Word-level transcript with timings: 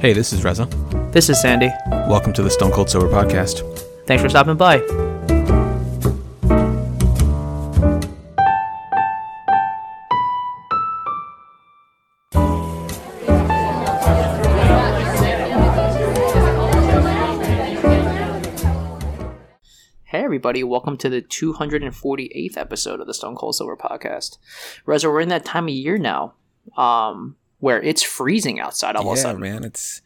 Hey, 0.00 0.14
this 0.14 0.32
is 0.32 0.42
Reza. 0.42 0.64
This 1.12 1.28
is 1.28 1.38
Sandy. 1.42 1.68
Welcome 1.90 2.32
to 2.32 2.42
the 2.42 2.48
Stone 2.48 2.70
Cold 2.72 2.88
Sober 2.88 3.06
Podcast. 3.06 3.60
Thanks 4.06 4.22
for 4.22 4.30
stopping 4.30 4.56
by. 4.56 4.78
Hey 20.04 20.24
everybody, 20.24 20.64
welcome 20.64 20.96
to 20.96 21.10
the 21.10 21.20
248th 21.20 22.56
episode 22.56 23.00
of 23.00 23.06
the 23.06 23.12
Stone 23.12 23.36
Cold 23.36 23.54
Sober 23.54 23.76
Podcast. 23.76 24.38
Reza, 24.86 25.10
we're 25.10 25.20
in 25.20 25.28
that 25.28 25.44
time 25.44 25.64
of 25.64 25.74
year 25.74 25.98
now, 25.98 26.32
um, 26.78 27.36
where 27.60 27.80
it's 27.82 28.02
freezing 28.02 28.58
outside 28.60 28.96
all 28.96 29.02
of 29.02 29.08
a 29.08 29.16
yeah, 29.16 29.22
sudden. 29.22 29.40
man, 29.40 29.64
it's 29.64 30.02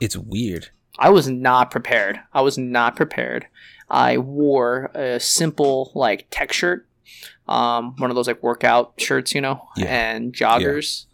it's 0.00 0.16
weird. 0.16 0.68
I 0.98 1.10
was 1.10 1.28
not 1.28 1.70
prepared. 1.70 2.20
I 2.32 2.40
was 2.42 2.56
not 2.56 2.94
prepared. 2.96 3.46
I 3.90 4.16
wore 4.18 4.86
a 4.94 5.18
simple 5.20 5.90
like 5.94 6.26
tech 6.30 6.52
shirt, 6.52 6.86
um, 7.48 7.94
one 7.98 8.10
of 8.10 8.16
those 8.16 8.26
like 8.28 8.42
workout 8.42 8.94
shirts, 8.98 9.34
you 9.34 9.40
know, 9.40 9.68
Yeah. 9.76 9.86
and 9.86 10.32
joggers, 10.32 11.06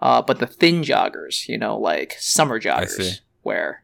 uh, 0.00 0.22
but 0.22 0.38
the 0.38 0.46
thin 0.46 0.82
joggers, 0.82 1.48
you 1.48 1.56
know, 1.56 1.78
like 1.78 2.16
summer 2.18 2.60
joggers, 2.60 3.20
where 3.42 3.82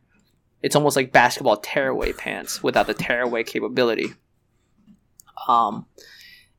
it's 0.63 0.77
almost 0.77 0.97
like 0.97 1.13
basketball 1.13 1.57
tearaway 1.59 2.13
pants 2.13 2.63
without 2.63 2.87
the 2.87 2.95
tearaway 2.95 3.45
capability. 3.45 4.15
Um, 5.49 5.87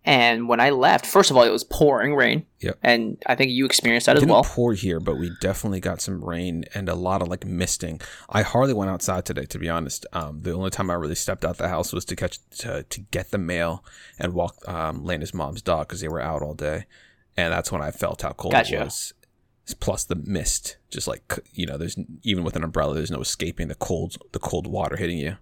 and 0.06 0.48
when 0.48 0.60
I 0.60 0.70
left, 0.70 1.06
first 1.06 1.32
of 1.32 1.36
all, 1.38 1.44
it 1.44 1.50
was 1.52 1.64
pouring 1.64 2.16
rain, 2.16 2.46
Yep. 2.62 2.78
and 2.84 3.18
I 3.26 3.36
think 3.36 3.52
you 3.52 3.66
experienced 3.66 4.06
that 4.06 4.14
It 4.14 4.18
as 4.18 4.22
didn't 4.22 4.34
well. 4.34 4.44
pour 4.44 4.74
here, 4.74 5.00
but 5.00 5.18
we 5.18 5.32
definitely 5.42 5.80
got 5.80 6.00
some 6.00 6.24
rain 6.24 6.64
and 6.74 6.88
a 6.88 6.96
lot 6.96 7.22
of 7.22 7.28
like 7.28 7.46
misting. 7.46 8.00
I 8.30 8.44
hardly 8.44 8.74
went 8.74 8.92
outside 8.92 9.26
today, 9.26 9.46
to 9.46 9.58
be 9.60 9.68
honest. 9.68 10.06
Um, 10.14 10.42
the 10.44 10.54
only 10.54 10.70
time 10.70 10.90
I 10.90 10.94
really 10.94 11.16
stepped 11.16 11.44
out 11.44 11.58
the 11.58 11.68
house 11.70 11.92
was 11.92 12.06
to 12.06 12.16
catch 12.16 12.38
to, 12.60 12.84
to 12.84 13.02
get 13.12 13.32
the 13.32 13.38
mail 13.40 13.84
and 14.20 14.34
walk 14.34 14.56
um, 14.70 15.04
Lena's 15.04 15.34
mom's 15.34 15.62
dog 15.62 15.88
because 15.88 16.02
they 16.02 16.08
were 16.08 16.22
out 16.22 16.42
all 16.42 16.54
day, 16.54 16.86
and 17.36 17.52
that's 17.52 17.72
when 17.72 17.82
I 17.82 17.92
felt 17.92 18.22
how 18.22 18.32
cold 18.34 18.54
Gotcha. 18.54 18.76
it 18.76 18.84
was. 18.86 19.14
Plus 19.80 20.04
the 20.04 20.16
mist, 20.16 20.78
just 20.92 21.08
like 21.08 21.40
you 21.52 21.66
know, 21.66 21.78
there's 21.78 21.98
even 22.22 22.44
with 22.44 22.56
an 22.56 22.64
umbrella, 22.64 22.94
there's 22.94 23.10
no 23.10 23.22
escaping 23.22 23.68
the 23.68 23.74
cold, 23.76 24.16
the 24.32 24.38
cold 24.40 24.68
water 24.68 24.96
hitting 24.98 25.18
you. 25.18 25.38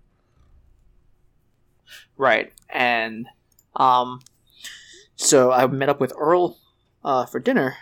Right. 2.18 2.54
And 2.70 3.28
um 3.76 4.22
so 5.16 5.52
I 5.52 5.66
met 5.68 5.90
up 5.90 6.00
with 6.00 6.14
Earl 6.18 6.58
uh 7.04 7.26
for 7.26 7.40
dinner. 7.40 7.76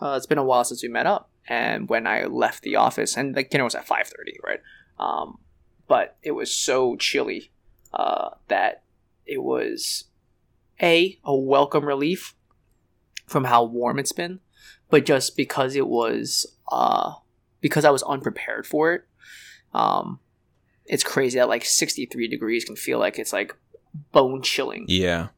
Uh, 0.00 0.14
it's 0.16 0.26
been 0.26 0.38
a 0.38 0.44
while 0.44 0.64
since 0.64 0.82
we 0.82 0.88
met 0.88 1.06
up. 1.06 1.30
And 1.48 1.88
when 1.88 2.06
I 2.06 2.24
left 2.24 2.62
the 2.62 2.76
office 2.76 3.16
and 3.16 3.34
like 3.34 3.50
dinner 3.50 3.64
was 3.64 3.74
at 3.74 3.86
five 3.86 4.06
thirty, 4.08 4.38
right? 4.44 4.60
Um 4.98 5.38
but 5.86 6.16
it 6.22 6.32
was 6.32 6.52
so 6.52 6.96
chilly 6.96 7.50
uh 7.92 8.30
that 8.48 8.82
it 9.26 9.42
was 9.42 10.04
a 10.80 11.18
a 11.24 11.34
welcome 11.36 11.84
relief 11.84 12.34
from 13.26 13.44
how 13.44 13.64
warm 13.64 13.98
it's 13.98 14.12
been, 14.12 14.40
but 14.90 15.04
just 15.04 15.36
because 15.36 15.74
it 15.74 15.86
was 15.86 16.46
uh 16.70 17.14
because 17.60 17.84
I 17.84 17.90
was 17.90 18.02
unprepared 18.04 18.66
for 18.66 18.92
it. 18.92 19.04
Um 19.74 20.20
it's 20.86 21.04
crazy 21.04 21.38
that 21.38 21.48
like 21.48 21.64
63 21.64 22.28
degrees 22.28 22.64
can 22.64 22.76
feel 22.76 22.98
like 22.98 23.18
it's 23.18 23.32
like 23.32 23.54
bone 24.12 24.42
chilling. 24.42 24.86
Yeah. 24.88 25.28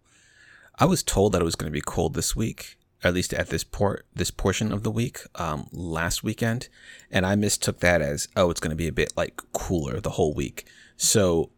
I 0.81 0.87
was 0.87 1.03
told 1.03 1.33
that 1.33 1.43
it 1.43 1.45
was 1.45 1.57
going 1.57 1.71
to 1.71 1.77
be 1.77 1.83
cold 1.83 2.15
this 2.15 2.35
week, 2.35 2.79
at 3.05 3.13
least 3.13 3.35
at 3.35 3.49
this 3.49 3.63
port 3.65 4.07
this 4.15 4.31
portion 4.31 4.73
of 4.73 4.83
the 4.83 4.91
week, 4.91 5.21
um, 5.35 5.69
last 5.73 6.25
weekend, 6.25 6.71
and 7.11 7.27
I 7.27 7.37
mistook 7.37 7.81
that 7.81 8.01
as 8.01 8.29
oh, 8.35 8.51
it's 8.51 8.61
going 8.61 8.71
to 8.71 8.77
be 8.77 8.89
a 8.89 8.93
bit 8.93 9.13
like 9.15 9.43
cooler 9.53 10.01
the 10.01 10.11
whole 10.11 10.33
week. 10.33 10.67
So, 10.97 11.51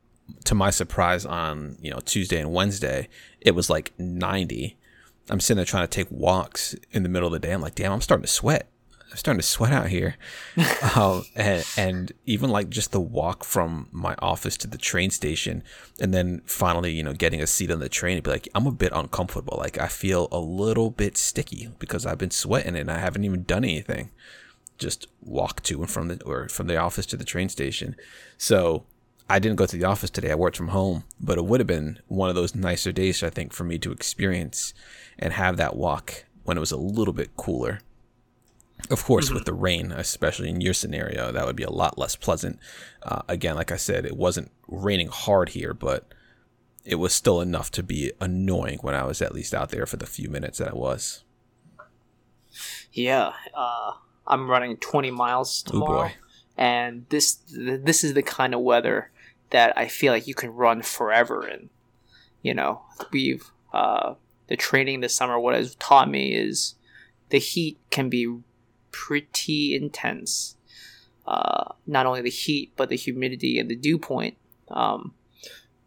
to 0.45 0.57
my 0.57 0.71
surprise, 0.71 1.25
on 1.25 1.77
you 1.81 1.93
know 1.93 2.01
Tuesday 2.05 2.41
and 2.41 2.53
Wednesday, 2.53 3.09
it 3.41 3.53
was 3.53 3.71
like 3.71 3.93
ninety. 3.97 4.77
I'm 5.31 5.39
sitting 5.39 5.59
there 5.59 5.65
trying 5.65 5.87
to 5.87 5.91
take 5.91 6.11
walks 6.11 6.75
in 6.91 7.05
the 7.05 7.09
middle 7.09 7.29
of 7.29 7.33
the 7.33 7.39
day. 7.39 7.53
I'm 7.53 7.63
like, 7.63 7.77
damn, 7.77 7.93
I'm 7.93 8.01
starting 8.01 8.25
to 8.25 8.29
sweat. 8.29 8.72
I'm 9.13 9.19
starting 9.19 9.41
to 9.41 9.47
sweat 9.47 9.73
out 9.73 9.89
here. 9.89 10.17
um, 10.97 11.25
and, 11.37 11.65
and 11.77 12.13
even 12.25 12.49
like 12.49 12.71
just 12.71 12.93
the 12.93 13.01
walk 13.01 13.45
from 13.45 13.89
my 13.93 14.15
office 14.21 14.57
to 14.59 14.67
the 14.67 14.79
train 14.79 15.11
station, 15.11 15.63
and 16.01 16.15
then 16.15 16.41
finally, 16.47 16.93
you 16.93 17.03
know, 17.03 17.13
getting 17.13 17.43
a 17.43 17.47
seat 17.47 17.71
on 17.71 17.81
the 17.81 17.91
train, 17.91 18.15
it'd 18.15 18.25
be 18.25 18.31
like, 18.31 18.49
I'm 18.55 18.67
a 18.67 18.73
bit 18.73 18.93
uncomfortable. 18.95 19.59
Like 19.59 19.79
I 19.79 19.89
feel 19.89 20.29
a 20.33 20.39
little 20.39 20.91
bit 20.91 21.19
sticky 21.19 21.69
because 21.79 22.07
I've 22.07 22.17
been 22.17 22.31
sweating 22.31 22.75
and 22.75 22.91
I 22.91 22.99
haven't 22.99 23.25
even 23.25 23.43
done 23.43 23.65
anything. 23.65 24.11
Just 24.79 25.09
walk 25.21 25.63
to 25.65 25.83
and 25.83 25.91
from 25.91 26.09
the 26.09 26.23
or 26.25 26.49
from 26.49 26.67
the 26.67 26.79
office 26.79 27.05
to 27.07 27.17
the 27.19 27.25
train 27.25 27.51
station. 27.51 27.95
So 28.39 28.87
I 29.29 29.39
didn't 29.39 29.57
go 29.57 29.67
to 29.67 29.77
the 29.77 29.85
office 29.85 30.11
today. 30.11 30.31
I 30.31 30.37
worked 30.37 30.57
from 30.57 30.69
home, 30.69 31.05
but 31.21 31.37
it 31.37 31.45
would 31.45 31.61
have 31.61 31.67
been 31.67 31.99
one 32.09 32.31
of 32.31 32.35
those 32.35 32.55
nicer 32.55 32.93
days, 32.93 33.23
I 33.23 33.29
think, 33.29 33.53
for 33.53 33.65
me 33.65 33.79
to 33.79 33.93
experience 33.93 34.73
and 35.19 35.35
have 35.35 35.59
that 35.59 35.77
walk 35.77 36.25
when 36.45 36.57
it 36.57 36.61
was 36.61 36.73
a 36.73 36.79
little 36.79 37.15
bit 37.15 37.37
cooler. 37.37 37.81
Of 38.91 39.05
course, 39.05 39.31
with 39.31 39.45
the 39.45 39.55
rain, 39.55 39.93
especially 39.93 40.49
in 40.49 40.61
your 40.61 40.75
scenario, 40.75 41.33
that 41.33 41.47
would 41.47 41.57
be 41.57 41.63
a 41.63 41.71
lot 41.71 41.99
less 41.99 42.17
pleasant. 42.17 42.59
Uh, 43.03 43.23
again, 43.29 43.55
like 43.55 43.73
I 43.73 43.77
said, 43.77 44.05
it 44.05 44.17
wasn't 44.17 44.51
raining 44.69 45.09
hard 45.09 45.51
here, 45.51 45.73
but 45.73 46.13
it 46.85 46.97
was 46.97 47.13
still 47.13 47.41
enough 47.41 47.71
to 47.73 47.83
be 47.83 48.13
annoying 48.21 48.79
when 48.83 48.95
I 48.95 49.05
was 49.05 49.23
at 49.23 49.35
least 49.35 49.55
out 49.55 49.71
there 49.71 49.87
for 49.87 49.97
the 49.97 50.07
few 50.07 50.29
minutes 50.29 50.59
that 50.59 50.69
I 50.69 50.75
was. 50.75 51.25
Yeah, 52.93 53.33
uh, 53.55 53.93
I'm 54.27 54.51
running 54.51 54.77
20 54.77 55.11
miles 55.11 55.63
tomorrow, 55.63 56.09
boy. 56.09 56.13
and 56.57 57.07
this 57.09 57.39
this 57.51 58.05
is 58.05 58.15
the 58.15 58.23
kind 58.23 58.55
of 58.55 58.61
weather 58.61 59.11
that 59.51 59.77
I 59.77 59.89
feel 59.89 60.13
like 60.13 60.27
you 60.27 60.35
can 60.35 60.51
run 60.51 60.83
forever 60.83 61.47
in. 61.47 61.71
You 62.43 62.55
know, 62.55 62.83
we've 63.13 63.51
uh, 63.73 64.15
the 64.49 64.57
training 64.57 65.01
this 65.01 65.15
summer. 65.15 65.39
What 65.39 65.55
has 65.55 65.75
taught 65.77 66.11
me 66.11 66.35
is 66.35 66.75
the 67.31 67.39
heat 67.39 67.79
can 67.91 68.09
be 68.11 68.41
pretty 68.93 69.75
intense. 69.75 70.57
Uh, 71.27 71.73
not 71.87 72.07
only 72.07 72.21
the 72.21 72.31
heat, 72.31 72.73
but 72.77 72.89
the 72.89 72.97
humidity 72.97 73.59
and 73.59 73.69
the 73.71 73.77
dew 73.77 73.99
point. 73.99 74.37
Um, 74.69 75.15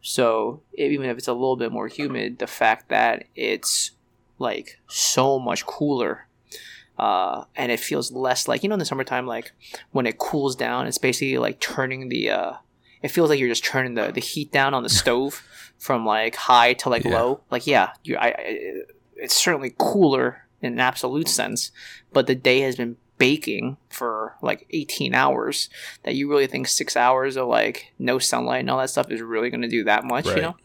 so 0.01 0.61
even 0.75 1.05
if 1.09 1.17
it's 1.17 1.27
a 1.27 1.33
little 1.33 1.55
bit 1.57 1.71
more 1.71 1.87
humid, 1.87 2.39
the 2.39 2.47
fact 2.47 2.89
that 2.89 3.25
it's 3.35 3.91
like 4.37 4.79
so 4.87 5.39
much 5.39 5.65
cooler 5.65 6.27
uh, 6.97 7.45
and 7.55 7.71
it 7.71 7.79
feels 7.79 8.11
less 8.11 8.47
like 8.47 8.63
you 8.63 8.69
know 8.69 8.73
in 8.75 8.79
the 8.79 8.85
summertime 8.85 9.25
like 9.25 9.51
when 9.91 10.05
it 10.05 10.17
cools 10.17 10.55
down 10.57 10.87
it's 10.87 10.97
basically 10.97 11.37
like 11.37 11.59
turning 11.61 12.09
the 12.09 12.29
uh, 12.29 12.53
it 13.01 13.07
feels 13.09 13.29
like 13.29 13.39
you're 13.39 13.47
just 13.49 13.63
turning 13.63 13.93
the, 13.95 14.11
the 14.11 14.19
heat 14.19 14.51
down 14.51 14.73
on 14.73 14.83
the 14.83 14.89
stove 15.01 15.41
from 15.79 16.05
like 16.05 16.35
high 16.35 16.73
to 16.73 16.89
like 16.89 17.05
Yeah. 17.05 17.17
low 17.19 17.41
like 17.49 17.65
yeah 17.65 17.91
you 18.03 18.17
I, 18.17 18.27
I 18.27 18.73
it's 19.15 19.35
certainly 19.35 19.73
cooler 19.77 20.44
in 20.65 20.73
an 20.73 20.79
absolute 20.79 21.27
sense 21.29 21.71
but 22.11 22.27
the 22.27 22.35
day 22.35 22.59
has 22.61 22.75
been 22.75 22.97
baking 23.17 23.77
for 23.87 24.35
like 24.41 24.67
18 24.71 25.13
hours 25.13 25.69
that 26.03 26.15
you 26.15 26.29
really 26.29 26.47
think 26.47 26.67
six 26.67 26.97
hours 26.97 27.37
of 27.37 27.47
like 27.47 27.93
no 27.97 28.19
sunlight 28.19 28.59
and 28.59 28.69
all 28.69 28.79
that 28.79 28.89
stuff 28.89 29.09
is 29.09 29.21
really 29.21 29.49
going 29.49 29.61
to 29.61 29.69
do 29.69 29.85
that 29.85 30.03
much 30.03 30.25
Right. 30.25 30.35
you 30.37 30.41
know 30.41 30.55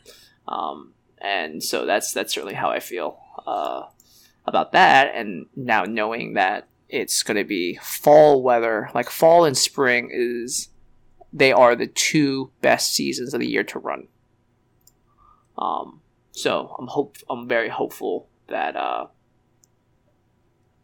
um, 0.48 0.94
and 1.20 1.62
so 1.62 1.86
that's 1.86 2.12
that's 2.12 2.34
certainly 2.34 2.54
how 2.54 2.70
I 2.70 2.80
feel 2.80 3.20
uh, 3.46 3.82
about 4.46 4.72
that. 4.72 5.14
And 5.14 5.46
now 5.54 5.84
knowing 5.84 6.34
that 6.34 6.66
it's 6.88 7.22
going 7.22 7.36
to 7.36 7.44
be 7.44 7.76
fall 7.82 8.42
weather, 8.42 8.90
like 8.94 9.10
fall 9.10 9.44
and 9.44 9.56
spring 9.56 10.10
is 10.12 10.68
they 11.32 11.52
are 11.52 11.76
the 11.76 11.86
two 11.86 12.50
best 12.60 12.92
seasons 12.92 13.32
of 13.32 13.40
the 13.40 13.48
year 13.48 13.62
to 13.64 13.78
run. 13.78 14.08
Um, 15.56 16.00
so 16.32 16.74
I'm 16.78 16.88
hope 16.88 17.16
I'm 17.28 17.46
very 17.46 17.68
hopeful 17.68 18.28
that 18.48 18.74
uh, 18.74 19.06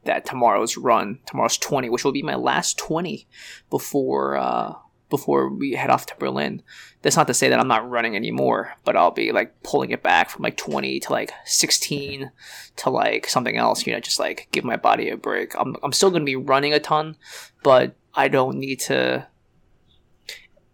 that 0.07 0.25
tomorrow's 0.25 0.77
run, 0.77 1.19
tomorrow's 1.27 1.59
20, 1.59 1.89
which 1.91 2.05
will 2.05 2.13
be 2.13 2.23
my 2.23 2.35
last 2.35 2.79
20 2.79 3.27
before 3.71 4.37
uh, 4.37 4.75
before 5.09 5.49
we 5.49 5.73
head 5.75 5.91
off 5.91 6.07
to 6.07 6.17
Berlin. 6.19 6.63
That's 7.03 7.17
not 7.17 7.29
to 7.29 7.35
say 7.35 7.49
that 7.49 7.61
I'm 7.61 7.69
not 7.69 7.89
running 7.89 8.17
anymore, 8.17 8.75
but 8.85 8.97
I'll 8.97 9.13
be 9.13 9.31
like 9.31 9.63
pulling 9.63 9.91
it 9.91 10.03
back 10.03 10.31
from 10.31 10.43
like 10.43 10.57
20 10.57 10.99
to 11.01 11.13
like 11.13 11.33
16 11.45 12.33
to 12.77 12.91
like 12.91 13.29
something 13.29 13.57
else, 13.57 13.87
you 13.87 13.93
know, 13.93 14.01
just 14.01 14.19
like 14.19 14.49
give 14.51 14.65
my 14.65 14.77
body 14.77 15.09
a 15.11 15.17
break. 15.17 15.55
I'm, 15.57 15.77
I'm 15.85 15.93
still 15.93 16.11
going 16.11 16.23
to 16.23 16.27
be 16.27 16.35
running 16.35 16.73
a 16.73 16.81
ton, 16.81 17.17
but 17.63 17.95
I 18.15 18.27
don't 18.29 18.59
need 18.59 18.81
to. 18.81 19.29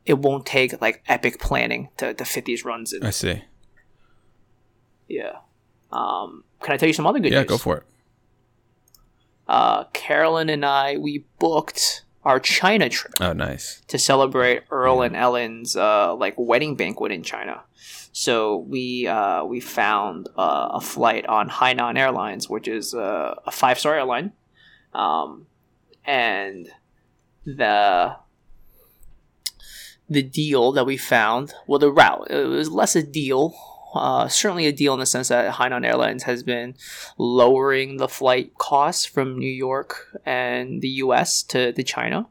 It 0.06 0.14
won't 0.18 0.46
take 0.46 0.80
like 0.80 1.02
epic 1.06 1.38
planning 1.38 1.90
to, 1.98 2.14
to 2.14 2.24
fit 2.24 2.44
these 2.46 2.64
runs 2.64 2.92
in. 2.94 3.04
I 3.04 3.10
see. 3.10 3.42
Yeah. 5.08 5.38
Um, 5.90 6.44
can 6.62 6.72
I 6.72 6.76
tell 6.78 6.86
you 6.88 6.94
some 6.94 7.06
other 7.06 7.18
good 7.20 7.32
Yeah, 7.32 7.40
news? 7.40 7.48
go 7.48 7.58
for 7.58 7.76
it. 7.78 7.82
Uh, 9.48 9.84
Carolyn 9.92 10.48
and 10.48 10.64
I, 10.64 10.96
we 10.96 11.24
booked 11.38 12.04
our 12.24 12.38
China 12.38 12.88
trip. 12.88 13.14
Oh, 13.20 13.32
nice. 13.32 13.82
to 13.88 13.98
celebrate 13.98 14.62
Earl 14.70 15.02
and 15.02 15.16
Ellen's 15.16 15.76
uh, 15.76 16.14
like 16.14 16.34
wedding 16.36 16.76
banquet 16.76 17.12
in 17.12 17.22
China. 17.22 17.62
So 18.12 18.58
we 18.58 19.06
uh, 19.06 19.44
we 19.44 19.60
found 19.60 20.28
uh, 20.36 20.68
a 20.72 20.80
flight 20.80 21.26
on 21.26 21.48
Hainan 21.48 21.98
Airlines, 21.98 22.48
which 22.48 22.68
is 22.68 22.94
uh, 22.94 23.34
a 23.46 23.50
five 23.50 23.78
star 23.78 23.94
airline, 23.94 24.32
um, 24.92 25.46
and 26.04 26.68
the 27.44 28.16
the 30.08 30.22
deal 30.22 30.72
that 30.72 30.84
we 30.84 30.98
found, 30.98 31.54
well, 31.66 31.78
the 31.78 31.90
route, 31.90 32.30
it 32.30 32.44
was 32.44 32.70
less 32.70 32.94
a 32.94 33.02
deal. 33.02 33.54
Uh, 33.92 34.26
certainly 34.28 34.66
a 34.66 34.72
deal 34.72 34.94
in 34.94 35.00
the 35.00 35.06
sense 35.06 35.28
that 35.28 35.54
Hainan 35.54 35.86
Airlines 35.86 36.22
has 36.22 36.42
been 36.42 36.74
lowering 37.18 37.98
the 37.98 38.08
flight 38.08 38.56
costs 38.56 39.04
from 39.04 39.38
New 39.38 39.50
York 39.50 40.18
and 40.24 40.80
the 40.80 40.88
US 40.88 41.42
to, 41.44 41.72
to 41.72 41.82
China. 41.82 42.26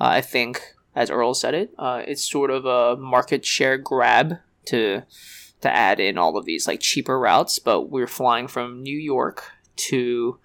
Uh, 0.00 0.04
I 0.04 0.20
think, 0.20 0.74
as 0.94 1.10
Earl 1.10 1.34
said 1.34 1.54
it, 1.54 1.72
uh, 1.78 2.02
it's 2.06 2.28
sort 2.28 2.50
of 2.50 2.64
a 2.64 2.96
market 2.96 3.44
share 3.44 3.78
grab 3.78 4.38
to 4.66 5.02
to 5.60 5.74
add 5.74 5.98
in 5.98 6.18
all 6.18 6.36
of 6.36 6.44
these 6.44 6.66
like 6.66 6.80
cheaper 6.80 7.18
routes. 7.18 7.58
But 7.58 7.90
we're 7.90 8.06
flying 8.06 8.48
from 8.48 8.82
New 8.82 8.98
York 8.98 9.44
to 9.76 10.38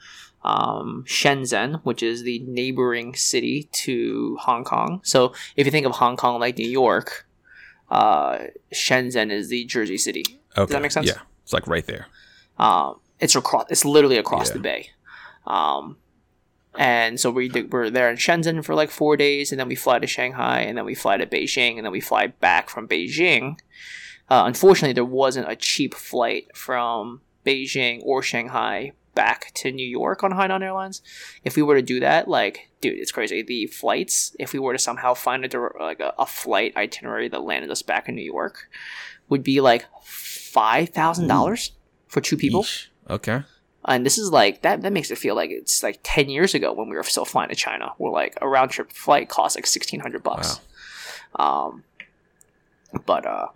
um, 0.43 1.03
Shenzhen, 1.07 1.81
which 1.83 2.01
is 2.01 2.23
the 2.23 2.39
neighboring 2.39 3.15
city 3.15 3.69
to 3.71 4.37
Hong 4.41 4.63
Kong. 4.63 5.01
So 5.03 5.33
if 5.55 5.65
you 5.65 5.71
think 5.71 5.85
of 5.85 5.93
Hong 5.93 6.15
Kong 6.15 6.39
like 6.39 6.57
New 6.57 6.69
York, 6.69 7.27
uh, 7.89 8.39
Shenzhen 8.73 9.31
is 9.31 9.49
the 9.49 9.65
Jersey 9.65 9.97
city. 9.97 10.38
Okay. 10.57 10.65
Does 10.65 10.69
that 10.69 10.81
make 10.81 10.91
sense? 10.91 11.07
Yeah, 11.07 11.19
it's 11.43 11.53
like 11.53 11.67
right 11.67 11.85
there. 11.85 12.07
Um, 12.57 12.99
it's 13.19 13.35
across. 13.35 13.65
It's 13.69 13.85
literally 13.85 14.17
across 14.17 14.49
Yeah. 14.49 14.53
the 14.53 14.59
bay. 14.59 14.89
Um, 15.47 15.97
and 16.77 17.19
so 17.19 17.31
we 17.31 17.49
did, 17.49 17.71
we're 17.73 17.89
there 17.89 18.09
in 18.09 18.17
Shenzhen 18.17 18.63
for 18.63 18.75
like 18.75 18.91
four 18.91 19.17
days, 19.17 19.51
and 19.51 19.59
then 19.59 19.67
we 19.67 19.75
fly 19.75 19.99
to 19.99 20.07
Shanghai, 20.07 20.61
and 20.61 20.77
then 20.77 20.85
we 20.85 20.95
fly 20.95 21.17
to 21.17 21.25
Beijing, 21.25 21.77
and 21.77 21.85
then 21.85 21.91
we 21.91 22.01
fly 22.01 22.27
back 22.27 22.69
from 22.69 22.87
Beijing. 22.87 23.57
Uh, 24.29 24.43
unfortunately, 24.45 24.93
there 24.93 25.03
wasn't 25.05 25.49
a 25.49 25.55
cheap 25.55 25.93
flight 25.95 26.55
from 26.55 27.21
Beijing 27.45 28.01
or 28.03 28.21
Shanghai 28.21 28.91
back 29.15 29.51
to 29.55 29.71
New 29.71 29.85
York 29.87 30.23
on 30.23 30.31
Hainan 30.33 30.61
Airlines. 30.61 31.01
If 31.43 31.55
we 31.55 31.63
were 31.63 31.75
to 31.75 31.81
do 31.81 31.99
that, 31.99 32.27
like, 32.27 32.69
dude, 32.79 32.97
it's 32.99 33.11
crazy. 33.11 33.41
The 33.41 33.65
flights, 33.65 34.35
if 34.39 34.53
we 34.53 34.59
were 34.59 34.73
to 34.73 34.79
somehow 34.79 35.13
find 35.15 35.43
a 35.43 35.69
like 35.79 35.99
a, 35.99 36.13
a 36.19 36.25
flight 36.27 36.77
itinerary 36.77 37.27
that 37.29 37.41
landed 37.41 37.71
us 37.71 37.81
back 37.81 38.07
in 38.07 38.15
New 38.15 38.21
York, 38.23 38.69
would 39.27 39.43
be 39.43 39.59
like 39.59 39.85
five 40.53 40.89
thousand 40.89 41.27
dollars 41.27 41.71
for 42.07 42.21
two 42.21 42.37
people 42.37 42.63
Yeesh. 42.63 42.87
Okay. 43.09 43.41
and 43.85 44.05
this 44.05 44.17
is 44.17 44.31
like 44.31 44.61
that 44.63 44.81
that 44.81 44.93
makes 44.93 45.11
it 45.11 45.17
feel 45.17 45.35
like 45.35 45.51
it's 45.51 45.81
like 45.83 45.99
10 46.03 46.29
years 46.29 46.53
ago 46.55 46.73
when 46.73 46.89
we 46.89 46.95
were 46.95 47.03
still 47.03 47.25
flying 47.25 47.49
to 47.49 47.55
china 47.55 47.91
where 47.97 48.11
like 48.11 48.37
a 48.41 48.47
round 48.47 48.71
trip 48.71 48.91
flight 48.91 49.29
cost 49.29 49.55
like 49.55 49.63
1600 49.65 50.23
bucks 50.23 50.59
um 51.35 51.83
but 53.05 53.25
uh 53.25 53.47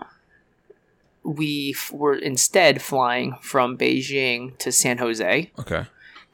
we 1.24 1.74
f- 1.76 1.92
were 1.92 2.16
instead 2.16 2.82
flying 2.82 3.36
from 3.42 3.78
beijing 3.78 4.58
to 4.60 4.72
san 4.72 4.98
jose 5.00 5.52
Okay. 5.60 5.86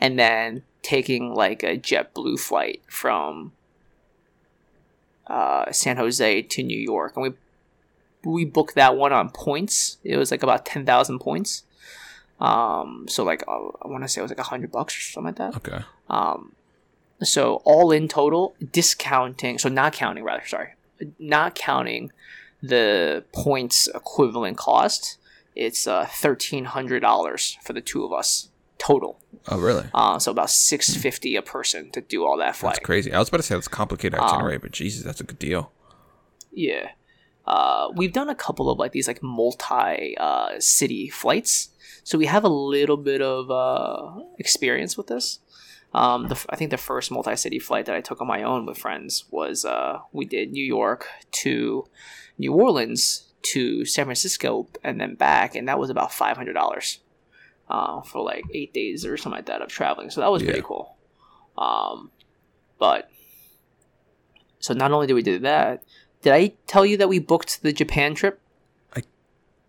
and 0.02 0.18
then 0.20 0.64
taking 0.82 1.34
like 1.34 1.62
a 1.64 1.78
JetBlue 1.78 2.40
flight 2.40 2.82
from 2.88 3.52
uh, 5.28 5.72
San 5.72 5.98
Jose 5.98 6.42
to 6.42 6.64
New 6.64 6.80
York, 6.80 7.16
and 7.16 7.24
we 7.24 7.30
we 8.24 8.46
booked 8.46 8.76
that 8.76 8.96
one 8.96 9.14
on 9.14 9.30
points. 9.30 9.98
It 10.04 10.18
was 10.18 10.32
like 10.32 10.44
about 10.44 10.66
ten 10.66 10.86
thousand 10.86 11.20
points. 11.20 11.64
Um, 12.40 13.06
so 13.10 13.24
like 13.24 13.44
uh, 13.48 13.70
I 13.82 13.88
want 13.88 14.04
to 14.04 14.08
say 14.08 14.22
it 14.22 14.24
was 14.24 14.32
like 14.32 14.40
a 14.40 14.44
hundred 14.44 14.72
bucks 14.72 14.98
or 14.98 15.02
something 15.02 15.26
like 15.28 15.36
that. 15.38 15.56
Okay. 15.58 15.84
Um, 16.10 16.54
so 17.22 17.62
all 17.66 17.92
in 17.92 18.08
total, 18.08 18.56
discounting, 18.72 19.58
so 19.58 19.68
not 19.68 19.94
counting 19.94 20.24
rather, 20.24 20.46
sorry, 20.46 20.76
not 21.18 21.56
counting 21.56 22.12
the 22.62 23.24
points 23.34 23.88
equivalent 23.94 24.58
cost, 24.58 25.18
it's 25.56 25.88
uh 25.88 26.06
thirteen 26.10 26.66
hundred 26.66 27.02
dollars 27.02 27.58
for 27.64 27.74
the 27.74 27.82
two 27.82 28.06
of 28.06 28.14
us 28.14 28.50
total. 28.78 29.20
Oh, 29.50 29.60
really? 29.60 29.86
Uh, 29.94 30.20
so 30.20 30.32
about 30.32 30.50
six 30.50 30.96
fifty 30.96 31.36
a 31.36 31.42
person 31.42 31.92
to 31.92 32.02
do 32.02 32.26
all 32.26 32.38
that 32.38 32.56
flight. 32.56 32.76
That's 32.76 32.86
crazy. 32.86 33.12
I 33.12 33.20
was 33.20 33.28
about 33.28 33.38
to 33.38 33.44
say 33.44 33.56
that's 33.56 33.68
complicated 33.68 34.20
Um, 34.20 34.26
itinerary, 34.26 34.58
but 34.58 34.72
Jesus, 34.72 35.04
that's 35.04 35.20
a 35.20 35.26
good 35.26 35.40
deal. 35.40 35.72
Yeah. 36.54 36.92
Uh, 37.50 37.90
we've 37.96 38.14
done 38.14 38.30
a 38.30 38.36
couple 38.36 38.70
of 38.70 38.78
like 38.78 38.92
these 38.92 39.08
like 39.08 39.24
multi 39.24 40.16
uh, 40.18 40.60
city 40.60 41.10
flights, 41.10 41.70
so 42.04 42.16
we 42.16 42.28
have 42.28 42.44
a 42.44 42.50
little 42.50 42.96
bit 42.96 43.22
of 43.22 43.50
uh, 43.50 44.22
experience 44.38 44.96
with 44.96 45.08
this. 45.08 45.40
Um, 45.92 46.28
the, 46.28 46.46
I 46.50 46.56
think 46.56 46.70
the 46.70 46.78
first 46.78 47.10
multi 47.10 47.36
city 47.36 47.58
flight 47.58 47.88
that 47.88 47.96
I 47.96 48.02
took 48.02 48.22
on 48.22 48.28
my 48.28 48.44
own 48.44 48.68
with 48.68 48.78
friends 48.78 49.26
was 49.32 49.66
uh, 49.66 49.98
we 50.12 50.26
did 50.26 50.52
New 50.52 50.64
York 50.64 51.08
to 51.32 51.88
New 52.38 52.54
Orleans 52.54 53.26
to 53.42 53.84
San 53.84 54.06
Francisco 54.06 54.68
and 54.84 55.02
then 55.02 55.16
back, 55.16 55.56
and 55.56 55.68
that 55.68 55.80
was 55.80 55.90
about 55.90 56.14
five 56.14 56.38
hundred 56.38 56.54
dollars 56.54 57.00
uh, 57.68 58.02
for 58.02 58.22
like 58.22 58.44
eight 58.54 58.76
days 58.76 59.06
or 59.06 59.18
something 59.18 59.38
like 59.38 59.48
that 59.48 59.64
of 59.64 59.70
traveling. 59.70 60.12
So 60.12 60.22
that 60.22 60.32
was 60.32 60.44
pretty 60.44 60.62
cool. 60.62 60.98
Um, 61.58 62.12
but 62.78 63.10
so 64.60 64.76
not 64.76 64.92
only 64.92 65.08
did 65.08 65.14
we 65.14 65.24
do 65.24 65.40
that, 65.40 65.84
did 66.22 66.34
I 66.34 66.54
tell 66.68 66.86
you 66.86 66.98
that 66.98 67.10
we 67.10 67.20
booked 67.20 67.64
the 67.64 67.74
Japan 67.74 68.16
trip? 68.16 68.40
I 68.96 69.04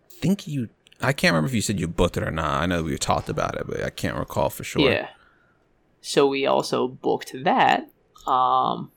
think 0.09 0.47
you. 0.47 0.69
I 1.01 1.13
can't 1.13 1.33
remember 1.33 1.47
if 1.47 1.55
you 1.55 1.61
said 1.61 1.79
you 1.79 1.87
booked 1.87 2.17
it 2.17 2.23
or 2.23 2.31
not. 2.31 2.61
I 2.61 2.65
know 2.65 2.83
we 2.83 2.97
talked 2.97 3.29
about 3.29 3.55
it, 3.55 3.65
but 3.67 3.83
I 3.83 3.89
can't 3.89 4.17
recall 4.17 4.49
for 4.49 4.63
sure. 4.63 4.91
Yeah. 4.91 5.09
So 6.01 6.27
we 6.27 6.45
also 6.45 6.87
booked 6.87 7.33
that, 7.43 7.89
um, 8.27 8.91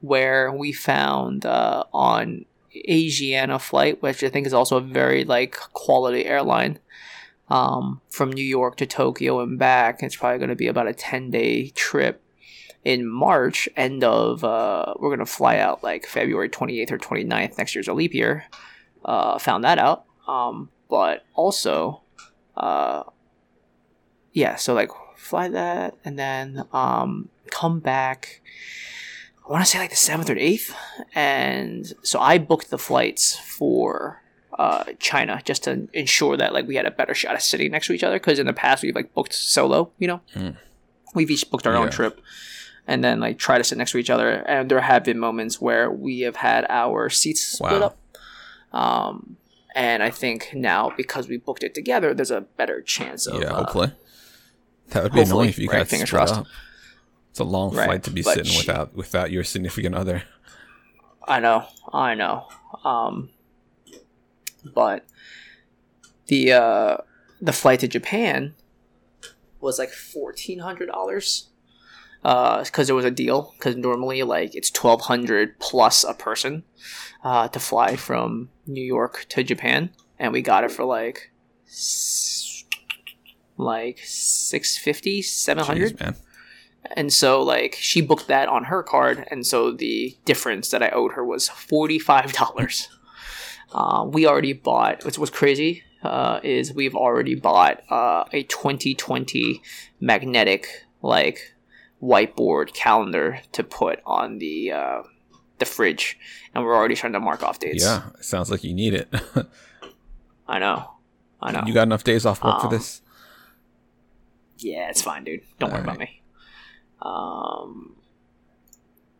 where 0.00 0.52
we 0.52 0.72
found 0.72 1.46
uh, 1.46 1.84
on 1.92 2.44
Asiana 2.88 3.60
flight, 3.60 4.02
which 4.02 4.22
I 4.22 4.28
think 4.28 4.46
is 4.46 4.54
also 4.54 4.76
a 4.76 4.80
very 4.80 5.24
like 5.24 5.56
quality 5.72 6.24
airline, 6.26 6.78
um, 7.48 8.00
from 8.10 8.30
New 8.30 8.44
York 8.44 8.76
to 8.76 8.86
Tokyo 8.86 9.40
and 9.40 9.58
back. 9.58 10.02
It's 10.02 10.16
probably 10.16 10.38
going 10.38 10.50
to 10.50 10.56
be 10.56 10.66
about 10.68 10.88
a 10.88 10.94
ten 10.94 11.30
day 11.30 11.70
trip. 11.70 12.22
In 12.84 13.06
March, 13.06 13.68
end 13.76 14.04
of, 14.04 14.44
uh, 14.44 14.94
we're 14.98 15.08
going 15.08 15.18
to 15.18 15.26
fly 15.26 15.58
out 15.58 15.82
like 15.82 16.06
February 16.06 16.48
28th 16.48 16.92
or 16.92 16.98
29th. 16.98 17.58
Next 17.58 17.74
year's 17.74 17.88
a 17.88 17.92
leap 17.92 18.14
year. 18.14 18.46
Uh, 19.04 19.38
found 19.38 19.64
that 19.64 19.78
out. 19.78 20.04
Um, 20.26 20.70
but 20.88 21.24
also, 21.34 22.02
uh, 22.56 23.02
yeah, 24.32 24.56
so 24.56 24.74
like 24.74 24.90
fly 25.18 25.48
that 25.48 25.94
and 26.04 26.18
then 26.18 26.64
um 26.72 27.28
come 27.50 27.80
back 27.80 28.40
I 29.46 29.52
want 29.52 29.64
to 29.64 29.70
say 29.70 29.78
like 29.78 29.90
the 29.90 29.96
7th 29.96 30.30
or 30.30 30.36
8th 30.36 30.72
and 31.14 31.92
so 32.02 32.20
I 32.20 32.38
booked 32.38 32.70
the 32.70 32.78
flights 32.78 33.36
for 33.36 34.22
uh 34.58 34.84
China 35.00 35.42
just 35.44 35.64
to 35.64 35.88
ensure 35.92 36.36
that 36.36 36.52
like 36.52 36.66
we 36.66 36.76
had 36.76 36.86
a 36.86 36.90
better 36.90 37.14
shot 37.14 37.34
of 37.34 37.42
sitting 37.42 37.72
next 37.72 37.88
to 37.88 37.92
each 37.92 38.04
other 38.04 38.18
cuz 38.18 38.38
in 38.38 38.46
the 38.46 38.52
past 38.52 38.82
we've 38.82 38.94
like 38.94 39.12
booked 39.12 39.34
solo, 39.34 39.90
you 39.98 40.06
know. 40.06 40.20
Mm. 40.34 40.56
We've 41.14 41.30
each 41.30 41.50
booked 41.50 41.66
our 41.66 41.74
own 41.74 41.90
trip 41.90 42.20
and 42.88 43.04
then 43.04 43.20
like 43.20 43.38
try 43.38 43.56
to 43.58 43.62
sit 43.64 43.78
next 43.78 43.92
to 43.92 43.98
each 43.98 44.10
other 44.10 44.30
and 44.48 44.68
there 44.70 44.80
have 44.80 45.04
been 45.04 45.18
moments 45.18 45.60
where 45.60 45.88
we 45.90 46.20
have 46.20 46.36
had 46.36 46.66
our 46.68 47.08
seats 47.10 47.40
split 47.42 47.80
Wow. 47.80 47.86
up. 47.88 47.96
Um 48.82 49.36
and 49.74 50.02
I 50.02 50.10
think 50.10 50.50
now 50.54 50.90
because 50.96 51.28
we 51.28 51.36
booked 51.36 51.62
it 51.62 51.74
together, 51.74 52.12
there's 52.14 52.32
a 52.32 52.40
better 52.40 52.82
chance 52.82 53.26
of 53.28 53.40
yeah. 53.42 53.48
uh, 53.52 53.58
Hopefully, 53.64 53.92
that 54.90 55.02
would 55.04 55.12
be 55.12 55.20
annoying 55.20 55.50
if 55.50 55.58
you 55.58 55.68
right, 55.68 55.78
got 55.78 55.88
fingers 55.88 56.08
split 56.08 56.18
crossed. 56.26 56.40
up. 56.40 56.46
It's 57.30 57.38
a 57.38 57.44
long 57.44 57.74
Right, 57.76 57.84
flight 57.86 58.02
to 58.04 58.10
be 58.10 58.22
sitting 58.22 58.44
she- 58.44 58.66
without 58.66 58.94
without 58.96 59.30
your 59.30 59.44
significant 59.44 59.94
other. 59.94 60.22
I 61.28 61.38
know, 61.40 61.66
I 61.92 62.14
know. 62.14 62.48
Um, 62.84 63.28
but 64.64 65.04
the 66.26 66.52
uh, 66.52 66.96
the 67.40 67.52
flight 67.52 67.80
to 67.80 67.88
Japan 67.88 68.54
was 69.60 69.78
like 69.78 69.90
fourteen 69.90 70.60
hundred 70.60 70.86
dollars 70.86 71.48
because 72.22 72.86
there 72.86 72.96
was 72.96 73.04
a 73.04 73.10
deal. 73.10 73.54
Because 73.58 73.76
normally, 73.76 74.22
like 74.22 74.54
it's 74.54 74.70
twelve 74.70 75.02
hundred 75.02 75.58
plus 75.60 76.04
a 76.04 76.14
person 76.14 76.64
uh, 77.24 77.48
to 77.48 77.58
fly 77.60 77.96
from 77.96 78.50
New 78.66 78.84
York 78.84 79.26
to 79.30 79.42
Japan, 79.42 79.90
and 80.18 80.32
we 80.32 80.42
got 80.42 80.64
it 80.64 80.70
for 80.70 80.84
like 80.84 81.30
s- 81.66 82.64
like 83.56 83.98
650 84.04 85.20
700 85.22 85.96
Jeez, 85.96 86.00
man. 86.00 86.14
and 86.92 87.12
so 87.12 87.42
like 87.42 87.74
she 87.80 88.00
booked 88.00 88.28
that 88.28 88.48
on 88.48 88.64
her 88.64 88.84
card 88.84 89.26
and 89.32 89.44
so 89.44 89.72
the 89.72 90.16
difference 90.24 90.70
that 90.70 90.80
i 90.80 90.88
owed 90.90 91.14
her 91.14 91.24
was 91.24 91.48
$45 91.48 92.86
uh, 93.72 94.04
we 94.08 94.26
already 94.26 94.52
bought 94.52 95.04
what's, 95.04 95.18
what's 95.18 95.32
crazy 95.32 95.82
uh, 96.04 96.38
is 96.44 96.72
we've 96.72 96.94
already 96.94 97.34
bought 97.34 97.82
uh, 97.90 98.22
a 98.32 98.44
2020 98.44 99.60
magnetic 99.98 100.68
like 101.02 101.54
whiteboard 102.02 102.72
calendar 102.74 103.40
to 103.52 103.62
put 103.64 104.00
on 104.06 104.38
the 104.38 104.70
uh, 104.72 105.02
the 105.58 105.64
fridge 105.64 106.18
and 106.54 106.64
we're 106.64 106.74
already 106.76 106.94
trying 106.94 107.12
to 107.12 107.20
mark 107.20 107.42
off 107.42 107.58
dates 107.58 107.82
Yeah, 107.84 108.10
it 108.18 108.24
sounds 108.24 108.50
like 108.50 108.62
you 108.64 108.72
need 108.74 108.94
it. 108.94 109.12
i 110.48 110.58
know 110.58 110.92
i 111.40 111.50
know 111.52 111.62
you 111.66 111.74
got 111.74 111.82
enough 111.82 112.04
days 112.04 112.24
off 112.24 112.42
work 112.44 112.60
for 112.60 112.66
Um, 112.68 112.72
this? 112.72 113.02
Yeah, 114.58 114.88
it's 114.90 115.02
fine, 115.02 115.22
dude. 115.24 115.42
Don't 115.60 115.70
worry 115.70 115.78
All 115.82 115.84
about 115.84 115.98
me. 116.00 116.20
Um, 117.00 117.94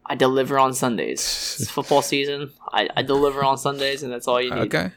I 0.04 0.16
deliver 0.16 0.58
on 0.58 0.75
Sundays. 0.75 1.20
It's 1.61 1.70
football 1.76 2.02
season. 2.02 2.50
I, 2.73 2.88
I 2.97 3.02
deliver 3.02 3.44
on 3.44 3.56
Sundays, 3.56 4.02
and 4.02 4.12
that's 4.12 4.26
all 4.26 4.40
you 4.40 4.52
need. 4.52 4.75
Okay. 4.75 4.90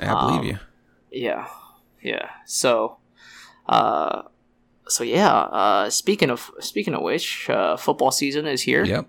I 0.00 0.06
believe 0.20 0.40
Um, 0.40 0.44
you. 0.46 0.58
Yeah, 1.12 1.46
yeah. 2.02 2.30
So, 2.46 2.96
uh, 3.68 4.22
so 4.88 5.04
yeah. 5.04 5.34
Uh, 5.34 5.90
speaking 5.90 6.30
of 6.30 6.50
speaking 6.60 6.94
of 6.94 7.02
which, 7.02 7.48
uh, 7.50 7.76
football 7.76 8.10
season 8.10 8.46
is 8.46 8.62
here. 8.62 8.84
Yep. 8.84 9.06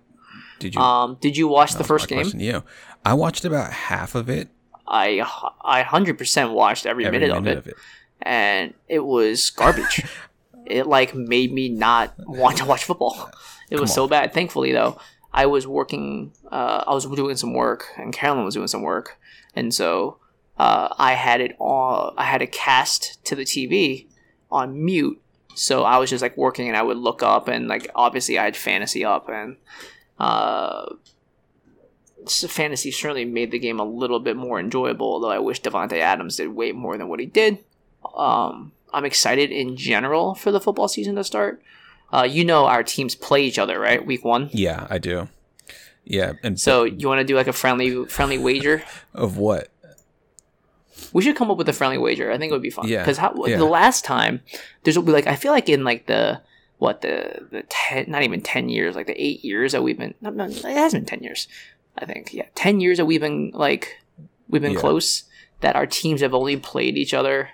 Did 0.59 0.75
you? 0.75 0.81
Um, 0.81 1.17
did 1.21 1.38
you 1.38 1.48
watch 1.48 1.74
the 1.74 1.83
first 1.83 2.07
game? 2.07 2.27
You. 2.36 2.63
I 3.05 3.13
watched 3.13 3.45
about 3.45 3.71
half 3.71 4.15
of 4.15 4.29
it. 4.29 4.50
I 4.88 5.25
I 5.63 5.83
hundred 5.83 6.17
percent 6.17 6.51
watched 6.51 6.86
every, 6.86 7.05
Every 7.05 7.19
minute, 7.19 7.57
of 7.57 7.67
it, 7.67 7.75
and 8.21 8.74
it 8.88 9.00
was 9.00 9.50
garbage. 9.51 10.03
it 10.65 10.88
like 10.88 11.15
made 11.15 11.53
me 11.53 11.69
not 11.69 12.13
want 12.19 12.57
to 12.57 12.65
watch 12.65 12.83
football. 12.83 13.31
It 13.69 13.79
was 13.79 13.93
so 13.93 14.07
bad. 14.07 14.33
Thankfully, 14.33 14.71
though, 14.71 15.00
I 15.31 15.45
was 15.45 15.67
working. 15.67 16.33
Uh, 16.51 16.83
I 16.88 16.93
was 16.93 17.05
doing 17.05 17.38
some 17.38 17.53
work, 17.53 17.86
and 17.98 18.12
Carolyn 18.12 18.45
was 18.45 18.55
doing 18.55 18.67
some 18.67 18.81
work, 18.81 19.17
and 19.55 19.74
so 19.74 20.17
uh, 20.57 20.89
I 20.98 21.13
had 21.13 21.39
it 21.39 21.55
all. 21.59 22.13
I 22.17 22.25
had 22.25 22.41
it 22.41 22.51
cast 22.51 23.24
to 23.25 23.36
the 23.36 23.43
TV 23.43 24.07
on 24.51 24.83
mute. 24.83 25.21
So 25.56 25.84
I 25.84 25.98
was 25.98 26.10
just 26.10 26.22
like 26.22 26.38
working, 26.38 26.68
and 26.68 26.77
I 26.77 26.84
would 26.84 26.98
look 26.98 27.22
up, 27.24 27.48
and 27.48 27.68
like 27.68 27.89
obviously 27.96 28.39
I 28.39 28.46
had 28.46 28.56
fantasy 28.56 29.03
up, 29.03 29.29
and 29.29 29.58
uh, 30.20 30.94
fantasy 32.27 32.91
certainly 32.91 33.25
made 33.25 33.51
the 33.51 33.60
game 33.60 33.79
a 33.79 33.86
little 33.86 34.20
bit 34.20 34.38
more 34.38 34.60
enjoyable. 34.60 35.08
Although 35.08 35.32
I 35.32 35.39
wish 35.39 35.62
Davante 35.62 36.00
Adams 36.00 36.38
did 36.38 36.50
way 36.50 36.72
more 36.72 36.98
than 36.98 37.10
what 37.10 37.20
he 37.20 37.25
did. 37.25 37.60
Um, 38.15 38.72
I'm 38.94 39.06
excited 39.06 39.51
in 39.51 39.75
general 39.75 40.36
for 40.36 40.51
the 40.51 40.62
football 40.62 40.88
season 40.88 41.15
to 41.15 41.24
start. 41.24 41.62
Uh, 42.12 42.27
you 42.29 42.44
know 42.44 42.65
our 42.65 42.84
teams 42.84 43.13
play 43.15 43.44
each 43.44 43.60
other, 43.60 43.79
right? 43.79 44.03
Week 44.06 44.25
one. 44.25 44.50
Yeah, 44.51 44.88
I 44.89 44.98
do. 44.98 45.27
Yeah, 46.06 46.34
and 46.41 46.60
So 46.60 46.86
you 46.86 47.08
want 47.08 47.20
to 47.20 47.24
do 47.24 47.36
like 47.36 47.48
a 47.48 47.53
friendly 47.53 48.06
friendly 48.06 48.39
wager? 48.39 48.84
of 49.13 49.38
what? 49.38 49.70
We 51.13 51.22
should 51.24 51.36
come 51.36 51.50
up 51.51 51.58
with 51.58 51.70
a 51.70 51.74
friendly 51.74 51.98
wager. 51.98 52.32
I 52.32 52.38
think 52.38 52.51
it 52.51 52.53
would 52.53 52.62
be 52.62 52.70
fun. 52.70 52.88
Yeah, 52.88 53.03
Because 53.06 53.18
yeah. 53.18 53.58
the 53.58 53.65
last 53.65 54.06
time 54.06 54.41
there's 54.84 54.98
like 54.98 55.27
I 55.27 55.36
feel 55.36 55.51
like 55.51 55.70
in 55.70 55.84
like 55.84 56.08
the 56.08 56.41
what 56.77 57.01
the 57.01 57.48
the 57.51 57.63
ten 57.70 58.06
not 58.10 58.24
even 58.24 58.41
ten 58.41 58.70
years 58.70 58.96
like 58.96 59.08
the 59.08 59.22
eight 59.22 59.44
years 59.44 59.74
that 59.74 59.84
we've 59.84 59.98
been 59.98 60.13
no, 60.22 60.29
no, 60.29 60.46
it 60.46 60.63
hasn't 60.63 61.06
been 61.06 61.18
ten 61.20 61.24
years 61.24 61.48
I 61.98 62.06
think 62.06 62.34
yeah 62.34 62.46
ten 62.56 62.79
years 62.79 62.98
that 62.98 63.06
we've 63.06 63.20
been 63.20 63.51
like 63.53 63.98
we've 64.48 64.62
been 64.62 64.74
Yeah. 64.74 64.79
close 64.79 65.24
that 65.62 65.75
our 65.75 65.86
teams 65.86 66.22
have 66.22 66.34
only 66.34 66.56
played 66.56 66.98
each 66.98 67.13
other 67.13 67.50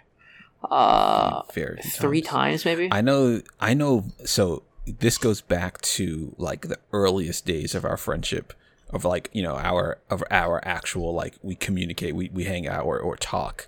uh 0.70 1.42
Very 1.54 1.82
three 1.82 2.22
times 2.22 2.66
maybe 2.66 2.90
I 2.92 3.02
know. 3.02 3.42
I 3.60 3.74
know. 3.74 4.06
So 4.26 4.64
this 4.88 5.18
goes 5.18 5.42
back 5.42 5.82
to 5.82 6.36
like 6.38 6.68
the 6.68 6.80
earliest 6.94 7.46
days 7.46 7.74
of 7.76 7.86
our 7.86 7.98
friendship, 7.98 8.54
of 8.96 9.06
like 9.06 9.30
you 9.34 9.44
know 9.44 9.58
our 9.58 10.00
of 10.10 10.24
our 10.32 10.64
actual 10.66 11.14
like 11.14 11.36
we 11.44 11.54
communicate, 11.56 12.16
we 12.16 12.30
we 12.34 12.46
hang 12.46 12.68
out 12.68 12.86
or 12.86 12.98
or 13.00 13.16
talk. 13.18 13.68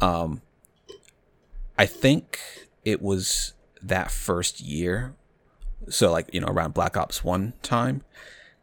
Um, 0.00 0.42
I 1.78 1.86
think 1.86 2.38
it 2.84 3.00
was 3.00 3.54
that 3.82 4.10
first 4.10 4.60
year, 4.60 5.14
so 5.88 6.10
like 6.10 6.28
you 6.32 6.40
know 6.40 6.48
around 6.48 6.74
Black 6.74 6.96
Ops 6.96 7.24
One 7.24 7.54
time, 7.62 8.02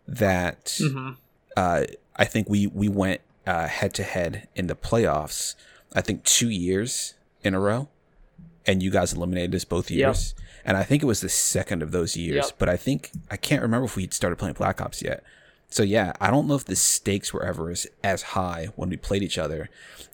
that 0.07 0.65
Mhm. 0.81 1.17
uh, 1.57 1.83
I 2.15 2.25
think 2.25 2.49
we 2.49 2.67
we 2.67 2.89
went 2.89 3.21
uh, 3.47 3.67
head 3.67 3.93
to 3.95 4.03
head 4.03 4.47
in 4.55 4.67
the 4.67 4.75
playoffs. 4.75 5.55
I 5.93 6.01
think 6.01 6.23
two 6.23 6.49
years 6.49 7.15
in 7.43 7.53
a 7.53 7.59
row, 7.59 7.89
and 8.65 8.81
you 8.83 8.91
guys 8.91 9.13
eliminated 9.13 9.55
us 9.55 9.65
both 9.65 9.89
years. 9.91 10.35
And 10.63 10.77
I 10.77 10.83
think 10.83 11.01
it 11.01 11.07
was 11.07 11.21
the 11.21 11.29
second 11.29 11.81
of 11.81 11.91
those 11.91 12.15
years. 12.15 12.45
Yep. 12.45 12.55
But 12.59 12.69
I 12.69 12.77
think 12.77 13.11
I 13.31 13.35
can't 13.37 13.63
remember 13.63 13.85
if 13.85 13.95
we'd 13.95 14.13
started 14.13 14.35
playing 14.37 14.53
Black 14.53 14.79
Ops 14.79 15.01
yet. 15.01 15.23
So 15.71 15.83
yeah, 15.83 16.11
I 16.19 16.29
don't 16.29 16.47
know 16.47 16.55
if 16.55 16.65
the 16.65 16.75
stakes 16.75 17.33
were 17.33 17.43
ever 17.43 17.69
as, 17.71 17.87
as 18.03 18.21
high 18.21 18.67
when 18.75 18.89
we 18.89 18.97
played 18.97 19.23
each 19.23 19.37
other, 19.37 19.69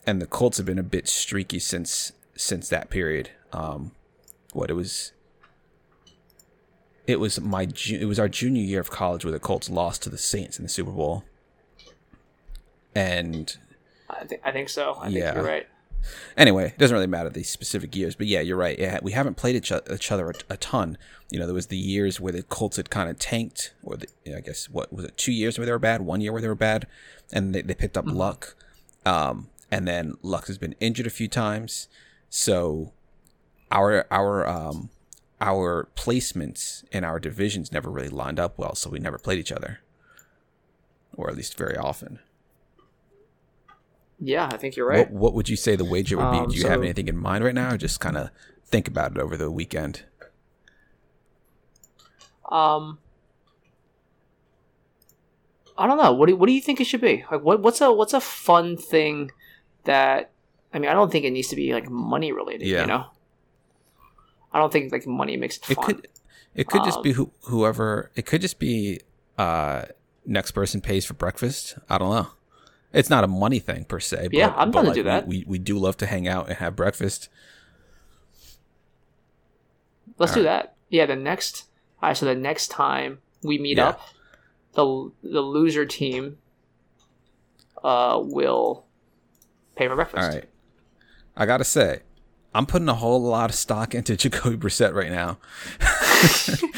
and 0.06 0.22
the 0.22 0.26
Colts 0.26 0.56
have 0.56 0.66
been 0.66 0.78
a 0.78 0.84
bit 0.84 1.08
streaky 1.08 1.58
since 1.58 2.12
since 2.36 2.68
that 2.68 2.88
period. 2.90 3.30
Um, 3.52 3.90
what 4.52 4.70
it 4.70 4.74
was. 4.74 5.12
It 7.08 7.18
was 7.18 7.40
my 7.40 7.66
ju- 7.66 7.98
it 8.00 8.04
was 8.04 8.18
our 8.20 8.28
junior 8.28 8.62
year 8.62 8.80
of 8.80 8.90
college 8.90 9.24
where 9.24 9.32
the 9.32 9.40
Colts 9.40 9.68
lost 9.68 10.02
to 10.04 10.10
the 10.10 10.18
Saints 10.18 10.58
in 10.58 10.62
the 10.62 10.68
Super 10.68 10.92
Bowl. 10.92 11.24
And 12.94 13.56
I, 14.08 14.24
think 14.24 14.40
I 14.44 14.52
think 14.52 14.68
so 14.68 14.92
I 15.00 15.08
Yeah. 15.08 15.24
think 15.32 15.34
you're 15.36 15.44
right 15.44 15.66
anyway, 16.36 16.66
it 16.66 16.78
doesn't 16.78 16.94
really 16.94 17.06
matter 17.06 17.30
the 17.30 17.42
specific 17.42 17.94
years, 17.94 18.14
but 18.14 18.26
yeah, 18.26 18.40
you're 18.40 18.56
right. 18.56 18.78
Yeah, 18.78 18.98
we 19.02 19.12
haven't 19.12 19.36
played 19.36 19.56
each, 19.56 19.72
each 19.92 20.12
other 20.12 20.30
a, 20.30 20.54
a 20.54 20.56
ton. 20.56 20.98
You 21.30 21.38
know, 21.38 21.46
there 21.46 21.54
was 21.54 21.66
the 21.66 21.76
years 21.76 22.20
where 22.20 22.32
the 22.32 22.42
Colts 22.42 22.76
had 22.76 22.90
kind 22.90 23.10
of 23.10 23.18
tanked, 23.18 23.74
or 23.82 23.96
the, 23.96 24.06
you 24.24 24.32
know, 24.32 24.38
I 24.38 24.40
guess 24.40 24.68
what 24.68 24.92
was 24.92 25.04
it, 25.04 25.16
two 25.16 25.32
years 25.32 25.58
where 25.58 25.66
they 25.66 25.72
were 25.72 25.78
bad, 25.78 26.02
one 26.02 26.20
year 26.20 26.32
where 26.32 26.42
they 26.42 26.48
were 26.48 26.54
bad, 26.54 26.86
and 27.32 27.54
they, 27.54 27.62
they 27.62 27.74
picked 27.74 27.96
up 27.96 28.06
luck. 28.06 28.54
Um, 29.04 29.48
and 29.70 29.86
then 29.86 30.14
luck 30.22 30.46
has 30.46 30.58
been 30.58 30.74
injured 30.80 31.06
a 31.06 31.10
few 31.10 31.28
times, 31.28 31.88
so 32.30 32.92
our 33.70 34.06
our 34.10 34.46
um 34.46 34.90
our 35.40 35.88
placements 35.94 36.84
in 36.90 37.04
our 37.04 37.20
divisions 37.20 37.70
never 37.70 37.90
really 37.90 38.08
lined 38.08 38.40
up 38.40 38.58
well, 38.58 38.74
so 38.74 38.90
we 38.90 38.98
never 38.98 39.18
played 39.18 39.38
each 39.38 39.52
other, 39.52 39.80
or 41.16 41.28
at 41.28 41.36
least 41.36 41.56
very 41.56 41.76
often. 41.76 42.18
Yeah 44.20 44.48
I 44.52 44.56
think 44.56 44.76
you're 44.76 44.86
right 44.88 45.10
What, 45.10 45.20
what 45.22 45.34
would 45.34 45.48
you 45.48 45.56
say 45.56 45.76
the 45.76 45.84
wager 45.84 46.16
would 46.16 46.30
be? 46.32 46.38
Um, 46.38 46.48
Do 46.48 46.56
you 46.56 46.66
have 46.68 46.82
anything 46.82 47.08
in 47.08 47.16
mind 47.16 47.44
right 47.44 47.54
now, 47.54 47.72
or 47.74 47.76
just 47.76 48.00
kind 48.00 48.16
of 48.16 48.30
think 48.66 48.88
about 48.88 49.12
it 49.12 49.18
over 49.18 49.36
the 49.36 49.50
weekend? 49.50 50.04
Um, 52.50 52.98
I 55.76 55.86
don't 55.86 55.98
know. 55.98 56.12
What 56.12 56.28
do, 56.28 56.36
what 56.36 56.46
do 56.46 56.52
you 56.52 56.60
think 56.60 56.80
it 56.80 56.84
should 56.84 57.00
be? 57.00 57.24
Like, 57.30 57.42
what 57.42 57.60
what's 57.60 57.80
a 57.80 57.92
what's 57.92 58.14
a 58.14 58.20
fun 58.20 58.76
thing 58.76 59.30
that? 59.84 60.30
I 60.72 60.78
mean, 60.78 60.90
I 60.90 60.94
don't 60.94 61.10
think 61.12 61.24
it 61.24 61.30
needs 61.30 61.48
to 61.48 61.56
be 61.56 61.72
like 61.72 61.88
money 61.88 62.32
related. 62.32 62.66
Yeah. 62.66 62.82
You 62.82 62.86
know, 62.88 63.04
I 64.52 64.58
don't 64.58 64.72
think 64.72 64.92
like 64.92 65.06
money 65.06 65.36
makes 65.36 65.58
it 65.58 65.70
It 65.70 65.74
fun. 65.76 65.84
could, 65.86 66.08
it 66.54 66.66
could 66.66 66.84
just 66.84 66.98
Um, 66.98 67.02
be 67.02 67.12
who, 67.12 67.30
whoever. 67.42 68.10
It 68.16 68.26
could 68.26 68.40
just 68.40 68.58
be 68.58 69.00
uh, 69.38 69.84
next 70.26 70.50
person 70.52 70.80
pays 70.80 71.04
for 71.06 71.14
breakfast. 71.14 71.78
I 71.88 71.96
don't 71.98 72.10
know. 72.10 72.28
It's 72.92 73.10
not 73.10 73.22
a 73.24 73.26
money 73.26 73.58
thing 73.58 73.84
per 73.84 74.00
se. 74.00 74.24
But, 74.28 74.32
Yeah, 74.34 74.54
I'm 74.56 74.72
to 74.72 74.80
like, 74.80 74.94
do 74.94 75.02
that. 75.04 75.26
We, 75.28 75.44
we 75.46 75.58
do 75.58 75.78
love 75.78 75.96
to 75.98 76.06
hang 76.06 76.26
out 76.26 76.48
and 76.48 76.56
have 76.56 76.74
breakfast. 76.74 77.28
Let's 80.18 80.32
do 80.32 80.42
that. 80.42 80.74
Yeah, 80.88 81.06
the 81.06 81.16
next. 81.16 81.64
All 82.02 82.08
right, 82.08 82.16
so 82.16 82.26
the 82.26 82.34
next 82.34 82.68
time 82.68 83.18
we 83.42 83.58
meet 83.58 83.76
Yeah. 83.78 83.88
up, 83.90 84.00
the 84.74 85.10
the 85.22 85.40
loser 85.40 85.84
team 85.86 86.38
uh 87.84 88.18
will 88.22 88.84
pay 89.76 89.86
for 89.86 89.94
breakfast. 89.94 90.22
All 90.22 90.28
right. 90.34 90.48
I 91.36 91.46
gotta 91.46 91.64
say, 91.64 92.00
I'm 92.54 92.66
putting 92.66 92.88
a 92.88 92.94
whole 92.94 93.20
lot 93.22 93.50
of 93.50 93.56
stock 93.56 93.94
into 93.94 94.16
Jacoby 94.16 94.56
Brissett 94.56 94.94
right 94.94 95.10
now. 95.10 95.38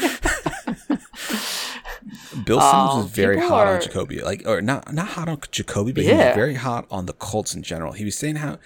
Bill 2.45 2.59
Simmons 2.59 2.91
Um, 2.91 2.97
was 3.03 3.11
very 3.11 3.39
hot 3.39 3.67
are- 3.67 3.75
on 3.75 3.81
Jacoby, 3.81 4.21
like 4.21 4.43
or 4.45 4.61
not 4.61 4.91
not 4.93 5.07
hot 5.09 5.27
on 5.29 5.39
Jacoby, 5.51 5.91
but 5.91 6.03
he 6.03 6.11
was 6.11 6.35
very 6.35 6.55
hot 6.55 6.85
on 6.91 7.05
the 7.05 7.13
Colts 7.13 7.53
in 7.55 7.63
general. 7.63 7.93
He 7.93 8.05
was 8.05 8.15
saying 8.17 8.37
how 8.37 8.57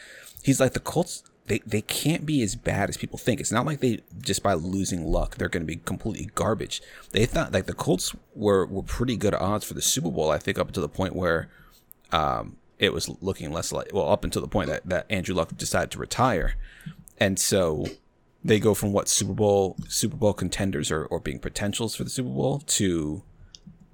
he's 0.44 0.60
like 0.60 0.74
the 0.74 0.80
Colts. 0.80 1.24
They, 1.48 1.60
they 1.60 1.82
can't 1.84 2.26
be 2.26 2.42
as 2.42 2.56
bad 2.56 2.90
as 2.90 2.98
people 2.98 3.20
think. 3.20 3.40
It's 3.40 3.52
not 3.52 3.68
like 3.68 3.80
they 3.80 4.00
just 4.20 4.42
by 4.42 4.54
losing 4.54 5.06
luck 5.06 5.36
they're 5.36 5.48
going 5.50 5.62
to 5.62 5.68
be 5.68 5.76
completely 5.76 6.32
garbage. 6.34 6.82
They 7.12 7.28
thought 7.28 7.54
like 7.54 7.68
the 7.68 7.74
Colts 7.74 8.16
were 8.34 8.66
were 8.66 8.82
pretty 8.82 9.16
good 9.16 9.36
odds 9.36 9.64
for 9.64 9.76
the 9.76 9.82
Super 9.82 10.10
Bowl. 10.10 10.32
I 10.32 10.40
think 10.40 10.58
up 10.58 10.72
to 10.72 10.82
the 10.82 10.90
point 10.90 11.16
where 11.16 11.50
um, 12.12 12.58
it 12.80 12.94
was 12.94 13.10
looking 13.22 13.52
less 13.52 13.72
like 13.72 13.92
well 13.94 14.10
up 14.12 14.24
until 14.24 14.42
the 14.42 14.48
point 14.48 14.70
that, 14.70 14.88
that 14.90 15.06
Andrew 15.10 15.36
Luck 15.36 15.56
decided 15.56 15.92
to 15.92 16.00
retire, 16.00 16.56
and 17.20 17.38
so 17.38 17.86
they 18.44 18.60
go 18.60 18.74
from 18.74 18.92
what 18.92 19.08
Super 19.08 19.34
Bowl 19.34 19.76
Super 19.88 20.16
Bowl 20.16 20.34
contenders 20.34 20.90
or, 20.92 21.06
or 21.06 21.20
being 21.20 21.38
potentials 21.40 21.96
for 21.96 22.04
the 22.04 22.10
Super 22.10 22.30
Bowl 22.30 22.60
to 22.68 23.22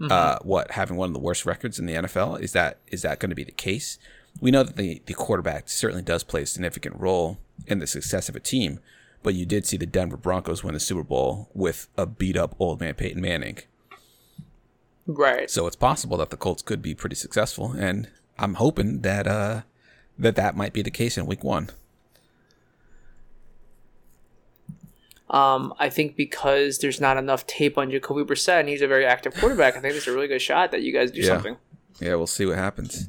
uh, 0.09 0.39
what 0.41 0.71
having 0.71 0.97
one 0.97 1.09
of 1.09 1.13
the 1.13 1.19
worst 1.19 1.45
records 1.45 1.79
in 1.79 1.85
the 1.85 1.93
NFL. 1.93 2.41
Is 2.41 2.53
that 2.53 2.79
is 2.87 3.01
that 3.01 3.19
going 3.19 3.29
to 3.29 3.35
be 3.35 3.43
the 3.43 3.51
case? 3.51 3.99
We 4.39 4.51
know 4.51 4.63
that 4.63 4.77
the 4.77 5.01
the 5.05 5.13
quarterback 5.13 5.69
certainly 5.69 6.03
does 6.03 6.23
play 6.23 6.43
a 6.43 6.45
significant 6.45 6.99
role 6.99 7.37
in 7.67 7.79
the 7.79 7.87
success 7.87 8.29
of 8.29 8.35
a 8.35 8.39
team, 8.39 8.79
but 9.23 9.33
you 9.33 9.45
did 9.45 9.65
see 9.65 9.77
the 9.77 9.85
Denver 9.85 10.17
Broncos 10.17 10.63
win 10.63 10.73
the 10.73 10.79
Super 10.79 11.03
Bowl 11.03 11.49
with 11.53 11.87
a 11.97 12.05
beat 12.05 12.37
up 12.37 12.55
old 12.59 12.79
man 12.79 12.95
Peyton 12.95 13.21
Manning. 13.21 13.59
Right. 15.07 15.49
So 15.49 15.67
it's 15.67 15.75
possible 15.75 16.17
that 16.17 16.29
the 16.29 16.37
Colts 16.37 16.61
could 16.61 16.81
be 16.81 16.95
pretty 16.95 17.15
successful, 17.15 17.73
and 17.73 18.07
I'm 18.37 18.55
hoping 18.55 19.01
that 19.01 19.27
uh, 19.27 19.61
that 20.17 20.35
that 20.35 20.55
might 20.55 20.73
be 20.73 20.81
the 20.81 20.91
case 20.91 21.17
in 21.17 21.25
Week 21.25 21.43
One. 21.43 21.69
Um, 25.31 25.73
I 25.79 25.89
think 25.89 26.15
because 26.17 26.79
there's 26.79 26.99
not 27.01 27.15
enough 27.17 27.47
tape 27.47 27.77
on 27.77 27.89
Jacoby 27.89 28.23
Brissett 28.23 28.59
and 28.59 28.67
he's 28.69 28.81
a 28.81 28.87
very 28.87 29.05
active 29.05 29.33
quarterback, 29.33 29.77
I 29.77 29.79
think 29.79 29.95
it's 29.95 30.05
a 30.07 30.11
really 30.13 30.27
good 30.27 30.41
shot 30.41 30.71
that 30.71 30.81
you 30.81 30.91
guys 30.93 31.09
do 31.09 31.21
Yeah. 31.21 31.27
something. 31.27 31.57
Yeah, 31.99 32.15
we'll 32.15 32.27
see 32.27 32.45
what 32.45 32.57
happens. 32.57 33.07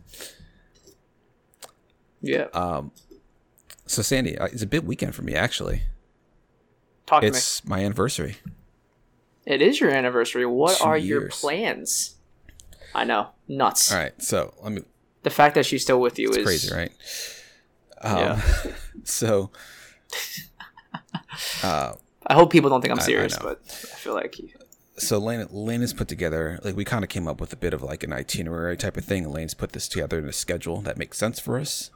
Yeah. 2.20 2.46
So 3.86 4.02
Sandy, 4.02 4.38
uh, 4.38 4.46
it's 4.46 4.62
a 4.62 4.66
big 4.66 4.84
weekend 4.84 5.14
for 5.14 5.22
me 5.22 5.34
actually. 5.34 5.82
Talk 7.06 7.22
to 7.22 7.30
me. 7.30 7.36
It's 7.36 7.64
my 7.64 7.80
anniversary. 7.84 8.36
It 9.44 9.60
is 9.60 9.80
your 9.80 9.90
anniversary. 9.90 10.46
What 10.46 10.78
Two 10.78 10.84
are 10.84 10.96
your 10.96 11.28
plans? 11.28 12.14
I 12.94 13.04
know. 13.04 13.30
Nuts. 13.48 13.90
All 13.92 13.98
right, 13.98 14.12
so 14.22 14.54
let 14.62 14.72
me. 14.72 14.82
The 15.24 15.30
fact 15.30 15.56
that 15.56 15.66
she's 15.66 15.82
still 15.82 16.00
with 16.00 16.18
you 16.18 16.30
is 16.30 16.44
crazy, 16.46 16.72
right? 16.74 16.92
Um, 18.00 18.18
Yeah. 18.18 18.42
so 19.04 19.50
I 22.26 22.34
hope 22.34 22.50
people 22.50 22.70
don't 22.70 22.80
think 22.80 22.92
I'm 22.92 23.00
I 23.00 23.02
serious, 23.02 23.36
but 23.36 23.60
I 23.64 23.96
feel 23.96 24.14
like 24.14 24.38
you, 24.38 24.48
so 24.96 25.18
Lane 25.18 25.46
Lane 25.50 25.80
has 25.80 25.92
put 25.92 26.08
together 26.08 26.60
like 26.62 26.76
we 26.76 26.84
kind 26.84 27.02
of 27.04 27.10
came 27.10 27.26
up 27.26 27.40
with 27.40 27.52
a 27.52 27.56
bit 27.56 27.74
of 27.74 27.82
like 27.82 28.02
an 28.02 28.12
itinerary 28.12 28.76
type 28.76 28.96
of 28.96 29.04
thing. 29.04 29.30
Lane's 29.30 29.54
put 29.54 29.72
this 29.72 29.88
together 29.88 30.18
in 30.18 30.28
a 30.28 30.32
schedule 30.32 30.80
that 30.82 30.98
makes 30.98 31.18
sense 31.18 31.40
for 31.40 31.58
us. 31.58 31.90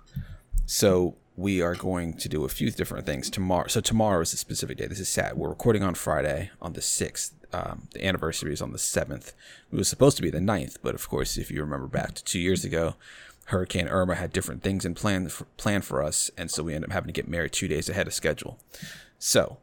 So 0.65 1.17
we 1.37 1.61
are 1.61 1.75
going 1.75 2.15
to 2.15 2.29
do 2.29 2.45
a 2.45 2.49
few 2.49 2.71
different 2.71 3.07
things 3.07 3.29
tomorrow. 3.29 3.69
So 3.69 3.81
tomorrow 3.81 4.23
is 4.23 4.33
a 4.33 4.39
specific 4.39 4.79
day. 4.79 4.87
This 4.87 5.01
is 5.01 5.09
sad. 5.09 5.37
We're 5.37 5.51
recording 5.51 5.83
on 5.83 5.95
Friday 5.95 6.51
on 6.61 6.73
the 6.73 6.83
sixth. 6.83 7.35
Um, 7.53 7.89
the 7.93 8.05
anniversary 8.05 8.53
is 8.53 8.63
on 8.63 8.73
the 8.73 8.79
seventh. 8.79 9.35
It 9.71 9.77
was 9.77 9.89
supposed 9.89 10.17
to 10.17 10.23
be 10.23 10.31
the 10.31 10.39
9th, 10.39 10.79
but 10.83 10.95
of 10.95 11.09
course, 11.09 11.37
if 11.37 11.51
you 11.51 11.61
remember 11.61 11.87
back 11.87 12.15
to 12.15 12.25
two 12.25 12.41
years 12.41 12.65
ago, 12.65 12.97
Hurricane 13.47 13.87
Irma 13.87 14.17
had 14.17 14.33
different 14.33 14.63
things 14.63 14.85
in 14.85 14.95
plan 14.95 15.29
for, 15.29 15.45
plan 15.57 15.83
for 15.83 16.03
us, 16.03 16.31
and 16.37 16.51
so 16.51 16.65
we 16.65 16.75
ended 16.75 16.91
up 16.91 16.95
having 16.95 17.07
to 17.07 17.13
get 17.13 17.29
married 17.29 17.53
two 17.53 17.69
days 17.69 17.89
ahead 17.89 18.09
of 18.09 18.15
schedule. 18.15 18.59
So, 19.19 19.59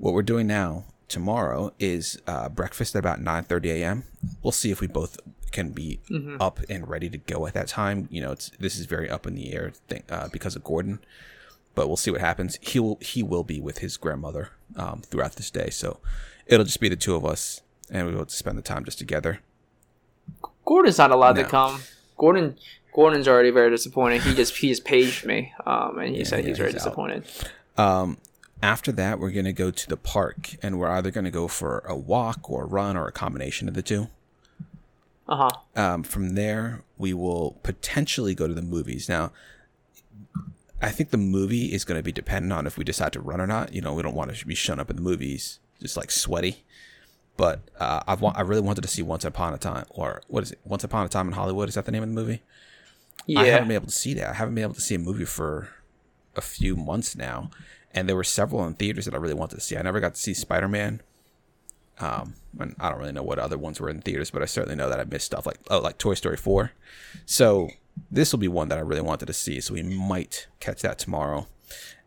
what 0.00 0.14
we're 0.14 0.22
doing 0.22 0.46
now 0.46 0.84
tomorrow 1.08 1.72
is 1.78 2.20
uh, 2.26 2.48
breakfast 2.48 2.94
at 2.96 2.98
about 3.00 3.20
9:30 3.20 3.66
a.m. 3.76 4.04
We'll 4.42 4.52
see 4.52 4.70
if 4.70 4.80
we 4.80 4.86
both 4.86 5.18
can 5.52 5.70
be 5.70 5.98
Mm-hmm. 6.08 6.40
up 6.40 6.60
and 6.68 6.88
ready 6.88 7.08
to 7.10 7.18
go 7.18 7.46
at 7.46 7.54
that 7.54 7.68
time. 7.68 8.08
You 8.10 8.22
know, 8.22 8.32
it's 8.32 8.50
this 8.58 8.78
is 8.78 8.86
very 8.86 9.08
up 9.10 9.26
in 9.26 9.34
the 9.34 9.52
air 9.52 9.72
thing, 9.88 10.02
uh, 10.10 10.28
because 10.32 10.56
of 10.56 10.64
Gordon, 10.64 11.00
but 11.74 11.86
we'll 11.88 11.96
see 11.96 12.10
what 12.10 12.20
happens. 12.20 12.58
He 12.60 12.78
will 12.80 12.98
he 13.00 13.22
will 13.22 13.44
be 13.44 13.60
with 13.60 13.78
his 13.78 13.96
grandmother 13.96 14.50
um, 14.76 15.02
throughout 15.02 15.32
this 15.36 15.50
day, 15.50 15.70
so 15.70 15.98
it'll 16.46 16.64
just 16.66 16.80
be 16.80 16.88
the 16.88 16.96
two 16.96 17.14
of 17.16 17.24
us, 17.24 17.60
and 17.90 18.06
we 18.08 18.14
will 18.14 18.28
spend 18.28 18.56
the 18.58 18.62
time 18.62 18.84
just 18.84 18.98
together. 18.98 19.40
Gordon's 20.64 20.98
not 20.98 21.10
allowed 21.10 21.36
No. 21.36 21.42
to 21.42 21.48
come. 21.48 21.80
Gordon 22.16 22.56
Gordon's 22.94 23.26
already 23.28 23.50
very 23.50 23.70
disappointed. 23.70 24.22
He 24.22 24.34
just 24.34 24.56
he 24.56 24.68
just 24.68 24.84
paged 24.84 25.24
me, 25.26 25.52
um, 25.66 25.98
and 25.98 26.14
he 26.14 26.24
said 26.24 26.42
yeah, 26.44 26.48
he's 26.50 26.58
very 26.58 26.70
he's 26.72 26.82
disappointed. 26.82 27.24
Um, 27.76 28.18
after 28.62 28.92
that, 28.92 29.18
we're 29.18 29.30
gonna 29.30 29.52
go 29.52 29.70
to 29.70 29.88
the 29.88 29.96
park, 29.96 30.56
and 30.62 30.78
we're 30.78 30.90
either 30.90 31.10
gonna 31.10 31.30
go 31.30 31.48
for 31.48 31.80
a 31.80 31.96
walk 31.96 32.50
or 32.50 32.64
a 32.64 32.66
run 32.66 32.96
or 32.96 33.06
a 33.06 33.12
combination 33.12 33.68
of 33.68 33.74
the 33.74 33.82
two. 33.82 34.08
Uh 35.28 35.36
huh. 35.36 35.50
Um, 35.76 36.02
from 36.02 36.34
there, 36.34 36.82
we 36.98 37.14
will 37.14 37.58
potentially 37.62 38.34
go 38.34 38.48
to 38.48 38.54
the 38.54 38.62
movies. 38.62 39.08
Now, 39.08 39.30
I 40.82 40.90
think 40.90 41.10
the 41.10 41.18
movie 41.18 41.72
is 41.72 41.84
going 41.84 41.98
to 41.98 42.02
be 42.02 42.10
dependent 42.10 42.52
on 42.52 42.66
if 42.66 42.76
we 42.76 42.84
decide 42.84 43.12
to 43.12 43.20
run 43.20 43.40
or 43.40 43.46
not. 43.46 43.72
You 43.72 43.80
know, 43.80 43.94
we 43.94 44.02
don't 44.02 44.14
want 44.14 44.34
to 44.34 44.46
be 44.46 44.54
shown 44.54 44.80
up 44.80 44.90
in 44.90 44.96
the 44.96 45.02
movies 45.02 45.60
just 45.80 45.96
like 45.96 46.10
sweaty. 46.10 46.64
But 47.36 47.60
uh, 47.78 48.02
I 48.06 48.14
want, 48.14 48.36
I 48.38 48.42
really 48.42 48.60
wanted 48.60 48.82
to 48.82 48.88
see 48.88 49.02
Once 49.02 49.24
Upon 49.24 49.54
a 49.54 49.58
Time, 49.58 49.86
or 49.90 50.20
what 50.28 50.42
is 50.42 50.52
it? 50.52 50.58
Once 50.64 50.84
Upon 50.84 51.06
a 51.06 51.08
Time 51.08 51.28
in 51.28 51.32
Hollywood. 51.34 51.68
Is 51.68 51.74
that 51.74 51.84
the 51.84 51.92
name 51.92 52.02
of 52.02 52.08
the 52.08 52.14
movie? 52.14 52.42
Yeah. 53.26 53.40
I 53.40 53.46
haven't 53.46 53.68
been 53.68 53.76
able 53.76 53.86
to 53.86 53.92
see 53.92 54.14
that. 54.14 54.30
I 54.30 54.34
haven't 54.34 54.54
been 54.54 54.64
able 54.64 54.74
to 54.74 54.80
see 54.80 54.94
a 54.94 54.98
movie 54.98 55.24
for 55.24 55.68
a 56.34 56.40
few 56.40 56.76
months 56.76 57.14
now, 57.14 57.50
and 57.94 58.08
there 58.08 58.16
were 58.16 58.24
several 58.24 58.64
in 58.66 58.74
theaters 58.74 59.04
that 59.06 59.14
I 59.14 59.18
really 59.18 59.34
wanted 59.34 59.56
to 59.56 59.60
see. 59.60 59.76
I 59.76 59.82
never 59.82 60.00
got 60.00 60.14
to 60.14 60.20
see 60.20 60.34
Spider 60.34 60.68
Man. 60.68 61.00
Um, 61.98 62.34
and 62.58 62.74
I 62.80 62.88
don't 62.88 62.98
really 62.98 63.12
know 63.12 63.22
what 63.22 63.38
other 63.38 63.58
ones 63.58 63.78
were 63.78 63.90
in 63.90 64.00
theaters, 64.00 64.30
but 64.30 64.42
I 64.42 64.46
certainly 64.46 64.74
know 64.76 64.88
that 64.88 64.98
I 65.00 65.04
missed 65.04 65.26
stuff 65.26 65.44
like 65.44 65.58
oh, 65.70 65.80
like 65.80 65.98
Toy 65.98 66.14
Story 66.14 66.36
four. 66.38 66.72
So 67.26 67.68
this 68.10 68.32
will 68.32 68.38
be 68.38 68.48
one 68.48 68.68
that 68.68 68.78
I 68.78 68.82
really 68.82 69.02
wanted 69.02 69.26
to 69.26 69.34
see. 69.34 69.60
So 69.60 69.74
we 69.74 69.82
might 69.82 70.46
catch 70.60 70.80
that 70.82 70.98
tomorrow. 70.98 71.46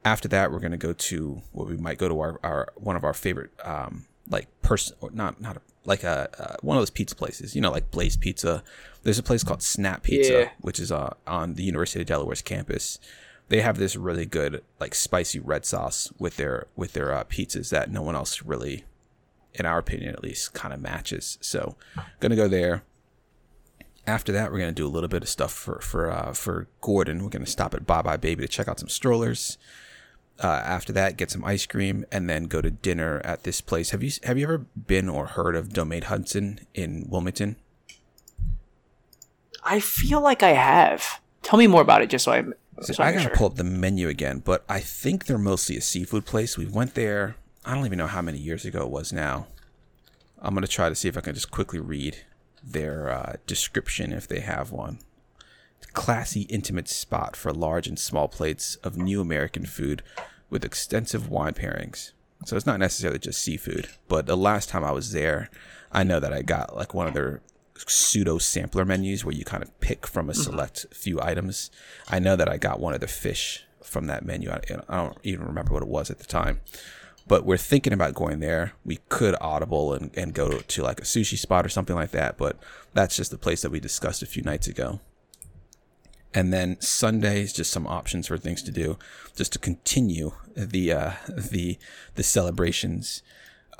After 0.03 0.27
that, 0.29 0.51
we're 0.51 0.59
gonna 0.59 0.77
go 0.77 0.93
to 0.93 1.41
what 1.51 1.67
we 1.67 1.77
might 1.77 1.99
go 1.99 2.09
to 2.09 2.19
our, 2.19 2.39
our 2.43 2.73
one 2.75 2.95
of 2.95 3.03
our 3.03 3.13
favorite 3.13 3.51
um 3.63 4.05
like 4.29 4.47
person 4.61 4.95
or 5.01 5.11
not 5.11 5.39
not 5.41 5.57
a, 5.57 5.61
like 5.85 6.03
a 6.03 6.29
uh, 6.39 6.55
one 6.61 6.75
of 6.75 6.81
those 6.81 6.89
pizza 6.89 7.15
places. 7.15 7.53
You 7.55 7.61
know, 7.61 7.69
like 7.71 7.91
Blaze 7.91 8.17
Pizza. 8.17 8.63
There's 9.03 9.19
a 9.19 9.23
place 9.23 9.43
called 9.43 9.61
Snap 9.61 10.01
Pizza, 10.03 10.33
Yeah. 10.33 10.49
which 10.61 10.79
is 10.79 10.91
uh, 10.91 11.13
on 11.27 11.53
the 11.55 11.63
University 11.63 11.99
of 12.01 12.07
Delaware's 12.07 12.41
campus. 12.41 12.97
They 13.53 13.61
have 13.61 13.77
this 13.77 13.95
really 13.95 14.25
good 14.25 14.63
like 14.79 14.95
spicy 14.95 15.39
red 15.39 15.63
sauce 15.63 16.11
with 16.17 16.37
their 16.37 16.65
with 16.75 16.93
their 16.93 17.13
uh, 17.13 17.23
pizzas 17.25 17.69
that 17.69 17.91
no 17.91 18.01
one 18.01 18.15
else 18.15 18.41
really, 18.41 18.83
in 19.53 19.67
our 19.67 19.77
opinion 19.77 20.09
at 20.09 20.23
least, 20.23 20.55
kind 20.55 20.73
of 20.73 20.81
matches. 20.81 21.37
So, 21.39 21.75
gonna 22.19 22.35
go 22.35 22.47
there. 22.47 22.81
After 24.07 24.31
that, 24.31 24.51
we're 24.51 24.57
gonna 24.57 24.71
do 24.71 24.87
a 24.87 24.89
little 24.89 25.07
bit 25.07 25.21
of 25.21 25.29
stuff 25.29 25.53
for 25.53 25.79
for 25.81 26.09
uh, 26.09 26.33
for 26.33 26.67
Gordon. 26.81 27.21
We're 27.21 27.29
gonna 27.29 27.45
stop 27.45 27.75
at 27.75 27.85
buybuy 27.85 28.19
BABY 28.19 28.37
to 28.37 28.47
check 28.47 28.67
out 28.67 28.79
some 28.79 28.89
strollers. 28.89 29.59
Uh, 30.43 30.47
after 30.47 30.91
that, 30.91 31.15
get 31.15 31.29
some 31.29 31.45
ice 31.45 31.67
cream 31.67 32.05
and 32.11 32.27
then 32.27 32.45
go 32.45 32.59
to 32.59 32.71
dinner 32.71 33.21
at 33.23 33.43
this 33.43 33.61
place. 33.61 33.91
Have 33.91 34.01
you 34.01 34.13
have 34.23 34.35
you 34.35 34.45
ever 34.45 34.65
been 34.87 35.07
or 35.07 35.27
heard 35.27 35.55
of 35.55 35.73
Domaine 35.73 36.01
Hudson 36.01 36.61
in 36.73 37.05
Wilmington? 37.07 37.57
I 39.63 39.79
feel 39.79 40.21
like 40.21 40.41
I 40.41 40.53
have. 40.53 41.21
Tell 41.43 41.59
me 41.59 41.67
more 41.67 41.83
about 41.83 42.01
it, 42.01 42.09
just 42.09 42.25
so 42.25 42.31
I'm. 42.31 42.55
So 42.81 42.93
So 42.93 43.03
I 43.03 43.11
gotta 43.11 43.23
sure. 43.25 43.35
pull 43.35 43.47
up 43.47 43.55
the 43.55 43.63
menu 43.63 44.07
again, 44.07 44.39
but 44.43 44.63
I 44.67 44.79
think 44.79 45.25
they're 45.25 45.37
mostly 45.37 45.77
a 45.77 45.81
seafood 45.81 46.25
place. 46.25 46.57
We 46.57 46.65
went 46.65 46.95
there. 46.95 47.35
I 47.65 47.75
don't 47.75 47.85
even 47.85 47.97
know 47.97 48.07
how 48.07 48.21
many 48.21 48.39
years 48.39 48.65
ago 48.65 48.81
it 48.83 48.89
was 48.89 49.13
now. 49.13 49.47
I'm 50.41 50.53
gonna 50.53 50.67
try 50.67 50.89
to 50.89 50.95
see 50.95 51.07
if 51.07 51.17
I 51.17 51.21
can 51.21 51.33
just 51.33 51.51
quickly 51.51 51.79
read 51.79 52.17
their 52.63 53.09
uh, 53.09 53.35
description 53.47 54.11
if 54.11 54.27
they 54.27 54.39
have 54.41 54.71
one. 54.71 54.99
Classy, 55.93 56.41
intimate 56.43 56.87
spot 56.87 57.35
for 57.35 57.53
large 57.53 57.87
and 57.87 57.99
small 57.99 58.27
plates 58.27 58.75
of 58.77 58.97
new 58.97 59.21
American 59.21 59.65
food 59.65 60.01
with 60.49 60.65
extensive 60.65 61.29
wine 61.29 61.53
pairings. 61.53 62.11
So 62.45 62.55
it's 62.55 62.65
not 62.65 62.79
necessarily 62.79 63.19
just 63.19 63.41
seafood, 63.41 63.87
but 64.07 64.25
the 64.25 64.35
last 64.35 64.69
time 64.69 64.83
I 64.83 64.91
was 64.91 65.11
there, 65.11 65.49
I 65.91 66.03
know 66.03 66.19
that 66.19 66.33
I 66.33 66.41
got 66.41 66.75
like 66.75 66.93
one 66.93 67.07
of 67.07 67.13
their 67.13 67.41
pseudo 67.75 68.37
sampler 68.37 68.85
menus 68.85 69.25
where 69.25 69.35
you 69.35 69.45
kind 69.45 69.63
of 69.63 69.79
pick 69.79 70.07
from 70.07 70.29
a 70.29 70.33
select 70.33 70.85
few 70.91 71.21
items. 71.21 71.71
I 72.09 72.19
know 72.19 72.35
that 72.35 72.49
I 72.49 72.57
got 72.57 72.79
one 72.79 72.93
of 72.93 73.01
the 73.01 73.07
fish 73.07 73.65
from 73.81 74.07
that 74.07 74.25
menu. 74.25 74.49
I, 74.49 74.61
I 74.89 74.97
don't 74.97 75.17
even 75.23 75.45
remember 75.45 75.73
what 75.73 75.83
it 75.83 75.89
was 75.89 76.09
at 76.09 76.19
the 76.19 76.25
time. 76.25 76.61
But 77.25 77.45
we're 77.45 77.57
thinking 77.57 77.93
about 77.93 78.15
going 78.15 78.39
there. 78.39 78.73
We 78.83 78.99
could 79.07 79.35
audible 79.39 79.93
and, 79.93 80.11
and 80.17 80.33
go 80.33 80.49
to, 80.49 80.61
to 80.61 80.83
like 80.83 80.99
a 80.99 81.03
sushi 81.03 81.37
spot 81.37 81.65
or 81.65 81.69
something 81.69 81.95
like 81.95 82.11
that, 82.11 82.37
but 82.37 82.57
that's 82.93 83.15
just 83.15 83.31
the 83.31 83.37
place 83.37 83.61
that 83.61 83.71
we 83.71 83.79
discussed 83.79 84.21
a 84.21 84.25
few 84.25 84.43
nights 84.43 84.67
ago. 84.67 84.99
And 86.33 86.51
then 86.51 86.81
Sundays, 86.81 87.53
just 87.53 87.71
some 87.71 87.87
options 87.87 88.27
for 88.27 88.37
things 88.37 88.63
to 88.63 88.71
do, 88.71 88.97
just 89.35 89.53
to 89.53 89.59
continue 89.59 90.31
the 90.55 90.91
uh, 90.91 91.11
the 91.27 91.77
the 92.15 92.23
celebrations. 92.23 93.21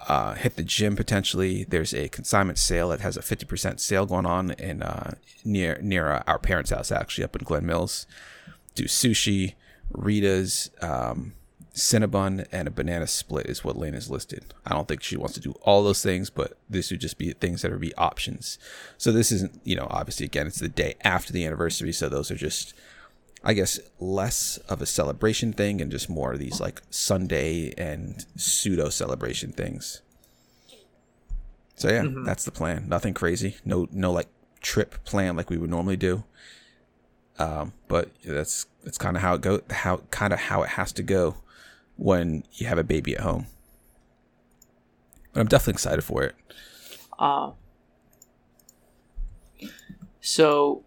Uh, 0.07 0.35
hit 0.35 0.55
the 0.55 0.63
gym 0.63 0.95
potentially. 0.95 1.63
There's 1.63 1.93
a 1.93 2.09
consignment 2.09 2.57
sale 2.57 2.89
that 2.89 3.01
has 3.01 3.17
a 3.17 3.21
50% 3.21 3.79
sale 3.79 4.05
going 4.05 4.25
on 4.25 4.51
in 4.51 4.83
uh, 4.83 5.15
near 5.45 5.79
near 5.81 6.11
uh, 6.11 6.23
our 6.27 6.39
parents' 6.39 6.71
house 6.71 6.91
actually 6.91 7.23
up 7.23 7.35
in 7.35 7.43
Glen 7.43 7.65
Mills. 7.65 8.05
Do 8.75 8.85
sushi, 8.85 9.53
Rita's, 9.91 10.71
um, 10.81 11.33
Cinnabon, 11.73 12.47
and 12.51 12.67
a 12.67 12.71
banana 12.71 13.07
split 13.07 13.47
is 13.47 13.63
what 13.63 13.77
Lane 13.77 13.95
is 13.95 14.09
listed. 14.09 14.53
I 14.65 14.73
don't 14.73 14.87
think 14.87 15.01
she 15.01 15.17
wants 15.17 15.33
to 15.35 15.39
do 15.39 15.53
all 15.61 15.83
those 15.83 16.03
things, 16.03 16.29
but 16.29 16.57
this 16.69 16.91
would 16.91 17.01
just 17.01 17.17
be 17.17 17.31
things 17.31 17.61
that 17.61 17.71
would 17.71 17.81
be 17.81 17.95
options. 17.95 18.59
So 18.97 19.11
this 19.11 19.31
isn't, 19.31 19.59
you 19.63 19.75
know, 19.75 19.87
obviously 19.89 20.25
again, 20.25 20.47
it's 20.47 20.59
the 20.59 20.69
day 20.69 20.95
after 21.03 21.33
the 21.33 21.45
anniversary, 21.45 21.91
so 21.91 22.09
those 22.09 22.29
are 22.29 22.35
just, 22.35 22.73
I 23.43 23.53
guess, 23.53 23.79
less 23.99 24.57
of 24.69 24.81
a 24.81 24.85
celebration 24.85 25.53
thing 25.53 25.81
and 25.81 25.91
just 25.91 26.09
more 26.09 26.33
of 26.33 26.39
these 26.39 26.61
like 26.61 26.81
Sunday 26.89 27.73
and 27.77 28.25
pseudo 28.35 28.89
celebration 28.89 29.51
things. 29.51 30.01
So 31.75 31.89
yeah, 31.89 32.05
that's 32.23 32.45
the 32.45 32.51
plan. 32.51 32.87
Nothing 32.87 33.13
crazy. 33.13 33.57
No, 33.65 33.87
no 33.91 34.11
like 34.11 34.27
trip 34.61 35.03
plan 35.03 35.35
like 35.35 35.49
we 35.49 35.57
would 35.57 35.69
normally 35.69 35.97
do. 35.97 36.23
Um, 37.39 37.73
but 37.87 38.09
that's 38.23 38.67
that's 38.83 38.97
kind 38.97 39.17
of 39.17 39.23
how 39.23 39.35
it 39.35 39.41
go. 39.41 39.61
How 39.69 39.97
kind 40.11 40.33
of 40.33 40.39
how 40.39 40.63
it 40.63 40.69
has 40.69 40.91
to 40.93 41.03
go 41.03 41.37
when 41.97 42.43
you 42.53 42.67
have 42.67 42.77
a 42.77 42.83
baby 42.83 43.15
at 43.15 43.21
home. 43.21 43.47
But 45.33 45.41
I'm 45.41 45.47
definitely 45.47 45.73
excited 45.73 46.03
for 46.03 46.23
it. 46.23 46.35
Um, 47.17 47.53
so, 50.21 50.83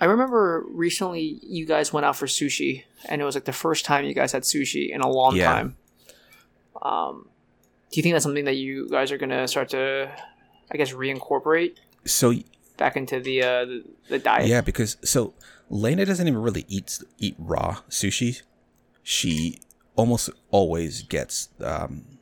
I 0.00 0.06
remember 0.06 0.64
recently 0.68 1.38
you 1.42 1.66
guys 1.66 1.92
went 1.92 2.06
out 2.06 2.16
for 2.16 2.26
sushi, 2.26 2.84
and 3.06 3.20
it 3.20 3.24
was 3.24 3.34
like 3.34 3.44
the 3.44 3.52
first 3.52 3.84
time 3.84 4.04
you 4.06 4.14
guys 4.14 4.32
had 4.32 4.42
sushi 4.44 4.90
in 4.90 5.00
a 5.02 5.08
long 5.08 5.36
Yeah. 5.36 5.52
time. 5.52 5.76
Um, 6.80 7.28
do 7.90 7.98
you 7.98 8.02
think 8.02 8.14
that's 8.14 8.22
something 8.22 8.46
that 8.46 8.56
you 8.56 8.88
guys 8.88 9.12
are 9.12 9.18
gonna 9.18 9.46
start 9.46 9.68
to, 9.70 10.10
I 10.72 10.76
guess, 10.76 10.92
reincorporate 10.92 11.74
So 12.06 12.32
back 12.76 12.96
into 12.96 13.20
the 13.20 13.42
uh, 13.42 13.64
the, 13.66 13.84
the 14.08 14.18
diet? 14.18 14.46
yeah, 14.48 14.60
because 14.62 14.96
so 15.04 15.34
Lena 15.68 16.06
doesn't 16.06 16.26
even 16.26 16.40
really 16.40 16.64
eat 16.68 16.98
eat 17.18 17.34
raw 17.38 17.80
sushi. 17.90 18.42
She 19.02 19.58
almost 19.96 20.30
always 20.50 21.02
gets 21.02 21.48
um, 21.60 22.18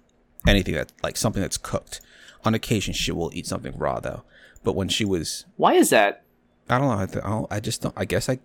anything 0.46 0.74
that 0.74 0.90
like 1.02 1.16
something 1.16 1.42
that's 1.42 1.58
cooked. 1.58 2.00
On 2.44 2.54
occasion, 2.54 2.94
she 2.94 3.12
will 3.12 3.30
eat 3.34 3.46
something 3.46 3.76
raw 3.76 4.00
though. 4.00 4.22
But 4.64 4.74
when 4.74 4.88
she 4.88 5.04
was 5.04 5.44
Why 5.56 5.74
is 5.74 5.90
that? 5.90 6.24
I 6.70 6.78
don't 6.78 6.88
know. 6.88 7.02
I, 7.02 7.06
th- 7.06 7.24
I, 7.24 7.28
don't, 7.28 7.52
I 7.52 7.60
just 7.60 7.82
don't. 7.82 7.94
I 7.96 8.04
guess 8.04 8.28
I. 8.28 8.38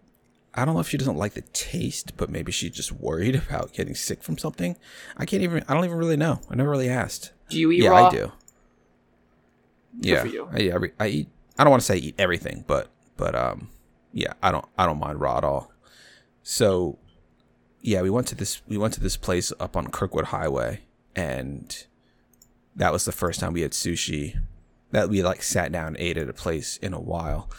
I 0.56 0.66
don't 0.66 0.76
know 0.76 0.82
if 0.82 0.90
she 0.90 0.98
doesn't 0.98 1.18
like 1.18 1.34
the 1.34 1.42
taste, 1.42 2.16
but 2.16 2.30
maybe 2.30 2.52
she's 2.52 2.72
just 2.72 2.92
worried 2.92 3.36
about 3.48 3.74
getting 3.74 3.96
sick 3.96 4.24
from 4.24 4.38
something. 4.38 4.76
I 5.18 5.26
can't 5.26 5.44
even. 5.44 5.64
I 5.68 5.74
don't 5.74 5.86
even 5.86 5.98
really 5.98 6.18
know. 6.18 6.40
I 6.50 6.56
never 6.56 6.70
really 6.70 6.90
asked. 6.90 7.32
Do 7.50 7.60
you 7.60 7.72
eat 7.72 7.84
yeah, 7.84 7.90
raw? 7.90 8.08
I 8.08 8.12
do. 8.12 8.32
yeah, 10.00 10.22
for 10.22 10.28
you. 10.28 10.50
I 10.52 10.60
eat. 10.60 10.94
I 11.00 11.08
eat. 11.08 11.30
I 11.58 11.64
don't 11.64 11.72
want 11.72 11.82
to 11.82 11.86
say 11.86 11.98
eat 11.98 12.16
everything, 12.18 12.64
but 12.68 12.90
but 13.18 13.36
um, 13.36 13.70
yeah, 14.12 14.34
I 14.42 14.52
don't. 14.52 14.66
I 14.78 14.86
don't 14.86 15.00
mind 15.00 15.20
raw 15.20 15.38
at 15.38 15.44
all. 15.44 15.72
So, 16.44 17.00
yeah, 17.82 18.02
we 18.02 18.10
went 18.10 18.28
to 18.28 18.36
this. 18.36 18.62
We 18.68 18.78
went 18.78 18.94
to 18.96 19.00
this 19.00 19.18
place 19.18 19.52
up 19.60 19.76
on 19.76 19.88
Kirkwood 19.88 20.26
Highway, 20.26 20.82
and 21.16 21.86
that 22.76 22.92
was 22.92 23.06
the 23.06 23.12
first 23.12 23.40
time 23.40 23.54
we 23.54 23.62
had 23.62 23.72
sushi 23.72 24.38
that 24.94 25.10
we 25.10 25.24
like 25.24 25.42
sat 25.42 25.72
down 25.72 25.88
and 25.88 25.98
ate 25.98 26.18
at 26.18 26.30
a 26.30 26.34
place 26.34 26.78
in 26.78 26.94
a 26.94 27.00
while. 27.00 27.50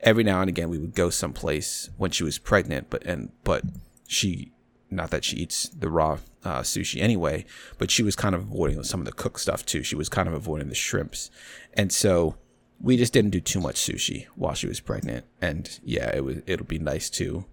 Every 0.00 0.22
now 0.22 0.40
and 0.40 0.48
again 0.48 0.70
we 0.70 0.78
would 0.78 0.94
go 0.94 1.10
someplace 1.10 1.90
when 1.96 2.12
she 2.12 2.22
was 2.22 2.38
pregnant, 2.38 2.88
but 2.88 3.04
and 3.04 3.30
but 3.42 3.64
she 4.06 4.52
not 4.90 5.10
that 5.10 5.24
she 5.24 5.36
eats 5.36 5.68
the 5.68 5.90
raw 5.90 6.18
uh, 6.44 6.60
sushi 6.60 7.02
anyway, 7.02 7.44
but 7.78 7.90
she 7.90 8.04
was 8.04 8.14
kind 8.14 8.34
of 8.34 8.42
avoiding 8.42 8.84
some 8.84 9.00
of 9.00 9.06
the 9.06 9.12
cooked 9.12 9.40
stuff 9.40 9.66
too. 9.66 9.82
She 9.82 9.96
was 9.96 10.08
kind 10.08 10.28
of 10.28 10.34
avoiding 10.34 10.68
the 10.68 10.74
shrimps, 10.74 11.30
and 11.74 11.92
so 11.92 12.36
we 12.80 12.96
just 12.96 13.12
didn't 13.12 13.32
do 13.32 13.40
too 13.40 13.60
much 13.60 13.74
sushi 13.74 14.26
while 14.36 14.54
she 14.54 14.68
was 14.68 14.78
pregnant. 14.78 15.24
And 15.42 15.78
yeah, 15.82 16.14
it 16.14 16.24
was 16.24 16.42
it'll 16.46 16.66
be 16.66 16.78
nice 16.78 17.10
to 17.10 17.44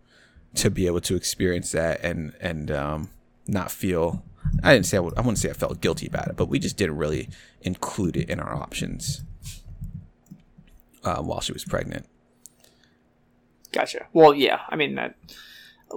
to 0.54 0.69
be 0.69 0.86
able 0.86 1.01
to 1.01 1.15
experience 1.15 1.71
that 1.71 1.99
and 2.04 2.36
and 2.39 2.69
um, 2.69 3.10
not 3.47 3.71
feel. 3.71 4.23
I 4.63 4.73
didn't 4.73 4.86
say 4.88 4.97
I, 4.97 4.99
would, 4.99 5.17
I 5.17 5.21
wouldn't 5.21 5.38
say 5.39 5.49
I 5.49 5.54
felt 5.54 5.82
guilty 5.82 6.06
about 6.06 6.27
it, 6.27 6.36
but 6.36 6.47
we 6.47 6.60
just 6.60 6.77
didn't 6.77 6.97
really 6.97 7.30
include 7.62 8.17
it 8.17 8.30
in 8.30 8.39
our 8.39 8.56
options 8.56 9.23
uh, 11.04 11.22
while 11.22 11.42
she 11.42 11.54
was 11.54 11.64
pregnant. 11.66 12.06
Gotcha. 13.72 14.08
Well, 14.14 14.34
yeah. 14.34 14.62
I 14.70 14.76
mean 14.76 14.96
that 14.96 15.16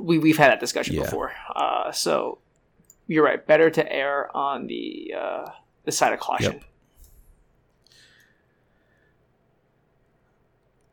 we 0.00 0.18
we've 0.18 0.38
had 0.38 0.50
that 0.52 0.60
discussion 0.60 0.94
Yeah. 0.96 1.02
before. 1.02 1.32
Uh, 1.54 1.90
so 1.92 2.38
you're 3.06 3.24
right. 3.24 3.44
Better 3.46 3.70
to 3.70 3.92
err 3.92 4.34
on 4.36 4.66
the 4.66 5.14
uh, 5.18 5.50
the 5.84 5.92
side 5.92 6.12
of 6.12 6.20
caution. 6.20 6.52
Yep. 6.54 6.64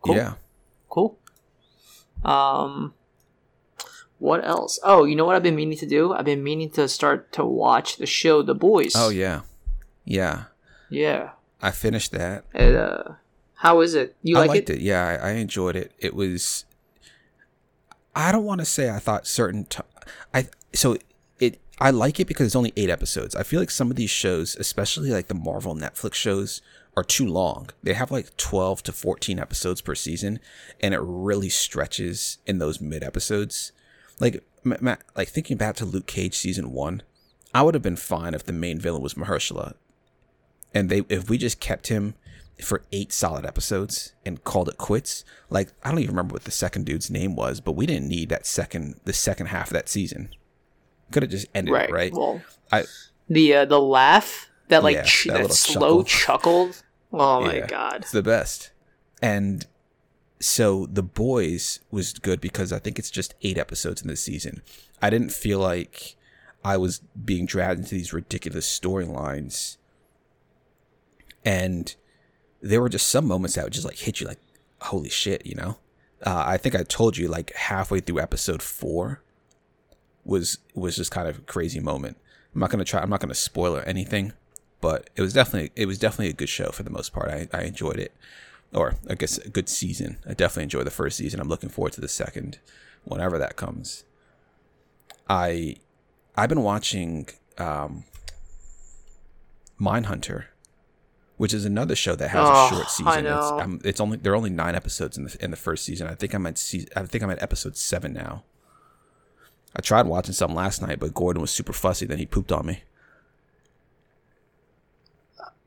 Cool. 0.01 0.15
Yeah. 0.15 0.33
Cool. 0.89 1.17
Um, 2.23 2.93
what 4.17 4.45
else? 4.45 4.79
Oh, 4.83 5.03
you 5.05 5.15
know 5.15 5.25
what 5.25 5.35
I've 5.35 5.43
been 5.43 5.55
meaning 5.55 5.77
to 5.77 5.85
do? 5.85 6.13
I've 6.13 6.25
been 6.25 6.43
meaning 6.43 6.69
to 6.71 6.87
start 6.87 7.31
to 7.33 7.45
watch 7.45 7.97
the 7.97 8.05
show 8.05 8.41
The 8.41 8.55
Boys. 8.55 8.93
Oh 8.95 9.09
yeah. 9.09 9.41
Yeah. 10.05 10.45
yeah. 10.89 11.31
I 11.61 11.69
finished 11.71 12.11
that. 12.13 12.45
And, 12.53 12.75
uh, 12.75 13.03
how 13.61 13.81
is 13.81 13.93
it? 13.93 14.15
You 14.23 14.37
I 14.37 14.39
like 14.39 14.49
liked 14.49 14.69
it? 14.71 14.77
it. 14.77 14.81
Yeah, 14.81 15.19
I, 15.21 15.29
I 15.29 15.31
enjoyed 15.33 15.75
it. 15.75 15.91
It 15.99 16.15
was. 16.15 16.65
I 18.15 18.31
don't 18.31 18.43
want 18.43 18.59
to 18.59 18.65
say 18.65 18.89
I 18.89 18.97
thought 18.97 19.27
certain. 19.27 19.65
T- 19.65 19.83
I 20.33 20.47
so 20.73 20.97
it. 21.39 21.59
I 21.79 21.91
like 21.91 22.19
it 22.19 22.27
because 22.27 22.47
it's 22.47 22.55
only 22.55 22.73
eight 22.75 22.89
episodes. 22.89 23.35
I 23.35 23.43
feel 23.43 23.59
like 23.59 23.69
some 23.69 23.91
of 23.91 23.97
these 23.97 24.09
shows, 24.09 24.55
especially 24.55 25.11
like 25.11 25.27
the 25.27 25.35
Marvel 25.35 25.75
Netflix 25.75 26.15
shows, 26.15 26.63
are 26.97 27.03
too 27.03 27.27
long. 27.27 27.69
They 27.83 27.93
have 27.93 28.09
like 28.09 28.35
twelve 28.35 28.81
to 28.81 28.91
fourteen 28.91 29.37
episodes 29.37 29.79
per 29.81 29.93
season, 29.93 30.39
and 30.79 30.95
it 30.95 31.01
really 31.03 31.49
stretches 31.49 32.39
in 32.47 32.57
those 32.57 32.81
mid 32.81 33.03
episodes. 33.03 33.73
Like, 34.19 34.43
ma- 34.63 34.77
ma- 34.81 34.95
like 35.15 35.27
thinking 35.27 35.57
back 35.57 35.75
to 35.75 35.85
Luke 35.85 36.07
Cage 36.07 36.35
season 36.35 36.71
one, 36.71 37.03
I 37.53 37.61
would 37.61 37.75
have 37.75 37.83
been 37.83 37.95
fine 37.95 38.33
if 38.33 38.43
the 38.43 38.53
main 38.53 38.79
villain 38.79 39.03
was 39.03 39.13
Mahershala, 39.13 39.75
and 40.73 40.89
they 40.89 41.03
if 41.09 41.29
we 41.29 41.37
just 41.37 41.59
kept 41.59 41.89
him 41.89 42.15
for 42.63 42.83
eight 42.91 43.11
solid 43.11 43.45
episodes 43.45 44.13
and 44.25 44.43
called 44.43 44.69
it 44.69 44.77
quits. 44.77 45.23
Like 45.49 45.69
I 45.83 45.89
don't 45.89 45.99
even 45.99 46.11
remember 46.15 46.33
what 46.33 46.43
the 46.43 46.51
second 46.51 46.85
dude's 46.85 47.09
name 47.09 47.35
was, 47.35 47.59
but 47.61 47.73
we 47.73 47.85
didn't 47.85 48.07
need 48.07 48.29
that 48.29 48.45
second 48.45 48.99
the 49.05 49.13
second 49.13 49.47
half 49.47 49.67
of 49.67 49.73
that 49.73 49.89
season. 49.89 50.29
Could 51.11 51.23
have 51.23 51.31
just 51.31 51.47
ended 51.53 51.73
right. 51.73 51.89
it, 51.89 51.93
right? 51.93 52.13
Well, 52.13 52.41
I 52.71 52.85
the 53.29 53.53
uh, 53.55 53.65
the 53.65 53.79
laugh 53.81 54.49
that 54.69 54.83
like 54.83 54.95
Yeah, 54.95 55.03
ch- 55.03 55.25
that 55.25 55.43
that, 55.47 55.53
slow 55.53 56.03
chuckle. 56.03 56.67
chuckled. 56.67 56.83
Oh 57.13 57.41
my 57.41 57.55
Yeah. 57.55 57.67
god. 57.67 57.95
it's 58.01 58.11
the 58.11 58.23
best. 58.23 58.71
And 59.21 59.65
so 60.39 60.85
the 60.87 61.03
boys 61.03 61.79
was 61.91 62.13
good 62.13 62.41
because 62.41 62.71
I 62.73 62.79
think 62.79 62.97
it's 62.97 63.11
just 63.11 63.35
eight 63.41 63.57
episodes 63.57 64.01
in 64.01 64.07
this 64.07 64.21
season. 64.21 64.61
I 65.01 65.09
didn't 65.09 65.31
feel 65.31 65.59
like 65.59 66.15
I 66.63 66.77
was 66.77 66.99
being 67.25 67.45
dragged 67.45 67.79
into 67.81 67.95
these 67.95 68.13
ridiculous 68.13 68.65
storylines. 68.79 69.77
And 71.43 71.95
there 72.61 72.81
were 72.81 72.89
just 72.89 73.07
some 73.07 73.25
moments 73.25 73.55
that 73.55 73.63
would 73.63 73.73
just 73.73 73.85
like 73.85 73.97
hit 73.97 74.19
you 74.19 74.27
like, 74.27 74.39
holy 74.81 75.09
shit, 75.09 75.45
you 75.45 75.55
know? 75.55 75.77
Uh, 76.25 76.43
I 76.45 76.57
think 76.57 76.75
I 76.75 76.83
told 76.83 77.17
you 77.17 77.27
like 77.27 77.53
halfway 77.55 77.99
through 77.99 78.19
episode 78.19 78.61
four 78.61 79.21
was 80.23 80.59
was 80.75 80.95
just 80.95 81.11
kind 81.11 81.27
of 81.27 81.39
a 81.39 81.41
crazy 81.41 81.79
moment. 81.79 82.17
I'm 82.53 82.61
not 82.61 82.69
gonna 82.69 82.85
try. 82.85 83.01
I'm 83.01 83.09
not 83.09 83.19
gonna 83.19 83.33
spoil 83.33 83.75
or 83.75 83.81
anything, 83.81 84.33
but 84.81 85.09
it 85.15 85.21
was 85.21 85.33
definitely 85.33 85.71
it 85.75 85.87
was 85.87 85.97
definitely 85.97 86.29
a 86.29 86.33
good 86.33 86.49
show 86.49 86.69
for 86.69 86.83
the 86.83 86.89
most 86.91 87.11
part. 87.11 87.29
I, 87.29 87.47
I 87.51 87.63
enjoyed 87.63 87.97
it, 87.97 88.13
or 88.73 88.95
I 89.09 89.15
guess 89.15 89.39
a 89.39 89.49
good 89.49 89.67
season. 89.67 90.17
I 90.27 90.33
definitely 90.33 90.63
enjoyed 90.63 90.85
the 90.85 90.91
first 90.91 91.17
season. 91.17 91.39
I'm 91.39 91.47
looking 91.47 91.69
forward 91.69 91.93
to 91.93 92.01
the 92.01 92.07
second, 92.07 92.59
whenever 93.03 93.39
that 93.39 93.55
comes. 93.55 94.03
I 95.27 95.77
I've 96.35 96.49
been 96.49 96.63
watching 96.63 97.29
um, 97.57 98.03
Mindhunter, 99.79 100.45
which 101.41 101.55
is 101.55 101.65
another 101.65 101.95
show 101.95 102.13
that 102.15 102.27
has 102.27 102.47
Oh, 102.47 102.65
a 102.67 102.69
short 102.69 102.89
season. 102.91 103.25
It's, 103.25 103.51
um, 103.63 103.79
it's 103.83 103.99
only 103.99 104.17
there 104.17 104.31
are 104.31 104.35
only 104.35 104.51
nine 104.51 104.75
episodes 104.75 105.17
in 105.17 105.23
the 105.23 105.35
in 105.43 105.49
the 105.49 105.57
first 105.57 105.83
season. 105.83 106.05
I 106.05 106.13
think 106.13 106.35
I'm 106.35 106.45
at 106.45 106.59
se- 106.59 106.85
I 106.95 107.01
think 107.01 107.23
I'm 107.23 107.31
at 107.31 107.41
episode 107.41 107.75
seven 107.75 108.13
now. 108.13 108.43
I 109.75 109.81
tried 109.81 110.05
watching 110.05 110.33
some 110.35 110.53
last 110.53 110.83
night, 110.83 110.99
but 110.99 111.15
Gordon 111.15 111.41
was 111.41 111.49
super 111.49 111.73
fussy. 111.73 112.05
Then 112.05 112.19
he 112.19 112.27
pooped 112.27 112.51
on 112.51 112.67
me. 112.67 112.83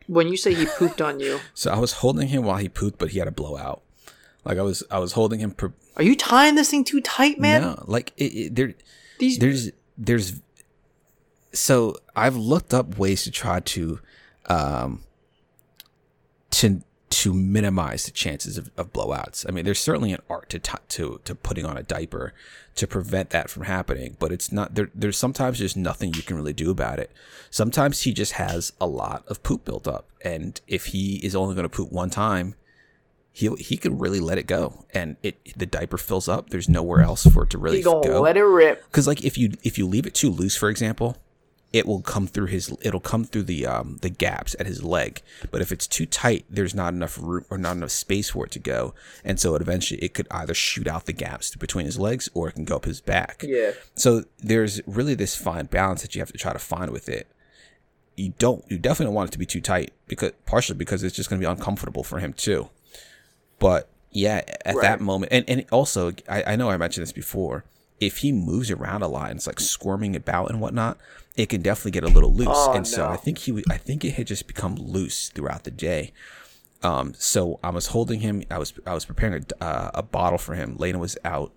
When 0.07 0.29
you 0.29 0.37
say 0.37 0.55
he 0.55 0.67
pooped 0.67 1.01
on 1.03 1.19
you, 1.19 1.41
So 1.55 1.73
I 1.73 1.79
was 1.79 1.95
holding 1.95 2.29
him 2.29 2.45
while 2.45 2.59
he 2.59 2.69
pooped, 2.69 2.99
but 3.01 3.11
he 3.11 3.19
had 3.19 3.27
a 3.27 3.33
blowout. 3.33 3.83
Like 4.45 4.59
I 4.59 4.63
was, 4.63 4.85
I 4.93 5.01
was 5.01 5.13
holding 5.15 5.41
him. 5.41 5.51
Per- 5.51 5.73
are 5.97 6.05
you 6.05 6.15
tying 6.15 6.55
this 6.55 6.71
thing 6.71 6.85
too 6.85 7.01
tight, 7.01 7.41
man? 7.41 7.63
No, 7.63 7.85
like 7.89 8.13
it, 8.17 8.25
it, 8.33 8.55
there, 8.55 8.75
These 9.19 9.39
there's, 9.41 9.71
there's. 9.99 10.41
So 11.53 11.97
I've 12.15 12.37
looked 12.37 12.73
up 12.73 12.97
ways 12.97 13.25
to 13.25 13.33
try 13.33 13.59
to, 13.59 13.99
um, 14.47 15.03
to 16.55 16.83
to 17.11 17.33
minimize 17.33 18.07
the 18.07 18.11
chances 18.11 18.59
of, 18.59 18.73
of 18.77 18.93
blowouts. 18.93 19.47
I 19.49 19.53
mean, 19.53 19.65
there's 19.65 19.79
certainly 19.79 20.13
an 20.13 20.21
art 20.29 20.49
to 20.51 20.59
t- 20.59 20.73
to 20.89 21.21
to 21.25 21.35
putting 21.35 21.65
on 21.65 21.77
a 21.77 21.83
diaper 21.83 22.33
to 22.75 22.87
prevent 22.89 23.31
that 23.31 23.49
from 23.49 23.65
happening, 23.65 24.17
but 24.19 24.33
it's 24.33 24.51
not 24.51 24.75
there. 24.75 24.91
There's 24.95 25.17
sometimes 25.17 25.59
just 25.59 25.77
nothing 25.77 26.13
you 26.15 26.23
can 26.23 26.37
really 26.37 26.53
do 26.53 26.71
about 26.71 26.99
it. 26.99 27.13
Sometimes 27.51 28.01
he 28.03 28.13
just 28.13 28.33
has 28.33 28.73
a 28.81 28.87
lot 28.87 29.25
of 29.29 29.43
poop 29.43 29.65
built 29.65 29.87
up, 29.87 30.09
and 30.23 30.61
if 30.67 30.87
he 30.87 31.17
is 31.25 31.37
only 31.37 31.55
going 31.55 31.69
to 31.69 31.69
poop 31.69 31.93
one 31.93 32.11
time, 32.11 32.57
he 33.31 33.49
he 33.59 33.77
can 33.77 33.99
really 33.99 34.21
let 34.21 34.39
it 34.39 34.47
go, 34.49 34.85
and 34.93 35.17
it 35.23 35.37
the 35.57 35.67
diaper 35.67 35.99
fills 35.99 36.29
up. 36.29 36.51
There's 36.51 36.69
nowhere 36.69 37.03
else 37.03 37.25
for 37.27 37.45
it 37.45 37.51
to 37.51 37.59
really 37.59 37.83
go 37.83 38.01
let 38.01 38.37
it 38.37 38.43
rip. 38.43 38.83
because 38.85 39.07
like 39.07 39.25
if 39.25 39.39
you 39.39 39.53
if 39.63 39.79
you 39.79 39.87
leave 39.87 40.07
it 40.07 40.15
too 40.15 40.31
loose 40.31 40.57
for 40.57 40.69
example 40.69 41.17
it 41.75 41.87
will 41.87 42.01
come 42.03 42.27
through 42.27 42.47
his 42.47 42.73
it'll 42.83 43.01
come 43.01 43.25
through 43.25 43.43
the 43.43 43.67
um 43.67 43.99
the 44.01 44.09
gaps 44.09 44.55
at 44.61 44.67
his 44.67 44.83
leg. 44.83 45.21
But 45.51 45.61
if 45.61 45.73
it's 45.73 45.87
too 45.87 46.07
tight 46.07 46.45
there's 46.49 46.75
not 46.75 46.95
enough 46.95 47.19
room 47.21 47.45
or 47.51 47.59
not 47.59 47.77
enough 47.77 47.91
space 47.91 48.31
for 48.31 48.47
it 48.47 48.53
to 48.53 48.59
go. 48.59 48.95
And 49.25 49.41
so 49.41 49.55
it 49.57 49.61
eventually 49.63 49.99
it 50.01 50.15
could 50.15 50.29
either 50.31 50.55
shoot 50.55 50.87
out 50.87 51.07
the 51.07 51.13
gaps 51.13 51.55
between 51.57 51.85
his 51.87 51.99
legs 51.99 52.29
or 52.33 52.49
it 52.49 52.53
can 52.53 52.65
go 52.65 52.77
up 52.77 52.85
his 52.85 53.01
back. 53.01 53.43
Yeah. 53.47 53.73
so 53.97 54.25
there's 54.39 54.81
really 54.87 55.15
this 55.15 55.35
fine 55.37 55.67
balance 55.67 56.03
that 56.03 56.15
you 56.15 56.21
have 56.21 56.33
to 56.33 56.39
try 56.39 56.53
to 56.53 56.59
find 56.59 56.91
with 56.93 57.09
it. 57.09 57.27
You 58.17 58.33
don't 58.39 58.65
you 58.71 58.79
definitely 58.79 59.07
don't 59.07 59.15
want 59.15 59.31
it 59.31 59.33
to 59.33 59.39
be 59.39 59.47
too 59.47 59.61
tight 59.61 59.93
because 60.07 60.33
partially 60.47 60.77
because 60.79 61.03
it's 61.03 61.17
just 61.17 61.29
going 61.29 61.41
to 61.41 61.47
be 61.47 61.51
uncomfortable 61.51 62.05
for 62.05 62.21
him 62.21 62.33
too. 62.33 62.71
But 63.59 63.89
yeah 64.17 64.43
at 64.65 64.77
Right. 64.77 64.83
that 64.83 65.01
moment 65.01 65.33
and, 65.33 65.45
and 65.49 65.65
also 65.73 66.13
I, 66.29 66.53
I 66.53 66.57
know 66.57 66.71
i 66.71 66.77
mentioned 66.77 67.03
this 67.03 67.11
before 67.11 67.65
if 67.99 68.19
he 68.19 68.31
moves 68.31 68.71
around 68.71 69.03
a 69.03 69.09
lot 69.09 69.31
and 69.31 69.39
it's 69.39 69.47
like 69.49 69.59
squirming 69.59 70.15
about 70.15 70.51
and 70.51 70.61
whatnot 70.61 70.99
it 71.37 71.49
can 71.49 71.63
definitely 71.63 71.91
get 71.91 72.05
a 72.05 72.09
little 72.09 72.33
loose. 72.33 72.49
Oh, 72.51 72.73
and 72.73 72.87
so 72.87 73.07
i 73.07 73.17
think 73.17 73.39
he 73.39 73.63
I 73.71 73.77
think 73.77 74.05
it 74.05 74.15
had 74.15 74.27
just 74.27 74.47
become 74.47 74.77
loose 74.77 75.29
throughout 75.29 75.65
the 75.65 75.71
day. 75.71 76.13
Um 76.83 77.15
so 77.17 77.59
i 77.63 77.71
was 77.71 77.89
holding 77.89 78.21
him 78.21 78.43
i 78.51 78.59
was 78.59 78.73
i 78.87 78.95
was 78.95 79.05
preparing 79.05 79.45
a, 79.61 79.65
uh, 79.65 79.91
a 79.95 80.03
bottle 80.03 80.39
for 80.39 80.55
him. 80.55 80.77
Lena 80.79 80.99
was 80.99 81.17
out. 81.25 81.53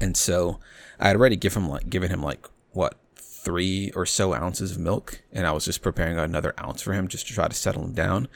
And 0.00 0.16
so 0.16 0.60
I 1.00 1.08
had 1.08 1.16
already 1.16 1.36
given 1.36 1.64
him 1.64 1.68
like 1.70 1.90
given 1.90 2.10
him 2.10 2.22
like 2.22 2.46
what 2.72 2.96
three 3.16 3.90
or 3.94 4.04
so 4.04 4.34
ounces 4.34 4.72
of 4.72 4.78
milk, 4.78 5.22
and 5.32 5.46
I 5.46 5.52
was 5.52 5.64
just 5.64 5.80
preparing 5.80 6.18
another 6.18 6.52
ounce 6.60 6.82
for 6.82 6.92
him 6.92 7.08
just 7.08 7.26
to 7.28 7.34
try 7.34 7.48
to 7.48 7.54
settle 7.54 7.84
him 7.84 7.92
down. 7.92 8.28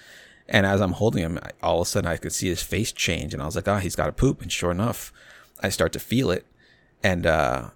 And 0.48 0.64
as 0.64 0.80
I'm 0.80 0.92
holding 0.92 1.22
him, 1.22 1.38
I, 1.42 1.50
all 1.62 1.82
of 1.82 1.86
a 1.86 1.90
sudden 1.90 2.10
I 2.10 2.16
could 2.16 2.32
see 2.32 2.48
his 2.48 2.62
face 2.62 2.92
change, 2.92 3.34
and 3.34 3.42
I 3.42 3.46
was 3.46 3.54
like, 3.56 3.68
"Ah, 3.68 3.78
he's 3.78 3.96
got 3.96 4.06
to 4.06 4.12
poop." 4.12 4.40
And 4.40 4.50
sure 4.50 4.70
enough, 4.70 5.12
I 5.60 5.68
start 5.68 5.92
to 5.92 6.00
feel 6.00 6.30
it, 6.30 6.46
and 7.02 7.26
uh, 7.26 7.70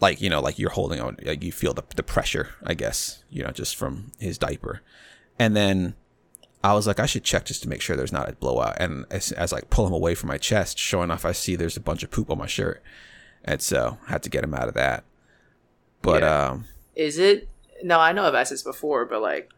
like 0.00 0.20
you 0.20 0.28
know, 0.30 0.40
like 0.40 0.58
you're 0.58 0.70
holding 0.70 1.00
on, 1.00 1.16
like 1.22 1.42
you 1.42 1.52
feel 1.52 1.72
the 1.74 1.82
the 1.94 2.02
pressure, 2.02 2.50
I 2.64 2.74
guess, 2.74 3.24
you 3.30 3.42
know, 3.42 3.50
just 3.50 3.76
from 3.76 4.12
his 4.18 4.38
diaper, 4.38 4.82
and 5.38 5.56
then 5.56 5.94
I 6.64 6.74
was 6.74 6.86
like, 6.86 6.98
I 7.00 7.06
should 7.06 7.22
check 7.24 7.44
just 7.44 7.62
to 7.62 7.68
make 7.68 7.80
sure 7.80 7.96
there's 7.96 8.12
not 8.12 8.28
a 8.28 8.32
blowout. 8.32 8.76
And 8.80 9.04
as, 9.10 9.30
as 9.32 9.52
I 9.52 9.60
pull 9.60 9.86
him 9.86 9.92
away 9.92 10.14
from 10.16 10.28
my 10.28 10.38
chest, 10.38 10.78
sure 10.78 11.04
enough, 11.04 11.24
I 11.24 11.30
see 11.32 11.54
there's 11.54 11.76
a 11.76 11.80
bunch 11.80 12.02
of 12.02 12.10
poop 12.10 12.28
on 12.30 12.38
my 12.38 12.46
shirt, 12.46 12.82
and 13.44 13.62
so 13.62 13.98
I 14.08 14.12
had 14.12 14.22
to 14.24 14.30
get 14.30 14.42
him 14.44 14.54
out 14.54 14.68
of 14.68 14.74
that. 14.74 15.04
But 16.02 16.22
Yeah. 16.22 16.48
um, 16.48 16.64
Is 16.94 17.18
it? 17.18 17.48
No, 17.82 18.00
I 18.00 18.12
know 18.12 18.24
I've 18.24 18.34
asked 18.34 18.50
this 18.50 18.62
before, 18.62 19.04
but 19.04 19.20
like, 19.22 19.50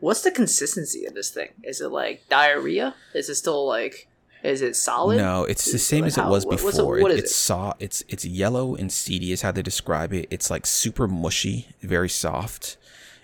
what's 0.00 0.22
the 0.22 0.30
consistency 0.30 1.04
of 1.06 1.14
this 1.14 1.30
thing? 1.30 1.50
Is 1.62 1.80
it 1.80 1.88
like 1.90 2.28
diarrhea? 2.28 2.94
Is 3.14 3.28
it 3.28 3.36
still 3.36 3.66
like? 3.66 4.06
Is 4.42 4.62
it 4.62 4.74
solid? 4.76 5.18
no, 5.18 5.44
it's 5.44 5.70
the 5.70 5.78
same 5.78 6.04
as 6.04 6.16
it 6.16 6.22
how- 6.22 6.30
was 6.30 6.46
what- 6.46 6.60
it- 6.60 6.64
before. 6.64 7.00
what 7.00 7.10
it, 7.10 7.14
is 7.18 7.20
it's 7.24 7.32
it? 7.32 7.34
saw, 7.34 7.74
it's 7.78 8.02
it's 8.08 8.24
yellow 8.24 8.74
and 8.74 8.90
seedy 8.90 9.32
is 9.32 9.42
how 9.42 9.52
they 9.52 9.62
describe 9.62 10.12
it. 10.12 10.26
It's 10.30 10.50
like 10.50 10.66
super 10.66 11.06
mushy, 11.06 11.68
very 11.82 12.08
soft. 12.08 12.76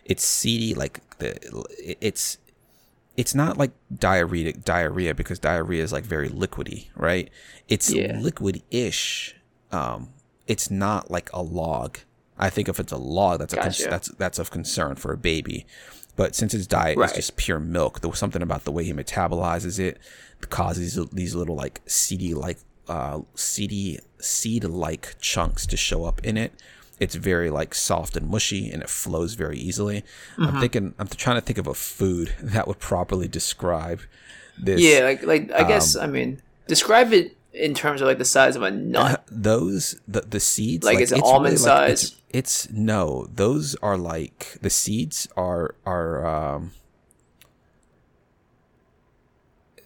it's 0.05 0.25
seedy 0.25 0.73
like 0.75 1.01
the 1.19 1.37
it's 2.01 2.39
it's 3.17 3.35
not 3.35 3.57
like 3.59 3.73
diarrhea 3.99 4.53
diarrhea 4.53 5.15
because 5.15 5.39
diarrhea 5.39 5.83
is 5.83 5.93
like 5.93 6.05
very 6.05 6.29
liquidy, 6.29 6.87
right? 6.95 7.31
It's 7.69 7.91
Yeah. 7.93 8.19
liquid-ish. 8.21 9.35
Um, 9.73 10.11
it's 10.47 10.71
not 10.71 11.11
like 11.11 11.29
a 11.33 11.43
log. 11.43 11.99
I 12.39 12.51
think 12.51 12.69
if 12.69 12.79
it's 12.79 12.93
a 12.93 12.99
log, 12.99 13.39
that's 13.41 13.55
a 13.55 13.57
con- 13.57 13.67
Gotcha. 13.69 13.89
that's 13.89 14.09
that's 14.19 14.39
of 14.39 14.51
concern 14.51 14.95
for 14.97 15.13
a 15.13 15.17
baby. 15.17 15.67
But 16.17 16.35
since 16.35 16.53
his 16.53 16.67
diet 16.67 16.97
Right. 16.97 17.11
is 17.11 17.17
just 17.17 17.37
pure 17.37 17.61
milk, 17.61 18.01
there 18.01 18.11
was 18.11 18.19
something 18.19 18.43
about 18.43 18.65
the 18.65 18.73
way 18.73 18.85
he 18.85 18.93
metabolizes 18.93 19.79
it 19.79 19.99
that 20.41 20.51
causes 20.51 20.99
these, 21.13 21.35
little 21.35 21.55
like 21.57 21.81
seedy 21.87 22.35
like 22.35 22.59
uh 22.89 23.21
seedy 23.35 23.99
seed 24.19 24.65
like 24.65 25.17
chunks 25.21 25.67
to 25.67 25.77
show 25.77 26.05
up 26.05 26.25
in 26.25 26.37
it. 26.37 26.53
It's 26.99 27.15
very 27.15 27.51
like 27.51 27.75
soft 27.75 28.17
and 28.17 28.29
mushy 28.31 28.71
and 28.71 28.83
it 28.83 28.89
flows 28.89 29.35
very 29.35 29.59
easily. 29.59 30.03
Mm-hmm. 30.39 30.45
I'm 30.45 30.61
thinking 30.61 30.95
I'm 30.99 31.09
trying 31.09 31.37
to 31.37 31.43
think 31.43 31.59
of 31.59 31.67
a 31.67 31.75
food 31.75 32.35
that 32.41 32.67
would 32.67 32.79
properly 32.79 33.29
describe 33.29 34.01
this. 34.59 34.81
Yeah, 34.81 35.01
like 35.01 35.23
like 35.23 35.53
I 35.53 35.65
guess 35.65 35.97
Um, 35.97 36.03
I 36.05 36.07
mean 36.07 36.41
describe 36.69 37.13
it 37.13 37.37
in 37.53 37.75
terms 37.75 38.01
of 38.01 38.07
like 38.07 38.19
the 38.19 38.25
size 38.25 38.57
of 38.57 38.63
a 38.63 38.71
nut. 38.71 39.25
those 39.31 40.01
the 40.09 40.21
the 40.23 40.41
seeds 40.41 40.85
Like, 40.87 41.01
is 41.01 41.13
it 41.13 41.19
it's 41.19 41.29
almond 41.29 41.61
like- 41.61 41.91
it's, 41.91 42.03
size? 42.03 42.17
It's 42.39 42.69
no 42.71 43.27
those 43.33 43.75
are 43.77 43.97
like 43.97 44.59
the 44.61 44.71
seeds 44.71 45.27
are 45.37 45.75
are 45.85 46.27
um 46.27 46.73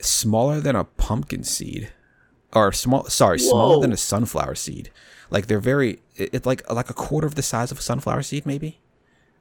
smaller 0.01 0.61
than 0.61 0.77
a 0.77 0.85
pumpkin 0.85 1.45
seed. 1.45 1.93
Or 2.53 2.73
small 2.73 3.05
sorry 3.05 3.39
smaller 3.39 3.81
than 3.81 3.93
a 3.93 3.97
sunflower 3.97 4.57
seed. 4.57 4.91
Like 5.31 5.47
they're 5.47 5.61
very 5.61 6.01
it- 6.17 6.31
it's 6.33 6.47
like 6.47 6.69
like 6.71 6.91
a 6.91 6.95
quarter 6.95 7.27
of 7.27 7.37
the 7.37 7.43
size 7.43 7.71
of 7.71 7.79
a 7.79 7.83
sunflower 7.83 8.23
seed 8.23 8.45
maybe 8.45 8.81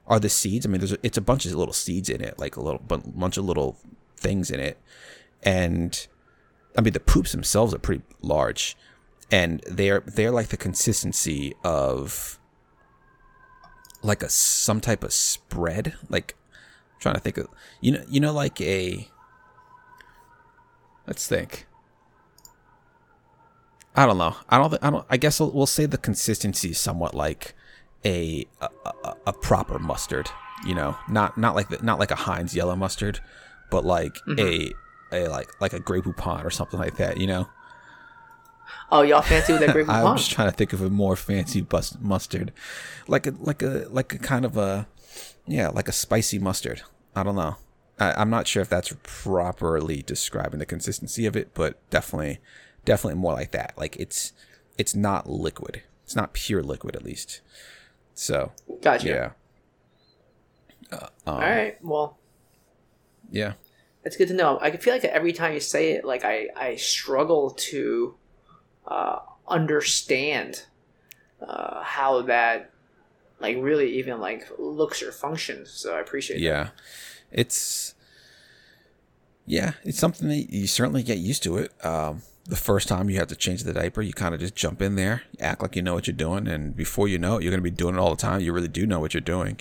are 0.06 0.20
the 0.20 0.30
seeds. 0.30 0.66
I 0.66 0.70
mean 0.70 0.80
there's 0.82 0.92
a, 0.92 0.98
it's 1.02 1.18
a 1.18 1.22
bunch 1.22 1.46
of 1.46 1.54
little 1.54 1.74
seeds 1.74 2.10
in 2.10 2.22
it 2.22 2.38
like 2.38 2.56
a 2.56 2.62
little 2.62 2.80
bunch 2.80 3.38
of 3.38 3.46
little 3.46 3.78
things 4.16 4.52
in 4.52 4.60
it. 4.60 4.78
And 5.42 6.06
I 6.78 6.82
mean 6.82 6.94
the 6.94 7.00
poops 7.00 7.32
themselves 7.32 7.74
are 7.74 7.80
pretty 7.80 8.04
large, 8.22 8.78
and 9.32 9.62
they're 9.66 10.02
they're 10.02 10.32
like 10.32 10.50
the 10.50 10.58
consistency 10.58 11.56
of 11.64 12.39
like 14.02 14.24
a 14.24 14.30
some 14.30 14.82
type 14.82 15.04
of 15.04 15.14
spread. 15.14 15.96
Like 16.10 16.36
I'm 16.96 17.02
trying 17.02 17.16
to 17.16 17.22
think 17.22 17.38
of 17.38 17.48
you 17.82 17.92
know 17.92 18.04
you 18.08 18.20
know 18.20 18.34
like 18.34 18.60
a 18.62 19.08
let's 21.08 21.28
think. 21.28 21.66
I 23.96 24.06
don't 24.06 24.18
know. 24.18 24.36
I 24.48 24.58
don't. 24.58 24.70
thi- 24.70 24.78
I 24.82 24.90
don't. 24.92 25.06
I 25.10 25.18
guess 25.18 25.40
we'll, 25.40 25.52
we'll 25.52 25.66
say 25.66 25.86
the 25.86 25.98
consistency 25.98 26.70
is 26.70 26.80
somewhat 26.80 27.14
like 27.14 27.54
a 28.06 28.46
a, 28.62 28.70
a 29.28 29.34
proper 29.34 29.80
mustard. 29.80 30.30
You 30.66 30.76
know, 30.76 30.98
not 31.10 31.38
not 31.38 31.56
like 31.56 31.70
the, 31.70 31.80
not 31.82 32.00
like 32.00 32.12
a 32.12 32.16
Heinz 32.16 32.56
yellow 32.56 32.76
mustard, 32.76 33.20
but 33.72 33.84
like 33.84 34.14
mm-hmm. 34.28 34.40
a 35.12 35.26
a 35.26 35.28
like 35.28 35.50
like 35.60 35.74
a 35.74 35.80
Grey 35.80 36.02
Poupon 36.02 36.46
or 36.46 36.50
something 36.50 36.80
like 36.80 36.98
that. 36.98 37.18
You 37.18 37.28
know. 37.28 37.50
Oh, 38.92 39.02
y'all 39.02 39.22
fancy 39.22 39.54
with 39.54 39.62
that 39.62 39.74
grape 39.74 39.88
I'm 39.90 40.18
just 40.18 40.32
trying 40.32 40.50
to 40.50 40.56
think 40.56 40.74
of 40.74 40.82
a 40.82 40.90
more 40.90 41.16
fancy 41.16 41.62
bus- 41.62 41.98
mustard, 42.00 42.52
like 43.08 43.28
a 43.28 43.32
like 43.40 43.62
a 43.62 43.88
like 43.90 44.14
a 44.14 44.18
kind 44.18 44.46
of 44.46 44.58
a 44.58 44.88
yeah, 45.48 45.70
like 45.70 45.88
a 45.88 45.92
spicy 45.92 46.40
mustard. 46.40 46.82
I 47.16 47.24
don't 47.24 47.36
know. 47.36 47.56
I, 48.00 48.14
I'm 48.14 48.30
not 48.30 48.48
sure 48.48 48.62
if 48.62 48.70
that's 48.70 48.96
properly 49.04 50.02
describing 50.02 50.60
the 50.60 50.66
consistency 50.66 51.26
of 51.26 51.36
it, 51.36 51.54
but 51.54 51.78
definitely, 51.90 52.40
definitely 52.86 53.20
more 53.20 53.34
like 53.34 53.52
that. 53.52 53.74
Like 53.78 53.96
it's 53.98 54.34
it's 54.78 54.96
not 54.96 55.30
liquid. 55.30 55.84
It's 56.04 56.16
not 56.16 56.34
pure 56.34 56.64
liquid, 56.64 56.96
at 56.96 57.04
least. 57.04 57.42
So 58.14 58.52
Gotcha. 58.82 59.08
yeah, 59.08 59.32
uh, 60.92 61.08
um, 61.28 61.36
All 61.36 61.40
right. 61.40 61.78
Well, 61.84 62.18
yeah, 63.32 63.54
It's 64.04 64.16
good 64.18 64.28
to 64.30 64.34
know. 64.34 64.58
I 64.60 64.76
feel 64.76 64.94
like 64.94 65.06
every 65.06 65.34
time 65.34 65.54
you 65.54 65.60
say 65.60 65.92
it, 65.92 66.04
like 66.06 66.24
I, 66.26 66.48
I 66.56 66.76
struggle 66.78 67.52
to 67.52 68.16
uh, 68.90 69.20
understand 69.48 70.64
uh, 71.42 71.82
how 71.84 72.24
that 72.24 72.72
like 73.40 73.58
really 73.60 73.98
even 74.00 74.20
like 74.20 74.48
looks 74.58 75.02
or 75.02 75.12
functions. 75.12 75.72
So 75.72 75.96
I 75.96 76.02
appreciate 76.02 76.40
yeah. 76.40 76.70
It's 77.32 77.94
yeah, 79.46 79.74
it's 79.84 79.98
something 79.98 80.28
that 80.30 80.54
you 80.54 80.68
certainly 80.68 81.04
get 81.04 81.18
used 81.18 81.44
to 81.44 81.58
it. 81.58 81.74
Um, 81.84 82.22
the 82.46 82.56
first 82.56 82.88
time 82.88 83.10
you 83.10 83.18
have 83.18 83.28
to 83.28 83.36
change 83.36 83.64
the 83.64 83.74
diaper, 83.74 84.02
you 84.02 84.14
kind 84.14 84.34
of 84.34 84.40
just 84.40 84.56
jump 84.56 84.82
in 84.82 84.96
there, 84.96 85.24
act 85.40 85.62
like 85.62 85.76
you 85.76 85.82
know 85.82 85.94
what 85.94 86.08
you're 86.08 86.16
doing, 86.16 86.48
and 86.48 86.76
before 86.76 87.08
you 87.08 87.18
know 87.18 87.38
it, 87.38 87.44
you're 87.44 87.52
going 87.52 87.60
to 87.60 87.64
be 87.64 87.72
doing 87.72 87.96
it 87.96 88.00
all 88.00 88.10
the 88.10 88.22
time. 88.22 88.42
You 88.42 88.54
really 88.54 88.68
do 88.68 88.86
know 88.86 89.00
what 89.00 89.14
you're 89.14 89.22
doing. 89.22 89.60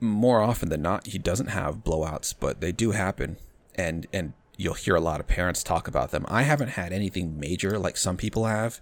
More 0.00 0.40
often 0.40 0.68
than 0.68 0.82
not, 0.82 1.06
he 1.06 1.18
doesn't 1.18 1.48
have 1.48 1.84
blowouts, 1.84 2.34
but 2.38 2.60
they 2.60 2.72
do 2.72 2.90
happen, 2.90 3.36
and 3.76 4.06
and 4.12 4.32
you'll 4.56 4.74
hear 4.74 4.94
a 4.94 5.00
lot 5.00 5.20
of 5.20 5.26
parents 5.26 5.62
talk 5.62 5.88
about 5.88 6.10
them. 6.10 6.24
I 6.28 6.42
haven't 6.42 6.68
had 6.70 6.92
anything 6.92 7.38
major 7.40 7.78
like 7.78 7.96
some 7.96 8.16
people 8.16 8.44
have. 8.46 8.80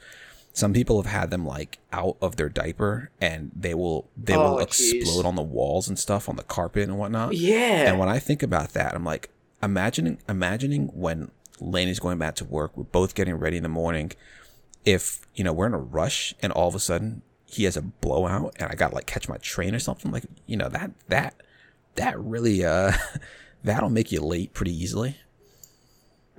Some 0.53 0.73
people 0.73 1.01
have 1.01 1.11
had 1.11 1.31
them 1.31 1.47
like 1.47 1.79
out 1.93 2.17
of 2.21 2.35
their 2.37 2.49
diaper, 2.49 3.11
and 3.21 3.53
they 3.55 3.73
will 3.73 4.11
they 4.17 4.37
will 4.37 4.59
Oh, 4.59 4.67
jeez. 4.67 4.95
explode 5.01 5.25
on 5.25 5.37
the 5.37 5.43
walls 5.43 5.89
and 5.89 5.97
stuff 5.99 6.29
on 6.29 6.35
the 6.37 6.43
carpet 6.43 6.89
and 6.89 6.99
whatnot. 6.99 7.35
Yeah. 7.35 7.89
And 7.89 7.99
when 8.01 8.09
I 8.09 8.19
think 8.19 8.43
about 8.43 8.71
that, 8.73 8.95
I'm 8.97 9.05
like, 9.05 9.31
imagining, 9.63 10.19
imagining 10.29 10.89
when 10.89 11.31
Laney's 11.61 12.01
going 12.01 12.19
back 12.19 12.35
to 12.37 12.45
work, 12.45 12.77
we're 12.77 12.83
both 12.85 13.15
getting 13.15 13.35
ready 13.37 13.59
in 13.59 13.63
the 13.63 13.69
morning. 13.69 14.11
If 14.85 15.21
you 15.35 15.45
know 15.45 15.53
we're 15.53 15.67
in 15.67 15.75
a 15.75 15.79
rush 15.79 16.35
and 16.43 16.53
all 16.53 16.67
of 16.69 16.75
a 16.75 16.81
sudden 16.81 17.23
he 17.45 17.65
has 17.65 17.77
a 17.77 17.83
blowout 17.83 18.55
and 18.59 18.71
I 18.71 18.75
got 18.75 18.89
to 18.89 18.95
like 18.97 19.07
catch 19.07 19.29
my 19.29 19.37
train 19.37 19.75
or 19.75 19.79
something, 19.79 20.11
like 20.11 20.25
you 20.47 20.57
know 20.57 20.69
that 20.71 20.91
that 21.09 21.35
that 21.95 22.19
really 22.19 22.65
uh 22.65 22.93
that'll 23.63 23.91
make 23.91 24.11
you 24.11 24.21
late 24.21 24.53
pretty 24.53 24.75
easily. 24.75 25.17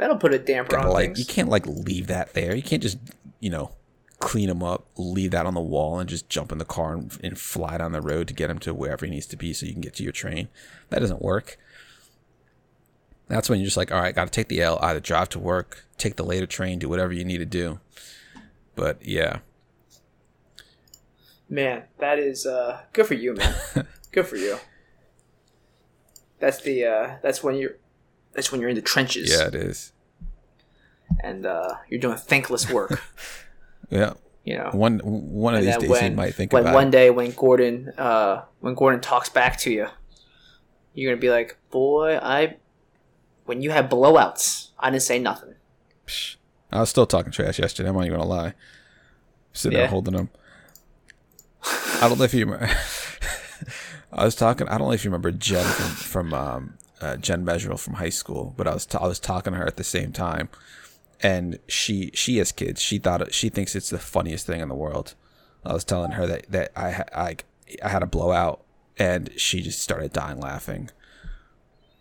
That'll 0.02 0.18
put 0.18 0.34
a 0.34 0.40
damper 0.40 0.78
on 0.78 0.90
like 0.90 1.10
things. 1.10 1.20
you 1.20 1.26
can't 1.26 1.48
like 1.48 1.68
leave 1.68 2.08
that 2.08 2.34
there. 2.34 2.56
You 2.56 2.64
can't 2.64 2.82
just 2.82 2.98
you 3.40 3.52
know 3.52 3.72
clean 4.18 4.50
them 4.50 4.64
up, 4.64 4.88
leave 4.98 5.30
that 5.32 5.46
on 5.46 5.54
the 5.54 5.62
wall, 5.62 6.00
and 6.00 6.10
just 6.10 6.28
jump 6.28 6.52
in 6.52 6.58
the 6.58 6.66
car 6.66 6.94
and, 6.94 7.18
and 7.24 7.40
fly 7.40 7.78
down 7.78 7.92
the 7.92 8.02
road 8.02 8.28
to 8.28 8.34
get 8.34 8.50
him 8.50 8.58
to 8.60 8.74
wherever 8.74 9.06
he 9.06 9.12
needs 9.12 9.28
to 9.28 9.38
be 9.38 9.54
so 9.54 9.68
you 9.68 9.72
can 9.74 9.82
get 9.82 9.94
to 9.96 10.04
your 10.04 10.12
train. 10.12 10.50
That 10.90 11.00
doesn't 11.00 11.22
work. 11.22 11.58
That's 13.28 13.48
when 13.48 13.60
you're 13.60 13.66
just 13.66 13.78
like, 13.78 13.92
all 13.92 14.02
right, 14.02 14.14
got 14.14 14.26
to 14.26 14.32
take 14.32 14.50
the 14.50 14.62
L, 14.62 14.80
either 14.82 15.00
drive 15.00 15.30
to 15.30 15.40
work, 15.40 15.86
take 15.98 16.16
the 16.16 16.24
later 16.24 16.46
train, 16.48 16.80
do 16.80 16.90
whatever 16.90 17.14
you 17.14 17.24
need 17.24 17.38
to 17.38 17.46
do. 17.46 17.80
But 18.76 19.06
yeah, 19.06 19.40
Man, 21.52 21.84
that 22.00 22.18
is 22.18 22.46
uh, 22.46 22.80
good 22.94 23.06
for 23.06 23.14
you, 23.14 23.34
man. 23.34 23.54
good 24.14 24.26
for 24.26 24.38
you. 24.38 24.58
That's 26.40 26.62
the 26.62 26.86
uh, 26.86 27.16
that's 27.22 27.44
when 27.44 27.56
you're 27.56 27.76
that's 28.32 28.54
when 28.54 28.62
you're 28.62 28.70
in 28.70 28.78
the 28.78 28.82
trenches 28.82 29.30
yeah, 29.30 29.48
it 29.48 29.56
is. 29.56 29.91
And 31.24 31.46
uh, 31.46 31.76
you're 31.90 32.00
doing 32.00 32.18
thankless 32.18 32.70
work. 32.70 33.02
Yeah, 33.90 34.14
you 34.46 34.58
know. 34.58 34.70
one 34.72 35.00
one 35.00 35.54
of 35.54 35.66
these 35.66 35.76
days 35.76 35.90
when, 35.90 36.12
he 36.12 36.16
might 36.16 36.34
think 36.34 36.54
when 36.54 36.62
about 36.64 36.74
one 36.76 36.88
it. 36.88 36.92
day 36.92 37.10
when 37.10 37.32
Gordon 37.32 37.90
uh, 37.98 38.44
when 38.62 38.74
Gordon 38.74 39.02
talks 39.02 39.28
back 39.28 39.58
to 39.60 39.70
you, 39.70 39.88
you're 40.94 41.12
gonna 41.12 41.20
be 41.20 41.30
like, 41.30 41.58
"Boy, 41.72 42.18
I 42.18 42.56
when 43.44 43.62
you 43.62 43.70
had 43.72 43.92
blowouts, 43.92 44.70
I 44.80 44.90
didn't 44.92 45.02
say 45.04 45.20
nothing." 45.20 45.56
I 46.72 46.80
was 46.80 46.90
still 46.90 47.06
talking 47.06 47.34
trash 47.34 47.60
yesterday. 47.60 47.90
I'm 47.90 47.96
not 47.96 48.06
even 48.06 48.18
gonna 48.18 48.30
lie. 48.30 48.54
Sitting 49.52 49.76
Yeah. 49.78 49.82
there 49.84 49.90
holding 49.90 50.14
him. 50.14 50.30
I 52.02 52.08
don't 52.08 52.18
know 52.18 52.24
if 52.24 52.34
you. 52.34 52.46
remember- 52.46 52.70
I 54.14 54.24
was 54.24 54.36
talking. 54.36 54.70
I 54.70 54.78
don't 54.78 54.88
know 54.88 54.94
if 54.94 55.04
you 55.04 55.10
remember 55.10 55.32
Jen 55.32 55.66
from, 55.66 55.86
from 55.96 56.34
um, 56.34 56.78
uh, 57.02 57.18
Jen 57.18 57.46
Measurel 57.46 57.78
from 57.80 57.96
high 57.96 58.10
school, 58.10 58.54
but 58.56 58.68
I 58.68 58.74
was 58.74 58.86
t- 58.86 58.98
I 58.98 59.06
was 59.06 59.20
talking 59.20 59.52
to 59.52 59.60
her 59.60 59.68
at 59.68 59.76
the 59.78 59.84
same 59.84 60.12
time, 60.14 60.48
and 61.24 61.60
she 61.68 62.12
she 62.14 62.38
has 62.38 62.52
kids. 62.52 62.82
She 62.82 62.98
thought 63.00 63.34
she 63.34 63.50
thinks 63.50 63.76
it's 63.76 63.90
the 63.90 64.00
funniest 64.00 64.46
thing 64.46 64.62
in 64.62 64.70
the 64.70 64.76
world. 64.76 65.16
I 65.66 65.74
was 65.74 65.84
telling 65.84 66.12
her 66.12 66.26
that 66.28 66.52
that 66.52 66.72
I 66.76 67.04
I 67.14 67.36
I 67.84 67.90
had 67.90 68.04
a 68.04 68.08
blowout, 68.08 68.64
and 68.98 69.30
she 69.38 69.62
just 69.62 69.80
started 69.80 70.14
dying 70.14 70.40
laughing. 70.40 70.90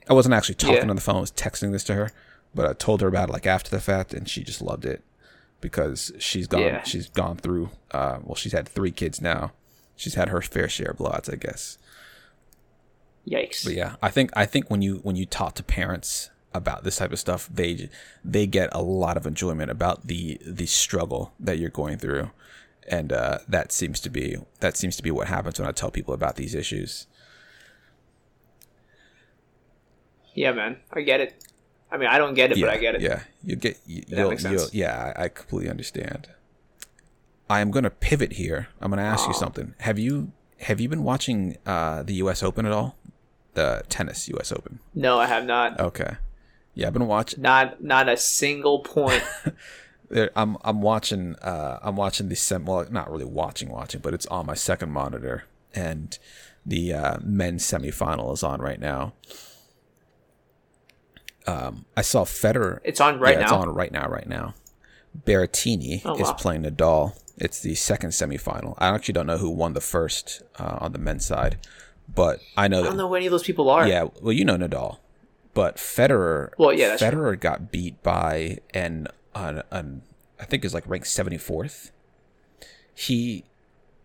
I 0.08 0.14
wasn't 0.14 0.34
actually 0.34 0.56
talking 0.56 0.76
Yeah. 0.76 0.88
on 0.88 0.96
the 0.96 1.02
phone; 1.02 1.16
I 1.16 1.20
was 1.20 1.30
texting 1.32 1.72
this 1.72 1.84
to 1.84 1.94
her, 1.94 2.10
but 2.54 2.66
I 2.66 2.72
told 2.72 3.00
her 3.02 3.08
about 3.08 3.28
it 3.28 3.32
like 3.32 3.46
after 3.46 3.70
the 3.70 3.80
fact, 3.80 4.12
and 4.14 4.28
she 4.28 4.42
just 4.42 4.62
loved 4.62 4.84
it 4.84 5.04
because 5.60 6.10
she's 6.18 6.46
gone 6.46 6.62
Yeah. 6.62 6.82
she's 6.82 7.08
gone 7.10 7.36
through. 7.36 7.70
Uh, 7.90 8.18
well, 8.22 8.34
she's 8.34 8.52
had 8.52 8.68
three 8.68 8.90
kids 8.90 9.20
now. 9.20 9.52
She's 9.96 10.14
had 10.14 10.30
her 10.30 10.40
fair 10.40 10.68
share 10.68 10.92
of 10.92 10.96
blowouts, 10.96 11.30
I 11.30 11.36
guess. 11.36 11.76
Yikes! 13.28 13.64
But 13.64 13.74
yeah, 13.74 13.96
I 14.02 14.08
think 14.10 14.30
I 14.34 14.46
think 14.46 14.70
when 14.70 14.80
you 14.82 14.96
when 15.02 15.14
you 15.16 15.26
talk 15.26 15.54
to 15.56 15.62
parents 15.62 16.30
about 16.52 16.82
this 16.84 16.96
type 16.96 17.12
of 17.12 17.18
stuff, 17.18 17.48
they 17.52 17.88
they 18.24 18.46
get 18.46 18.68
a 18.72 18.82
lot 18.82 19.16
of 19.16 19.26
enjoyment 19.26 19.70
about 19.70 20.06
the 20.06 20.38
the 20.44 20.66
struggle 20.66 21.32
that 21.38 21.58
you're 21.58 21.70
going 21.70 21.98
through, 21.98 22.30
and 22.88 23.12
uh, 23.12 23.38
that 23.48 23.72
seems 23.72 24.00
to 24.00 24.10
be 24.10 24.36
that 24.60 24.76
seems 24.76 24.96
to 24.96 25.02
be 25.02 25.10
what 25.10 25.28
happens 25.28 25.58
when 25.58 25.68
I 25.68 25.72
tell 25.72 25.90
people 25.90 26.14
about 26.14 26.36
these 26.36 26.54
issues. 26.54 27.06
Yeah, 30.34 30.52
man, 30.52 30.76
I 30.92 31.00
get 31.02 31.20
it. 31.20 31.44
I 31.90 31.96
mean, 31.96 32.08
I 32.08 32.18
don't 32.18 32.34
get 32.34 32.52
it, 32.52 32.58
yeah, 32.58 32.66
but 32.66 32.74
I 32.74 32.78
get 32.78 32.94
it. 32.94 33.00
Yeah, 33.00 33.22
you 33.42 33.56
get 33.56 33.78
you, 33.84 34.02
That 34.02 34.18
you'll, 34.18 34.30
makes 34.30 34.42
sense. 34.42 34.72
yeah, 34.72 35.12
I, 35.16 35.24
I 35.24 35.28
completely 35.28 35.68
understand. 35.68 36.28
I 37.48 37.60
am 37.60 37.72
going 37.72 37.82
to 37.82 37.90
pivot 37.90 38.34
here. 38.34 38.68
I'm 38.80 38.90
going 38.92 38.98
to 39.02 39.04
ask 39.04 39.26
you 39.26 39.34
Oh. 39.34 39.38
something. 39.38 39.74
Have 39.80 39.98
you 39.98 40.30
have 40.60 40.78
you 40.80 40.88
been 40.88 41.02
watching 41.02 41.56
uh, 41.66 42.02
the 42.04 42.14
U.S. 42.14 42.42
Open 42.44 42.64
at 42.64 42.70
all? 42.72 42.96
The 43.54 43.82
tennis 43.88 44.28
U.S. 44.28 44.52
Open. 44.52 44.78
No, 44.94 45.18
I 45.18 45.26
have 45.26 45.44
not. 45.44 45.80
Okay. 45.80 46.16
Yeah, 46.80 46.86
I've 46.86 46.94
been 46.94 47.06
watching. 47.06 47.42
Not 47.42 47.82
not 47.84 48.08
a 48.08 48.16
single 48.16 48.78
point. 48.78 49.22
I'm 50.34 50.56
I'm 50.64 50.80
watching. 50.80 51.36
Uh, 51.36 51.78
I'm 51.82 51.94
watching 51.94 52.30
the 52.30 52.36
sem. 52.36 52.64
Well, 52.64 52.86
not 52.90 53.10
really 53.10 53.26
watching, 53.26 53.68
watching, 53.68 54.00
but 54.00 54.14
it's 54.14 54.24
on 54.26 54.46
my 54.46 54.54
second 54.54 54.90
monitor, 54.90 55.44
and 55.74 56.18
the 56.64 56.94
uh, 56.94 57.18
men's 57.22 57.64
semifinal 57.64 58.32
is 58.32 58.42
on 58.42 58.60
right 58.62 58.80
now. 58.80 59.12
Um, 61.46 61.84
I 61.96 62.00
saw 62.02 62.24
Federer. 62.24 62.80
It's 62.82 63.00
on 63.00 63.18
right 63.20 63.34
yeah, 63.36 63.42
It's 63.42 63.50
now? 63.52 63.58
on 63.60 63.68
right 63.68 63.92
now. 63.92 64.08
Right 64.08 64.26
now. 64.26 64.54
Berrettini 65.26 66.00
Oh, 66.04 66.16
is 66.20 66.32
playing 66.32 66.62
Nadal. 66.62 67.12
It's 67.36 67.60
the 67.60 67.74
second 67.74 68.10
semifinal. 68.10 68.74
I 68.78 68.88
actually 68.88 69.14
don't 69.14 69.26
know 69.26 69.38
who 69.38 69.50
won 69.50 69.74
the 69.74 69.80
first 69.82 70.42
uh, 70.58 70.78
on 70.80 70.92
the 70.92 70.98
men's 70.98 71.26
side, 71.26 71.58
but 72.14 72.40
I 72.56 72.68
know 72.68 72.80
I 72.80 72.84
don't 72.84 72.96
know 72.96 73.08
who 73.08 73.14
any 73.16 73.26
of 73.26 73.32
those 73.32 73.42
people 73.42 73.68
are. 73.70 73.86
yeah, 73.86 74.04
well, 74.22 74.32
you 74.32 74.44
know 74.44 74.56
Nadal, 74.56 74.98
but 75.54 75.76
Federer. 75.76 76.50
Well, 76.58 76.72
yeah, 76.72 76.96
Federer 76.96 77.38
got 77.38 77.70
beat 77.70 78.02
by 78.02 78.58
an 78.74 79.08
an, 79.34 79.62
an 79.70 80.02
I 80.38 80.44
think 80.44 80.64
is 80.64 80.74
like 80.74 80.88
ranked 80.88 81.08
seventy 81.08 81.38
fourth. 81.38 81.92
He 82.94 83.44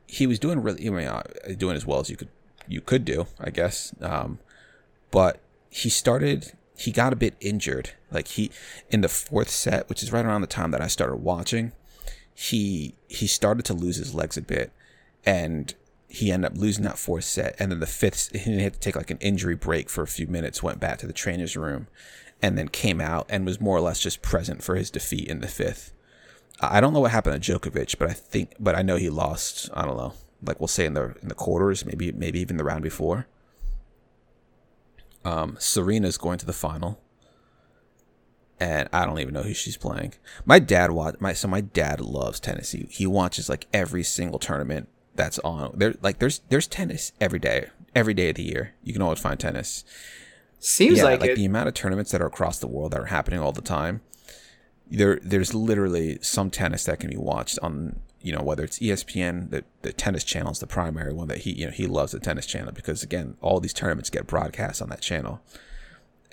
he 0.07 0.27
was 0.27 0.39
doing 0.39 0.61
really, 0.61 0.87
I 0.87 0.89
mean, 0.89 1.07
uh, 1.07 1.23
doing 1.57 1.75
as 1.75 1.85
well 1.85 1.99
as 1.99 2.09
you 2.09 2.17
could 2.17 2.29
you 2.67 2.81
could 2.81 3.05
do, 3.05 3.27
I 3.39 3.49
guess. 3.49 3.93
Um, 4.01 4.39
but 5.11 5.39
he 5.69 5.89
started. 5.89 6.53
He 6.77 6.91
got 6.91 7.13
a 7.13 7.15
bit 7.15 7.35
injured. 7.39 7.91
Like 8.11 8.27
he 8.29 8.51
in 8.89 9.01
the 9.01 9.09
fourth 9.09 9.49
set, 9.49 9.87
which 9.89 10.03
is 10.03 10.11
right 10.11 10.25
around 10.25 10.41
the 10.41 10.47
time 10.47 10.71
that 10.71 10.81
I 10.81 10.87
started 10.87 11.17
watching. 11.17 11.71
He 12.33 12.95
he 13.07 13.27
started 13.27 13.65
to 13.65 13.73
lose 13.73 13.97
his 13.97 14.13
legs 14.13 14.35
a 14.35 14.41
bit, 14.41 14.71
and 15.25 15.73
he 16.15 16.31
ended 16.31 16.51
up 16.51 16.57
losing 16.57 16.83
that 16.85 16.97
fourth 16.97 17.25
set. 17.25 17.55
And 17.59 17.71
then 17.71 17.79
the 17.79 17.85
fifth, 17.85 18.33
he 18.35 18.61
had 18.61 18.73
to 18.73 18.79
take 18.79 18.95
like 18.95 19.11
an 19.11 19.17
injury 19.19 19.55
break 19.55 19.89
for 19.89 20.01
a 20.01 20.07
few 20.07 20.27
minutes. 20.27 20.63
Went 20.63 20.79
back 20.79 20.97
to 20.99 21.07
the 21.07 21.13
trainer's 21.13 21.57
room, 21.57 21.87
and 22.41 22.57
then 22.57 22.69
came 22.69 23.01
out 23.01 23.25
and 23.29 23.45
was 23.45 23.59
more 23.59 23.77
or 23.77 23.81
less 23.81 23.99
just 23.99 24.21
present 24.21 24.63
for 24.63 24.75
his 24.75 24.89
defeat 24.89 25.27
in 25.27 25.41
the 25.41 25.47
fifth. 25.47 25.91
I 26.61 26.79
don't 26.79 26.93
know 26.93 27.01
what 27.01 27.11
happened 27.11 27.41
to 27.41 27.59
Djokovic, 27.59 27.97
but 27.97 28.09
I 28.09 28.13
think, 28.13 28.53
but 28.59 28.75
I 28.75 28.81
know 28.81 28.95
he 28.95 29.09
lost. 29.09 29.69
I 29.73 29.83
don't 29.83 29.97
know, 29.97 30.13
like 30.41 30.59
we'll 30.59 30.67
say 30.67 30.85
in 30.85 30.93
the 30.93 31.15
in 31.21 31.27
the 31.27 31.35
quarters, 31.35 31.85
maybe 31.85 32.11
maybe 32.11 32.39
even 32.39 32.57
the 32.57 32.63
round 32.63 32.83
before. 32.83 33.27
Um, 35.25 35.57
Serena's 35.59 36.17
going 36.17 36.37
to 36.37 36.45
the 36.45 36.53
final, 36.53 37.01
and 38.59 38.87
I 38.93 39.05
don't 39.05 39.19
even 39.19 39.33
know 39.33 39.41
who 39.43 39.53
she's 39.53 39.75
playing. 39.75 40.13
My 40.45 40.59
dad 40.59 40.91
watch 40.91 41.15
my 41.19 41.33
so 41.33 41.49
my 41.49 41.61
dad 41.61 41.99
loves 41.99 42.39
tennis. 42.39 42.71
He, 42.71 42.87
he 42.89 43.05
watches 43.05 43.49
like 43.49 43.67
every 43.73 44.03
single 44.03 44.39
tournament 44.39 44.87
that's 45.15 45.39
on. 45.39 45.73
There 45.75 45.95
like 46.01 46.19
there's 46.19 46.41
there's 46.49 46.67
tennis 46.67 47.11
every 47.19 47.39
day, 47.39 47.69
every 47.95 48.13
day 48.13 48.29
of 48.29 48.35
the 48.35 48.43
year. 48.43 48.75
You 48.83 48.93
can 48.93 49.01
always 49.01 49.19
find 49.19 49.39
tennis 49.39 49.83
Seems 50.65 50.97
yeah, 50.97 51.03
like, 51.03 51.21
like 51.21 51.29
it. 51.31 51.35
the 51.35 51.45
amount 51.45 51.67
of 51.67 51.75
tournaments 51.75 52.11
that 52.11 52.23
are 52.23 52.25
across 52.25 52.57
the 52.57 52.65
world 52.65 52.93
that 52.93 52.99
are 52.99 53.05
happening 53.05 53.39
all 53.39 53.51
the 53.51 53.61
time. 53.61 54.01
There, 54.89 55.19
there's 55.21 55.53
literally 55.53 56.17
some 56.23 56.49
tennis 56.49 56.85
that 56.85 56.99
can 56.99 57.11
be 57.11 57.17
watched 57.17 57.59
on, 57.61 57.99
you 58.21 58.33
know, 58.33 58.41
whether 58.41 58.63
it's 58.63 58.79
ESPN, 58.79 59.51
the 59.51 59.63
the 59.83 59.93
tennis 59.93 60.23
channel 60.23 60.51
is 60.51 60.57
the 60.57 60.65
primary 60.65 61.13
one 61.13 61.27
that 61.27 61.39
he, 61.39 61.51
you 61.51 61.65
know, 61.65 61.71
he 61.71 61.85
loves 61.85 62.13
the 62.13 62.19
tennis 62.19 62.47
channel 62.47 62.71
because 62.71 63.03
again, 63.03 63.37
all 63.41 63.59
these 63.59 63.73
tournaments 63.73 64.09
get 64.09 64.25
broadcast 64.25 64.81
on 64.81 64.89
that 64.89 65.01
channel. 65.01 65.39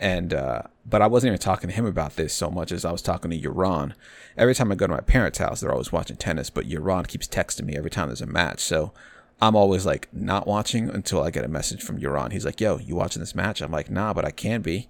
And 0.02 0.34
uh, 0.34 0.62
but 0.84 1.00
I 1.00 1.06
wasn't 1.06 1.28
even 1.28 1.38
talking 1.38 1.70
to 1.70 1.76
him 1.76 1.86
about 1.86 2.16
this 2.16 2.34
so 2.34 2.50
much 2.50 2.72
as 2.72 2.84
I 2.84 2.90
was 2.90 3.02
talking 3.02 3.30
to 3.30 3.38
Uran. 3.38 3.92
Every 4.36 4.52
time 4.52 4.72
I 4.72 4.74
go 4.74 4.88
to 4.88 4.92
my 4.92 5.00
parents' 5.00 5.38
house, 5.38 5.60
they're 5.60 5.70
always 5.70 5.92
watching 5.92 6.16
tennis, 6.16 6.50
but 6.50 6.68
Uran 6.68 7.06
keeps 7.06 7.28
texting 7.28 7.66
me 7.66 7.76
every 7.76 7.88
time 7.88 8.08
there's 8.08 8.20
a 8.20 8.26
match. 8.26 8.58
So 8.58 8.92
I'm 9.40 9.54
always 9.54 9.86
like 9.86 10.08
not 10.12 10.48
watching 10.48 10.90
until 10.90 11.22
I 11.22 11.30
get 11.30 11.44
a 11.44 11.48
message 11.48 11.82
from 11.84 12.00
Uran. 12.00 12.32
He's 12.32 12.44
like, 12.44 12.60
"Yo, 12.60 12.78
you 12.78 12.96
watching 12.96 13.20
this 13.20 13.36
match?" 13.36 13.60
I'm 13.62 13.70
like, 13.70 13.90
"Nah, 13.90 14.12
but 14.12 14.24
I 14.24 14.32
can 14.32 14.60
be." 14.60 14.88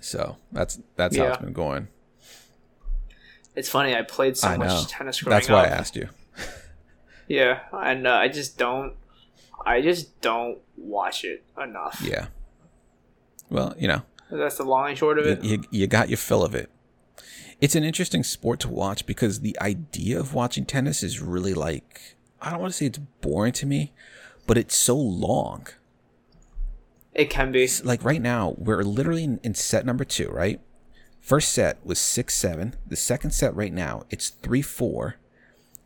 So 0.00 0.36
that's 0.52 0.78
that's 0.96 1.16
how 1.16 1.28
it's 1.28 1.38
been 1.38 1.54
going. 1.54 1.88
it's 3.54 3.70
funny. 3.70 3.94
I 3.94 4.02
played 4.02 4.36
so 4.36 4.48
I 4.48 4.56
much 4.58 4.88
tennis 4.88 5.22
growing 5.22 5.36
up. 5.36 5.40
That's 5.40 5.50
why 5.50 5.64
I 5.64 5.68
asked 5.68 5.96
you. 5.96 6.10
Yeah, 7.28 7.62
and 7.72 8.06
uh, 8.06 8.12
I 8.12 8.28
just 8.28 8.56
don't. 8.56 8.92
I 9.64 9.80
just 9.80 10.20
don't 10.20 10.58
watch 10.76 11.24
it 11.24 11.44
enough. 11.62 12.00
Yeah. 12.02 12.26
Well, 13.50 13.74
you 13.78 13.88
know, 13.88 14.02
That's 14.30 14.56
the 14.56 14.64
long 14.64 14.88
and 14.88 14.98
short 14.98 15.18
of 15.18 15.26
it. 15.26 15.44
you, 15.44 15.62
you 15.70 15.86
got 15.86 16.08
your 16.08 16.18
fill 16.18 16.42
of 16.44 16.54
it. 16.54 16.70
It's 17.60 17.74
an 17.74 17.84
interesting 17.84 18.22
sport 18.22 18.60
to 18.60 18.68
watch 18.68 19.06
because 19.06 19.40
the 19.40 19.56
idea 19.60 20.18
of 20.20 20.34
watching 20.34 20.66
tennis 20.66 21.02
is 21.02 21.20
really 21.22 21.54
like 21.54 22.16
I 22.40 22.50
don't 22.50 22.60
want 22.60 22.72
to 22.72 22.76
say 22.76 22.86
it's 22.86 22.98
boring 22.98 23.52
to 23.54 23.66
me, 23.66 23.92
but 24.46 24.58
it's 24.58 24.76
so 24.76 24.96
long. 24.96 25.66
It 27.14 27.30
can 27.30 27.50
be. 27.50 27.66
Like 27.82 28.04
right 28.04 28.20
now, 28.20 28.54
we're 28.58 28.82
literally 28.82 29.24
in, 29.24 29.40
in 29.42 29.54
set 29.54 29.86
number 29.86 30.04
two, 30.04 30.28
right? 30.28 30.60
First 31.18 31.50
set 31.52 31.84
was 31.84 31.98
six 31.98 32.34
seven. 32.34 32.74
The 32.86 32.96
second 32.96 33.30
set 33.30 33.56
right 33.56 33.72
now, 33.72 34.04
it's 34.10 34.28
three 34.30 34.62
four. 34.62 35.16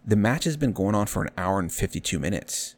The 0.05 0.17
match 0.17 0.45
has 0.45 0.57
been 0.57 0.73
going 0.73 0.95
on 0.97 1.07
for 1.07 1.23
an 1.23 1.31
hour 1.39 1.61
and 1.61 1.73
fifty 1.73 2.01
two 2.01 2.19
minutes. 2.19 2.75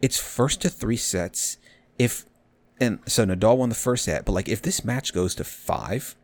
It's 0.00 0.18
first 0.20 0.60
to 0.62 0.68
three 0.68 0.96
sets. 0.96 1.58
If 1.98 2.24
and 2.80 3.00
so 3.06 3.24
Nadal 3.26 3.58
won 3.58 3.68
the 3.68 3.74
first 3.74 4.04
set, 4.04 4.24
but 4.24 4.32
like 4.32 4.48
if 4.48 4.62
this 4.62 4.84
match 4.84 5.12
goes 5.12 5.34
to 5.36 5.44
five, 5.44 6.14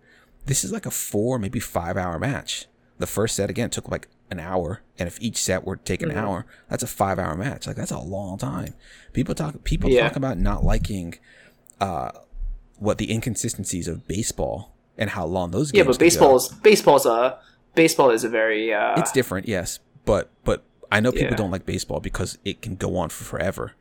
this 0.46 0.62
is 0.64 0.72
like 0.72 0.86
a 0.86 0.90
four, 0.90 1.38
maybe 1.38 1.58
five 1.60 1.96
hour 1.96 2.18
match. 2.18 2.66
The 2.98 3.06
first 3.08 3.34
set 3.34 3.50
again 3.50 3.70
took 3.70 3.90
like 3.90 4.06
an 4.30 4.38
hour, 4.38 4.82
and 4.98 5.08
if 5.08 5.20
each 5.20 5.36
set 5.36 5.64
were 5.64 5.76
to 5.76 5.82
take 5.82 6.02
an 6.02 6.12
hour, 6.12 6.46
that's 6.68 6.82
a 6.84 6.86
five 6.86 7.18
hour 7.18 7.34
match. 7.34 7.66
Like 7.66 7.76
that's 7.76 7.90
a 7.90 7.98
long 7.98 8.38
time. 8.38 8.74
People 9.12 9.34
talk 9.34 9.64
people 9.64 9.90
Yeah. 9.90 10.08
talk 10.08 10.16
about 10.16 10.38
not 10.38 10.62
liking 10.64 11.18
uh 11.80 12.10
what 12.78 12.98
the 12.98 13.10
inconsistencies 13.12 13.88
of 13.88 14.06
baseball 14.06 14.72
and 14.96 15.10
how 15.10 15.24
long 15.24 15.50
those 15.50 15.72
games 15.72 15.84
Yeah, 15.84 15.90
but 15.90 15.98
baseball 15.98 16.36
is 16.36 16.48
baseball's 16.48 17.06
a 17.06 17.38
baseball 17.74 18.10
is 18.10 18.22
a 18.24 18.28
very 18.28 18.72
uh, 18.72 18.94
It's 19.00 19.10
different, 19.12 19.48
yes, 19.48 19.80
but 20.04 20.30
but 20.44 20.62
I 20.90 21.00
know 21.00 21.12
people 21.12 21.30
Yeah. 21.30 21.36
don't 21.36 21.50
like 21.50 21.66
baseball 21.66 22.00
because 22.00 22.38
it 22.44 22.62
can 22.62 22.76
go 22.76 22.96
on 22.96 23.08
for 23.10 23.24
forever. 23.24 23.72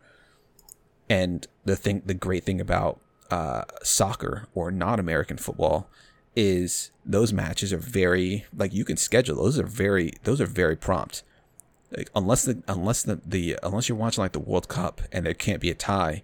And 1.09 1.47
the 1.65 1.75
thing, 1.75 2.01
the 2.05 2.13
great 2.13 2.43
thing 2.43 2.59
about 2.61 2.99
uh, 3.31 3.63
soccer 3.83 4.47
or 4.53 4.71
not 4.71 4.99
American 4.99 5.37
football 5.37 5.89
is 6.35 6.91
those 7.05 7.31
matches 7.31 7.71
are 7.71 7.77
very 7.77 8.45
like 8.55 8.73
you 8.73 8.83
can 8.83 8.97
schedule 8.97 9.35
those 9.35 9.59
are 9.59 9.65
very 9.65 10.13
those 10.23 10.41
are 10.41 10.45
very 10.47 10.75
prompt. 10.75 11.23
Like, 11.95 12.09
unless 12.15 12.45
the 12.45 12.63
unless 12.67 13.03
the, 13.03 13.21
the 13.25 13.57
unless 13.61 13.87
you're 13.87 13.97
watching 13.97 14.23
like 14.23 14.31
the 14.31 14.39
World 14.39 14.67
Cup 14.67 15.01
and 15.11 15.25
there 15.25 15.33
can't 15.35 15.61
be 15.61 15.69
a 15.69 15.75
tie, 15.75 16.23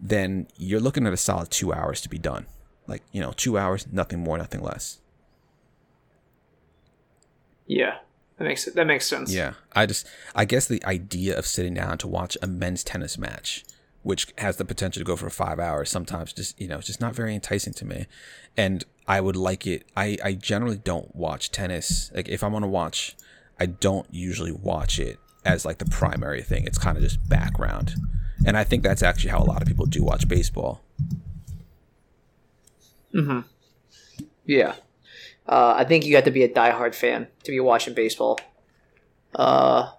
then 0.00 0.46
you're 0.56 0.80
looking 0.80 1.06
at 1.06 1.12
a 1.12 1.16
solid 1.16 1.50
two 1.50 1.72
hours 1.72 2.00
to 2.02 2.08
be 2.10 2.18
done. 2.18 2.46
Like 2.86 3.02
you 3.12 3.20
know, 3.20 3.32
two 3.34 3.56
hours, 3.56 3.86
nothing 3.90 4.18
more, 4.20 4.36
nothing 4.36 4.60
less. 4.60 5.00
yeah. 7.66 7.98
That 8.40 8.46
makes 8.46 8.64
that 8.64 8.86
makes 8.86 9.06
sense. 9.06 9.30
Yeah, 9.34 9.52
I 9.74 9.84
just 9.84 10.06
I 10.34 10.46
guess 10.46 10.66
the 10.66 10.82
idea 10.86 11.38
of 11.38 11.46
sitting 11.46 11.74
down 11.74 11.98
to 11.98 12.08
watch 12.08 12.38
a 12.40 12.46
men's 12.46 12.82
tennis 12.82 13.18
match, 13.18 13.66
which 14.02 14.28
has 14.38 14.56
the 14.56 14.64
potential 14.64 14.98
to 14.98 15.04
go 15.04 15.14
for 15.14 15.28
five 15.28 15.60
hours, 15.60 15.90
sometimes 15.90 16.32
just 16.32 16.58
you 16.58 16.66
know 16.66 16.78
it's 16.78 16.86
just 16.86 17.02
not 17.02 17.14
very 17.14 17.34
enticing 17.34 17.74
to 17.74 17.84
me, 17.84 18.06
and 18.56 18.84
I 19.06 19.20
would 19.20 19.36
like 19.36 19.66
it. 19.66 19.84
I 19.94 20.16
I 20.24 20.32
generally 20.32 20.78
don't 20.78 21.14
watch 21.14 21.52
tennis. 21.52 22.10
Like 22.14 22.30
if 22.30 22.42
I'm 22.42 22.52
gonna 22.52 22.66
watch, 22.66 23.14
I 23.58 23.66
don't 23.66 24.06
usually 24.10 24.52
watch 24.52 24.98
it 24.98 25.18
as 25.44 25.66
like 25.66 25.76
the 25.76 25.84
primary 25.84 26.40
thing. 26.40 26.64
It's 26.64 26.78
kind 26.78 26.96
of 26.96 27.02
just 27.02 27.28
background, 27.28 27.94
and 28.46 28.56
I 28.56 28.64
think 28.64 28.82
that's 28.82 29.02
actually 29.02 29.32
how 29.32 29.40
a 29.40 29.44
lot 29.44 29.60
of 29.60 29.68
people 29.68 29.84
do 29.84 30.02
watch 30.02 30.26
baseball. 30.28 30.80
Hmm. 33.12 33.40
Yeah. 34.46 34.76
Uh, 35.50 35.74
I 35.76 35.84
think 35.84 36.06
you 36.06 36.14
have 36.14 36.24
to 36.24 36.30
be 36.30 36.44
a 36.44 36.48
diehard 36.48 36.94
fan 36.94 37.26
to 37.42 37.50
be 37.50 37.58
watching 37.58 37.92
baseball. 37.92 38.38
Uh, 39.34 39.90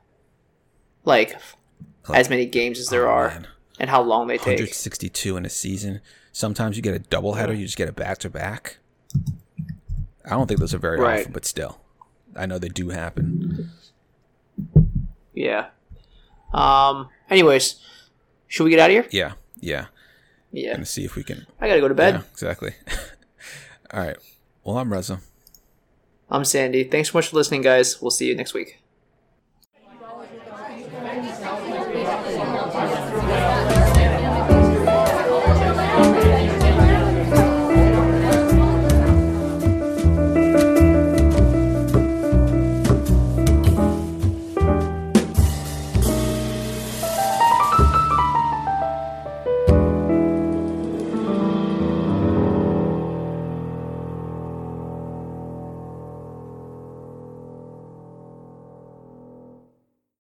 like, 1.04 1.36
as 2.14 2.30
many 2.30 2.46
games 2.46 2.80
as 2.80 2.88
there 2.90 3.08
Oh, 3.08 3.12
are, 3.14 3.28
man. 3.28 3.48
and 3.80 3.90
how 3.90 4.02
long 4.02 4.28
they 4.28 4.38
take. 4.38 4.58
162 4.60 5.36
in 5.36 5.46
a 5.46 5.50
season. 5.50 6.00
Sometimes 6.32 6.78
you 6.78 6.82
get 6.82 6.96
a 6.96 7.00
doubleheader, 7.00 7.58
you 7.58 7.66
just 7.66 7.78
get 7.78 7.90
a 7.90 7.92
back 7.92 8.18
to 8.20 8.30
back. 8.30 8.78
I 10.26 10.30
don't 10.30 10.48
think 10.48 10.60
those 10.62 10.74
are 10.74 10.78
very 10.80 10.98
Right. 11.00 11.20
often, 11.20 11.34
but 11.34 11.44
still, 11.46 11.82
I 12.36 12.46
know 12.46 12.58
they 12.58 12.70
do 12.70 12.90
happen. 12.90 13.72
Yeah. 15.34 15.68
Um. 16.54 17.10
Anyways, 17.30 17.76
should 18.48 18.64
we 18.66 18.70
get 18.70 18.80
out 18.80 18.90
of 18.90 18.94
here? 18.94 19.08
Yeah, 19.12 19.34
yeah. 19.60 19.88
Yeah. 20.52 20.74
Gonna 20.74 20.86
see 20.86 21.04
if 21.06 21.16
we 21.16 21.24
can. 21.24 21.46
I 21.60 21.68
gotta 21.68 21.80
go 21.82 21.88
to 21.88 21.94
bed. 21.96 22.14
Yeah, 22.16 22.22
exactly. 22.32 22.74
All 23.94 24.00
right. 24.02 24.18
Well, 24.64 24.78
I'm 24.78 24.92
Reza. 24.94 25.20
I'm 26.32 26.46
Sandy. 26.46 26.86
Thanks 26.86 27.12
so 27.12 27.18
much 27.18 27.28
for 27.28 27.36
listening, 27.36 27.62
guys. 27.62 28.02
We'll 28.02 28.12
see 28.12 28.28
you 28.28 28.36
next 28.36 28.54
week. 28.54 28.81